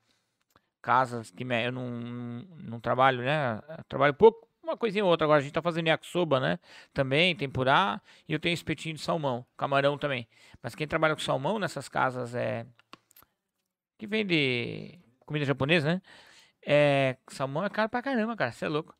casas 0.80 1.30
que 1.30 1.44
me... 1.44 1.64
eu 1.64 1.72
não, 1.72 1.90
não, 1.90 2.46
não 2.58 2.80
trabalho, 2.80 3.22
né? 3.22 3.60
Eu 3.78 3.84
trabalho 3.88 4.14
pouco, 4.14 4.48
uma 4.62 4.76
coisinha 4.76 5.04
ou 5.04 5.10
outra. 5.10 5.24
Agora 5.24 5.40
a 5.40 5.42
gente 5.42 5.52
tá 5.52 5.62
fazendo 5.62 5.88
yakisoba, 5.88 6.40
né? 6.40 6.58
Também, 6.92 7.34
tempurá. 7.34 8.00
E 8.28 8.32
eu 8.32 8.40
tenho 8.40 8.54
espetinho 8.54 8.94
de 8.94 9.00
salmão, 9.00 9.44
camarão 9.56 9.98
também. 9.98 10.28
Mas 10.62 10.74
quem 10.74 10.86
trabalha 10.86 11.14
com 11.14 11.20
salmão 11.20 11.58
nessas 11.58 11.88
casas 11.88 12.34
é. 12.34 12.66
Que 13.98 14.06
vende 14.06 15.01
comida 15.32 15.46
japonesa, 15.46 15.94
né? 15.94 16.02
É. 16.64 17.16
Salmão 17.28 17.64
é 17.64 17.70
caro 17.70 17.88
pra 17.88 18.02
caramba, 18.02 18.36
cara. 18.36 18.52
Você 18.52 18.66
é 18.66 18.68
louco. 18.68 18.94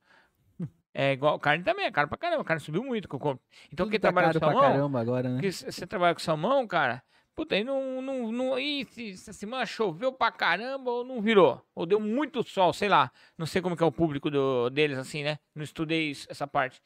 É 0.95 1.12
igual. 1.12 1.39
Carne 1.39 1.62
também 1.64 1.87
é 1.87 1.91
caro 1.91 2.09
pra 2.09 2.18
caramba. 2.18 2.45
Carne 2.45 2.61
subiu 2.61 2.83
muito. 2.83 3.09
que 3.09 3.14
eu 3.14 3.20
compro. 3.20 3.43
Então 3.66 3.87
Tudo 3.87 3.91
quem 3.91 4.01
tá 4.01 4.09
trabalha 4.12 4.33
com 4.33 4.39
pra 4.39 4.49
salmão. 4.49 4.62
caramba 4.62 5.01
agora, 5.01 5.28
né? 5.28 5.51
Você 5.51 5.87
trabalha 5.87 6.14
com 6.14 6.20
salmão, 6.20 6.66
cara, 6.66 7.03
Puta, 7.35 7.55
aí 7.55 7.64
não. 7.64 8.03
não, 8.03 8.30
não 8.30 8.55
aí, 8.55 8.85
se, 8.91 9.12
essa 9.12 9.33
semana 9.33 9.64
choveu 9.64 10.12
pra 10.12 10.30
caramba 10.30 10.91
ou 10.91 11.05
não 11.05 11.20
virou. 11.22 11.64
Ou 11.74 11.87
deu 11.87 11.99
muito 11.99 12.43
sol, 12.43 12.72
sei 12.72 12.89
lá. 12.89 13.11
Não 13.39 13.47
sei 13.47 13.62
como 13.62 13.76
que 13.76 13.83
é 13.83 13.87
o 13.87 13.93
público 13.93 14.30
do, 14.30 14.68
deles, 14.68 14.99
assim, 14.99 15.22
né? 15.22 15.39
Não 15.55 15.62
estudei 15.62 16.11
isso, 16.11 16.26
essa 16.30 16.47
parte. 16.47 16.80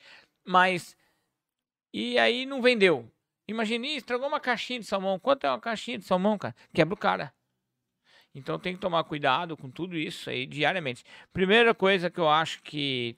Mas. 0.47 0.97
E 1.93 2.19
aí 2.19 2.47
não 2.47 2.63
vendeu. 2.63 3.11
Imagine, 3.49 3.97
estragou 3.97 4.29
uma 4.29 4.41
caixinha 4.41 4.79
de 4.81 4.87
salmão. 4.87 5.19
Quanto 5.19 5.45
é 5.45 5.51
uma 5.51 5.61
caixinha 5.61 5.99
de 5.99 6.05
salmão, 6.05 6.37
cara? 6.39 6.55
Quebra 6.73 6.95
o 6.95 6.99
cara. 6.99 7.33
Então 8.37 8.59
tem 8.59 8.75
que 8.75 8.81
tomar 8.81 9.03
cuidado 9.05 9.57
com 9.57 9.71
tudo 9.71 9.97
isso 9.97 10.29
aí 10.29 10.47
diariamente. 10.47 11.03
Primeira 11.33 11.75
coisa 11.75 12.11
que 12.11 12.21
eu 12.21 12.29
acho 12.29 12.63
que, 12.63 13.17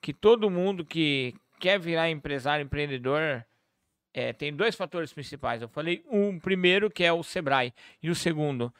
que 0.00 0.10
todo 0.10 0.48
mundo 0.48 0.86
que 0.86 1.34
quer 1.60 1.78
virar 1.78 2.08
empresário, 2.08 2.64
empreendedor, 2.64 3.44
é, 4.14 4.32
tem 4.32 4.50
dois 4.50 4.74
fatores 4.74 5.12
principais. 5.12 5.60
Eu 5.60 5.68
falei 5.68 6.02
um 6.10 6.40
primeiro 6.40 6.90
que 6.90 7.04
é 7.04 7.12
o 7.12 7.22
Sebrae 7.22 7.74
e 8.02 8.08
o 8.08 8.14
segundo, 8.14 8.74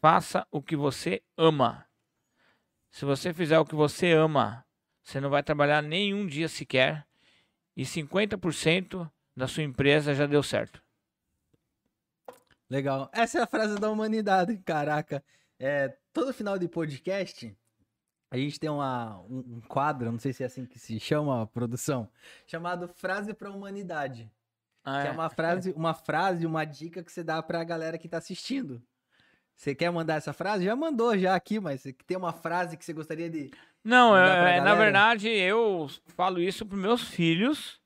faça 0.00 0.46
o 0.50 0.62
que 0.62 0.74
você 0.74 1.22
ama. 1.36 1.86
Se 2.90 3.04
você 3.04 3.34
fizer 3.34 3.58
o 3.58 3.66
que 3.66 3.74
você 3.74 4.12
ama, 4.12 4.64
você 5.02 5.20
não 5.20 5.28
vai 5.28 5.42
trabalhar 5.42 5.82
nenhum 5.82 6.26
dia 6.26 6.48
sequer 6.48 7.06
e 7.76 7.82
50% 7.82 9.10
da 9.36 9.46
sua 9.46 9.62
empresa 9.62 10.14
já 10.14 10.24
deu 10.26 10.42
certo. 10.42 10.81
Legal. 12.72 13.10
Essa 13.12 13.38
é 13.38 13.42
a 13.42 13.46
frase 13.46 13.74
da 13.74 13.90
humanidade, 13.90 14.56
caraca. 14.64 15.22
É, 15.58 15.94
todo 16.10 16.32
final 16.32 16.58
de 16.58 16.66
podcast, 16.66 17.54
a 18.30 18.36
gente 18.38 18.58
tem 18.58 18.70
uma, 18.70 19.20
um, 19.28 19.56
um 19.56 19.60
quadro, 19.68 20.10
não 20.10 20.18
sei 20.18 20.32
se 20.32 20.42
é 20.42 20.46
assim 20.46 20.64
que 20.64 20.78
se 20.78 20.98
chama 20.98 21.42
a 21.42 21.46
produção, 21.46 22.08
chamado 22.46 22.88
Frase 22.88 23.34
para 23.34 23.50
a 23.50 23.52
Humanidade. 23.52 24.32
Ah, 24.82 25.02
que 25.02 25.08
é. 25.08 25.10
é 25.10 25.12
uma 25.12 25.28
frase, 25.28 25.72
uma 25.72 25.92
frase, 25.92 26.46
uma 26.46 26.64
dica 26.64 27.04
que 27.04 27.12
você 27.12 27.22
dá 27.22 27.42
para 27.42 27.60
a 27.60 27.64
galera 27.64 27.98
que 27.98 28.06
está 28.06 28.16
assistindo. 28.16 28.82
Você 29.54 29.74
quer 29.74 29.92
mandar 29.92 30.14
essa 30.14 30.32
frase? 30.32 30.64
Já 30.64 30.74
mandou 30.74 31.16
já 31.18 31.34
aqui, 31.34 31.60
mas 31.60 31.82
tem 32.06 32.16
uma 32.16 32.32
frase 32.32 32.78
que 32.78 32.86
você 32.86 32.94
gostaria 32.94 33.28
de. 33.28 33.50
Não, 33.84 34.16
é, 34.16 34.62
na 34.62 34.74
verdade, 34.74 35.28
eu 35.28 35.90
falo 36.16 36.40
isso 36.40 36.64
para 36.64 36.78
meus 36.78 37.02
filhos 37.02 37.81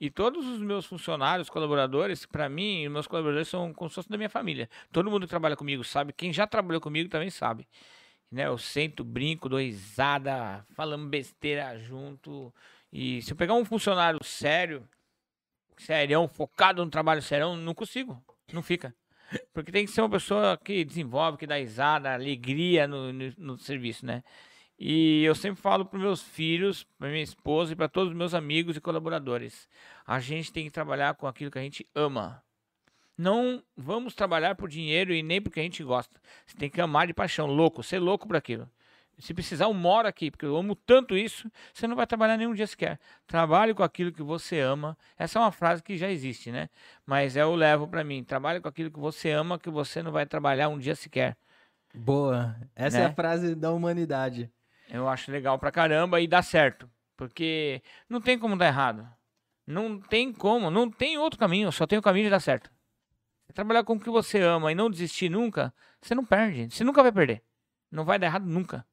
e 0.00 0.10
todos 0.10 0.46
os 0.46 0.60
meus 0.60 0.86
funcionários, 0.86 1.50
colaboradores, 1.50 2.24
para 2.24 2.48
mim, 2.48 2.88
meus 2.88 3.06
colaboradores 3.08 3.48
são 3.48 3.72
como 3.74 3.90
se 3.90 4.08
da 4.08 4.16
minha 4.16 4.30
família. 4.30 4.70
Todo 4.92 5.10
mundo 5.10 5.22
que 5.22 5.30
trabalha 5.30 5.56
comigo 5.56 5.82
sabe. 5.82 6.12
Quem 6.12 6.32
já 6.32 6.46
trabalhou 6.46 6.80
comigo 6.80 7.08
também 7.08 7.30
sabe. 7.30 7.66
Né? 8.30 8.46
Eu 8.46 8.56
sento, 8.58 9.02
brinco, 9.02 9.48
dou 9.48 9.58
risada, 9.58 10.64
falamos 10.74 11.08
besteira 11.08 11.76
junto. 11.78 12.54
E 12.92 13.20
se 13.22 13.32
eu 13.32 13.36
pegar 13.36 13.54
um 13.54 13.64
funcionário 13.64 14.22
sério, 14.22 14.88
serião, 15.76 16.28
focado 16.28 16.84
no 16.84 16.90
trabalho 16.90 17.20
serão, 17.20 17.56
não 17.56 17.74
consigo. 17.74 18.22
Não 18.52 18.62
fica. 18.62 18.94
Porque 19.52 19.72
tem 19.72 19.84
que 19.84 19.90
ser 19.90 20.00
uma 20.00 20.10
pessoa 20.10 20.56
que 20.56 20.84
desenvolve, 20.84 21.38
que 21.38 21.46
dá 21.46 21.56
risada, 21.56 22.14
alegria 22.14 22.86
no, 22.86 23.12
no, 23.12 23.32
no 23.36 23.58
serviço, 23.58 24.06
né? 24.06 24.22
E 24.78 25.24
eu 25.24 25.34
sempre 25.34 25.60
falo 25.60 25.84
para 25.84 25.98
meus 25.98 26.22
filhos, 26.22 26.84
para 26.96 27.08
minha 27.08 27.22
esposa 27.22 27.72
e 27.72 27.76
para 27.76 27.88
todos 27.88 28.10
os 28.10 28.16
meus 28.16 28.32
amigos 28.32 28.76
e 28.76 28.80
colaboradores: 28.80 29.68
a 30.06 30.20
gente 30.20 30.52
tem 30.52 30.64
que 30.64 30.70
trabalhar 30.70 31.14
com 31.14 31.26
aquilo 31.26 31.50
que 31.50 31.58
a 31.58 31.62
gente 31.62 31.86
ama. 31.94 32.42
Não 33.16 33.60
vamos 33.76 34.14
trabalhar 34.14 34.54
por 34.54 34.68
dinheiro 34.68 35.12
e 35.12 35.24
nem 35.24 35.42
porque 35.42 35.58
a 35.58 35.62
gente 35.64 35.82
gosta. 35.82 36.20
Você 36.46 36.56
tem 36.56 36.70
que 36.70 36.80
amar 36.80 37.08
de 37.08 37.12
paixão, 37.12 37.46
louco, 37.46 37.82
ser 37.82 37.98
louco 37.98 38.28
por 38.28 38.36
aquilo. 38.36 38.70
Se 39.18 39.34
precisar, 39.34 39.64
eu 39.64 39.74
moro 39.74 40.06
aqui, 40.06 40.30
porque 40.30 40.46
eu 40.46 40.56
amo 40.56 40.76
tanto 40.76 41.16
isso, 41.16 41.50
você 41.74 41.88
não 41.88 41.96
vai 41.96 42.06
trabalhar 42.06 42.36
nenhum 42.36 42.54
dia 42.54 42.68
sequer. 42.68 43.00
Trabalhe 43.26 43.74
com 43.74 43.82
aquilo 43.82 44.12
que 44.12 44.22
você 44.22 44.60
ama. 44.60 44.96
Essa 45.18 45.40
é 45.40 45.42
uma 45.42 45.50
frase 45.50 45.82
que 45.82 45.96
já 45.96 46.08
existe, 46.08 46.52
né? 46.52 46.70
Mas 47.04 47.36
eu 47.36 47.52
levo 47.56 47.88
para 47.88 48.04
mim. 48.04 48.22
Trabalhe 48.22 48.60
com 48.60 48.68
aquilo 48.68 48.92
que 48.92 49.00
você 49.00 49.32
ama, 49.32 49.58
que 49.58 49.68
você 49.68 50.04
não 50.04 50.12
vai 50.12 50.24
trabalhar 50.24 50.68
um 50.68 50.78
dia 50.78 50.94
sequer. 50.94 51.36
Boa. 51.92 52.54
Essa 52.76 52.98
né? 52.98 53.02
é 53.02 53.06
a 53.06 53.08
né? 53.08 53.14
frase 53.16 53.56
da 53.56 53.72
humanidade. 53.72 54.48
Eu 54.88 55.08
acho 55.08 55.30
legal 55.30 55.58
pra 55.58 55.70
caramba 55.70 56.20
e 56.20 56.26
dá 56.26 56.42
certo. 56.42 56.90
Porque 57.16 57.82
não 58.08 58.20
tem 58.20 58.38
como 58.38 58.56
dar 58.56 58.66
errado. 58.66 59.06
Não 59.66 60.00
tem 60.00 60.32
como, 60.32 60.70
não 60.70 60.90
tem 60.90 61.18
outro 61.18 61.38
caminho, 61.38 61.70
só 61.70 61.86
tem 61.86 61.98
o 61.98 62.02
caminho 62.02 62.24
de 62.24 62.30
dar 62.30 62.40
certo. 62.40 62.70
Trabalhar 63.52 63.84
com 63.84 63.94
o 63.94 64.00
que 64.00 64.08
você 64.08 64.40
ama 64.40 64.70
e 64.70 64.74
não 64.74 64.88
desistir 64.88 65.28
nunca, 65.28 65.74
você 66.00 66.14
não 66.14 66.24
perde. 66.24 66.74
Você 66.74 66.84
nunca 66.84 67.02
vai 67.02 67.12
perder. 67.12 67.42
Não 67.90 68.04
vai 68.04 68.18
dar 68.18 68.26
errado 68.26 68.46
nunca. 68.46 68.86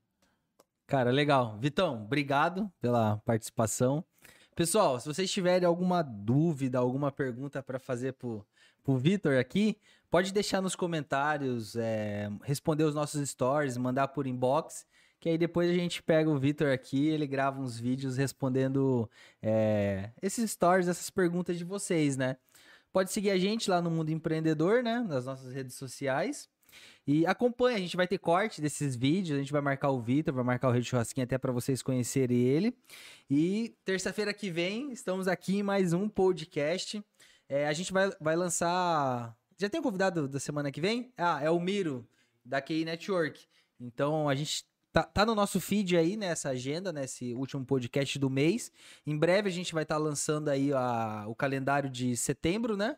Cara, 0.88 1.12
legal. 1.12 1.58
Vitão, 1.60 2.04
obrigado 2.04 2.72
pela 2.82 3.18
participação. 3.26 4.04
Pessoal, 4.56 5.00
se 5.00 5.08
vocês 5.08 5.32
tiverem 5.32 5.68
alguma 5.68 6.02
dúvida, 6.02 6.80
alguma 6.80 7.12
pergunta 7.12 7.62
para 7.62 7.80
fazer 7.80 8.14
pro, 8.14 8.46
pro 8.84 8.98
Vitor 8.98 9.38
aqui, 9.38 9.78
pode 10.10 10.34
deixar 10.34 10.62
nos 10.62 10.76
comentários, 10.76 11.76
é, 11.76 12.30
responder 12.44 12.84
os 12.86 12.96
nossos 12.96 13.30
stories, 13.30 13.78
mandar 13.78 14.10
por 14.10 14.26
inbox 14.26 14.86
que 15.26 15.30
aí 15.30 15.40
depois 15.40 15.68
a 15.72 15.74
gente 15.74 16.04
pega 16.04 16.30
o 16.30 16.38
Vitor 16.38 16.72
aqui, 16.72 17.08
ele 17.08 17.26
grava 17.26 17.60
uns 17.60 17.80
vídeos 17.80 18.16
respondendo 18.16 19.10
é, 19.42 20.12
esses 20.22 20.52
stories, 20.52 20.88
essas 20.88 21.10
perguntas 21.10 21.58
de 21.58 21.64
vocês, 21.64 22.16
né? 22.16 22.38
Pode 22.94 23.12
seguir 23.12 23.32
a 23.32 23.38
gente 23.40 23.68
lá 23.68 23.82
no 23.82 23.90
Mundo 23.90 24.12
Empreendedor, 24.12 24.84
né? 24.84 25.00
Nas 25.00 25.26
nossas 25.26 25.52
redes 25.52 25.74
sociais. 25.74 26.48
E 27.08 27.26
acompanha, 27.26 27.76
a 27.76 27.80
gente 27.80 27.98
vai 27.98 28.08
ter 28.08 28.20
corte 28.20 28.62
desses 28.62 28.96
vídeos, 28.96 29.36
a 29.36 29.40
gente 29.40 29.52
vai 29.52 29.62
marcar 29.62 29.90
o 29.90 30.00
Vitor, 30.00 30.32
vai 30.32 30.44
marcar 30.44 30.68
o 30.68 30.72
Rede 30.72 30.86
Churrasquinho 30.86 31.24
até 31.26 31.40
para 31.40 31.52
vocês 31.52 31.82
conhecerem 31.82 32.38
ele. 32.38 32.78
E 33.28 33.76
terça-feira 33.84 34.32
que 34.32 34.52
vem, 34.52 34.92
estamos 34.92 35.28
aqui 35.28 35.58
em 35.58 35.64
mais 35.64 35.92
um 35.92 36.08
podcast. 36.08 37.04
É, 37.50 37.66
a 37.66 37.74
gente 37.74 37.92
vai, 37.92 38.12
vai 38.22 38.36
lançar. 38.36 39.36
Já 39.58 39.68
tem 39.70 39.80
um 39.80 39.84
convidado 39.84 40.28
da 40.28 40.40
semana 40.40 40.72
que 40.72 40.80
vem? 40.80 41.12
Ah, 41.18 41.40
é 41.42 41.50
o 41.50 41.60
Miro, 41.60 42.08
da 42.46 42.62
QI 42.62 42.86
Network. 42.86 43.44
Então 43.80 44.30
a 44.30 44.36
gente 44.36 44.64
Tá, 44.96 45.04
tá, 45.04 45.26
no 45.26 45.36
nosso 45.36 45.60
feed 45.60 45.98
aí, 45.98 46.16
nessa 46.16 46.52
agenda, 46.52 46.94
nesse 46.94 47.34
último 47.34 47.66
podcast 47.66 48.18
do 48.18 48.30
mês. 48.30 48.72
Em 49.06 49.18
breve 49.18 49.50
a 49.50 49.52
gente 49.52 49.74
vai 49.74 49.84
estar 49.84 49.96
tá 49.96 50.00
lançando 50.00 50.48
aí 50.48 50.72
a, 50.72 51.26
o 51.28 51.36
calendário 51.36 51.90
de 51.90 52.16
setembro, 52.16 52.78
né? 52.78 52.96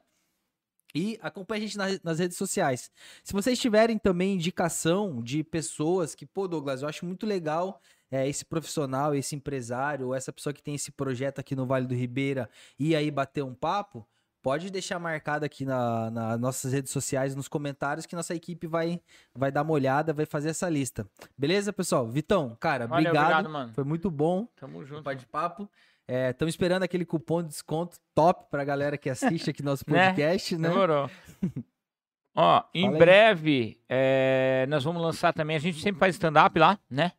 E 0.94 1.18
acompanhe 1.24 1.64
a 1.64 1.66
gente 1.66 1.76
nas, 1.76 2.00
nas 2.04 2.20
redes 2.20 2.38
sociais. 2.38 2.92
Se 3.24 3.34
vocês 3.34 3.58
tiverem 3.58 3.98
também 3.98 4.36
indicação 4.36 5.24
de 5.24 5.44
pessoas 5.44 6.14
que, 6.14 6.24
pô, 6.24 6.48
Douglas, 6.48 6.84
eu 6.84 6.88
acho 6.88 7.04
muito 7.04 7.26
legal 7.26 7.82
é, 8.12 8.30
esse 8.30 8.46
profissional, 8.46 9.16
esse 9.16 9.36
empresário, 9.36 10.06
ou 10.06 10.14
essa 10.14 10.32
pessoa 10.32 10.54
que 10.54 10.62
tem 10.62 10.76
esse 10.76 10.92
projeto 10.92 11.40
aqui 11.40 11.56
no 11.56 11.66
Vale 11.66 11.88
do 11.88 11.96
Ribeira 11.96 12.48
e 12.78 12.96
aí 12.96 13.10
bater 13.10 13.44
um 13.44 13.56
papo, 13.56 14.08
pode 14.48 14.70
deixar 14.70 14.98
marcado 14.98 15.44
aqui 15.44 15.66
nas 15.66 16.10
na 16.14 16.38
nossas 16.38 16.72
redes 16.72 16.90
sociais, 16.90 17.36
nos 17.36 17.50
comentários, 17.50 18.06
que 18.06 18.16
nossa 18.16 18.34
equipe 18.34 18.66
vai, 18.66 19.02
vai 19.36 19.52
dar 19.52 19.62
uma 19.62 19.74
olhada, 19.74 20.14
vai 20.14 20.26
fazer 20.26 20.48
essa 20.48 20.70
lista. 20.70 21.06
Beleza, 21.38 21.74
pessoal? 21.74 22.08
Vitão, 22.08 22.56
cara, 22.58 22.88
Valeu, 22.88 23.10
obrigado. 23.10 23.26
obrigado 23.26 23.52
mano. 23.52 23.74
Foi 23.74 23.84
muito 23.84 24.10
bom. 24.10 24.48
Tamo 24.56 24.86
junto. 24.86 25.04
Pai 25.04 25.18
de 25.18 25.26
papo. 25.26 25.70
Estamos 26.08 26.54
é, 26.54 26.56
esperando 26.56 26.84
aquele 26.84 27.04
cupom 27.04 27.42
de 27.44 27.50
desconto 27.50 27.98
top 28.16 28.46
pra 28.50 28.64
galera 28.64 28.98
que 28.98 29.10
assiste 29.10 29.50
aqui 29.50 29.62
nosso 29.62 29.84
né? 29.92 30.06
podcast, 30.08 30.56
né? 30.56 30.62
né? 30.62 30.70
Demorou. 30.70 31.12
Ó, 32.34 32.64
em 32.74 32.86
Fala 32.86 33.00
breve, 33.00 33.82
é, 33.90 34.66
nós 34.70 34.82
vamos 34.82 35.02
lançar 35.02 35.34
também. 35.34 35.58
A 35.58 35.60
gente 35.60 35.82
sempre 35.82 36.00
faz 36.00 36.16
stand-up 36.16 36.58
lá, 36.58 36.80
né? 36.90 37.12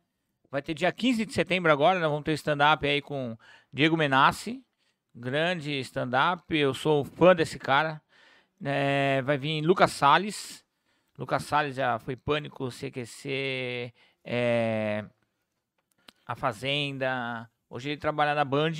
Vai 0.50 0.62
ter 0.62 0.72
dia 0.72 0.90
15 0.90 1.26
de 1.26 1.34
setembro 1.34 1.70
agora, 1.70 2.00
nós 2.00 2.08
vamos 2.08 2.24
ter 2.24 2.32
stand-up 2.32 2.86
aí 2.86 3.02
com 3.02 3.36
Diego 3.70 3.98
Menassi, 3.98 4.64
grande 5.18 5.72
stand-up. 5.80 6.56
Eu 6.56 6.72
sou 6.72 7.04
fã 7.04 7.34
desse 7.34 7.58
cara. 7.58 8.00
É, 8.64 9.20
vai 9.22 9.36
vir 9.36 9.62
Lucas 9.62 9.92
Salles. 9.92 10.64
Lucas 11.18 11.44
Salles 11.44 11.76
já 11.76 11.98
foi 11.98 12.14
Pânico, 12.16 12.70
CQC, 12.70 13.92
é, 14.24 15.04
A 16.26 16.34
Fazenda. 16.34 17.50
Hoje 17.68 17.90
ele 17.90 18.00
trabalha 18.00 18.34
na 18.34 18.44
Band, 18.44 18.72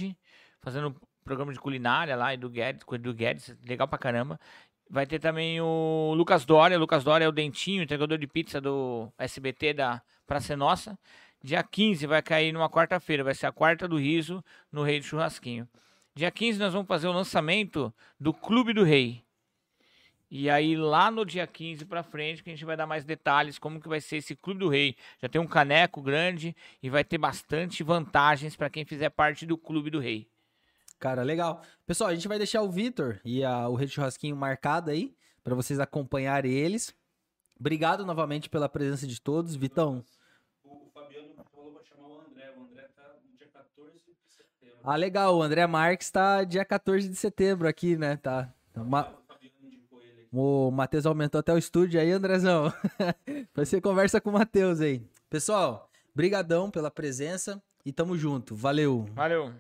fazendo 0.61 0.95
programa 1.25 1.53
de 1.53 1.59
culinária 1.59 2.17
lá, 2.17 2.35
do 2.37 2.49
Guedes, 2.49 2.85
com 2.85 2.95
Edu 2.95 3.13
Guedes, 3.13 3.55
legal 3.67 3.87
pra 3.87 3.99
caramba. 3.99 4.41
Vai 4.89 5.05
ter 5.07 5.19
também 5.19 5.61
o 5.61 6.15
Lucas 6.17 6.45
Dória. 6.47 6.79
Lucas 6.79 7.05
Dória 7.05 7.25
é 7.27 7.29
o 7.29 7.33
Dentinho, 7.33 7.83
entregador 7.83 8.17
de 8.17 8.27
pizza 8.27 8.61
do 8.61 9.13
SBT 9.19 9.75
da 9.75 10.01
Praça 10.27 10.57
Nossa. 10.57 10.99
Dia 11.43 11.63
15 11.63 12.07
vai 12.07 12.23
cair 12.23 12.53
numa 12.53 12.71
quarta-feira, 12.71 13.23
vai 13.23 13.35
ser 13.35 13.47
a 13.47 13.53
quarta 13.53 13.87
do 13.87 13.99
riso 13.99 14.43
no 14.73 14.83
Rei 14.83 14.99
do 15.01 15.05
Churrasquinho. 15.05 15.69
Dia 16.19 16.33
15 16.33 16.59
nós 16.59 16.73
vamos 16.73 16.89
fazer 16.89 17.07
o 17.07 17.13
lançamento 17.13 17.95
do 18.19 18.35
Clube 18.35 18.73
do 18.73 18.83
Rei. 18.83 19.23
E 20.29 20.51
aí 20.51 20.77
lá 20.77 21.13
no 21.13 21.25
dia 21.25 21.47
15 21.47 21.85
para 21.85 22.03
frente 22.03 22.43
que 22.43 22.51
a 22.51 22.53
gente 22.53 22.65
vai 22.65 22.77
dar 22.77 22.89
mais 22.89 23.05
detalhes 23.05 23.57
como 23.57 23.81
que 23.81 23.87
vai 23.87 24.01
ser 24.01 24.17
esse 24.17 24.35
Clube 24.35 24.59
do 24.59 24.69
Rei. 24.69 24.97
Já 25.23 25.29
tem 25.29 25.41
um 25.41 25.47
caneco 25.47 26.03
grande 26.03 26.57
e 26.83 26.91
vai 26.91 27.05
ter 27.05 27.19
bastante 27.19 27.85
vantagens 27.85 28.57
para 28.57 28.69
quem 28.69 28.85
fizer 28.85 29.11
parte 29.11 29.47
do 29.47 29.57
Clube 29.57 29.91
do 29.91 30.01
Rei. 30.01 30.27
Cara, 30.99 31.23
legal. 31.23 31.63
Pessoal, 31.87 32.11
a 32.11 32.15
gente 32.17 32.27
vai 32.27 32.37
deixar 32.37 32.63
o 32.63 32.69
Vitor 32.69 33.21
e 33.25 33.45
a, 33.45 33.69
o 33.69 33.77
Rede 33.77 33.93
Churrasquinho 33.93 34.35
marcado 34.35 34.91
aí 34.91 35.15
para 35.45 35.55
vocês 35.55 35.79
acompanharem 35.79 36.51
eles. 36.51 36.93
Obrigado 37.61 38.05
novamente 38.05 38.51
pela 38.51 38.69
presença 38.69 39.07
de 39.07 39.21
todos, 39.21 39.55
Vitão. 39.55 40.05
Ah, 44.91 44.97
legal. 44.97 45.37
O 45.37 45.43
André 45.43 45.67
Marques 45.67 46.11
tá 46.11 46.43
dia 46.45 46.65
14 46.65 47.07
de 47.11 47.15
setembro 47.15 47.69
aqui, 47.69 47.95
né? 47.95 48.17
Tá. 48.17 48.51
Uma... 48.75 49.15
O 50.33 50.71
Matheus 50.71 51.05
aumentou 51.05 51.39
até 51.39 51.53
o 51.53 51.59
estúdio 51.59 52.01
aí, 52.01 52.11
Andrezão. 52.11 52.73
Você 53.55 53.83
conversa 53.83 54.19
com 54.19 54.31
o 54.31 54.33
Matheus 54.33 54.81
aí. 54.81 55.07
Pessoal, 55.29 55.91
brigadão 56.15 56.71
pela 56.71 56.91
presença 56.91 57.63
e 57.85 57.93
tamo 57.93 58.17
junto. 58.17 58.57
Valeu. 58.57 59.05
Valeu. 59.13 59.53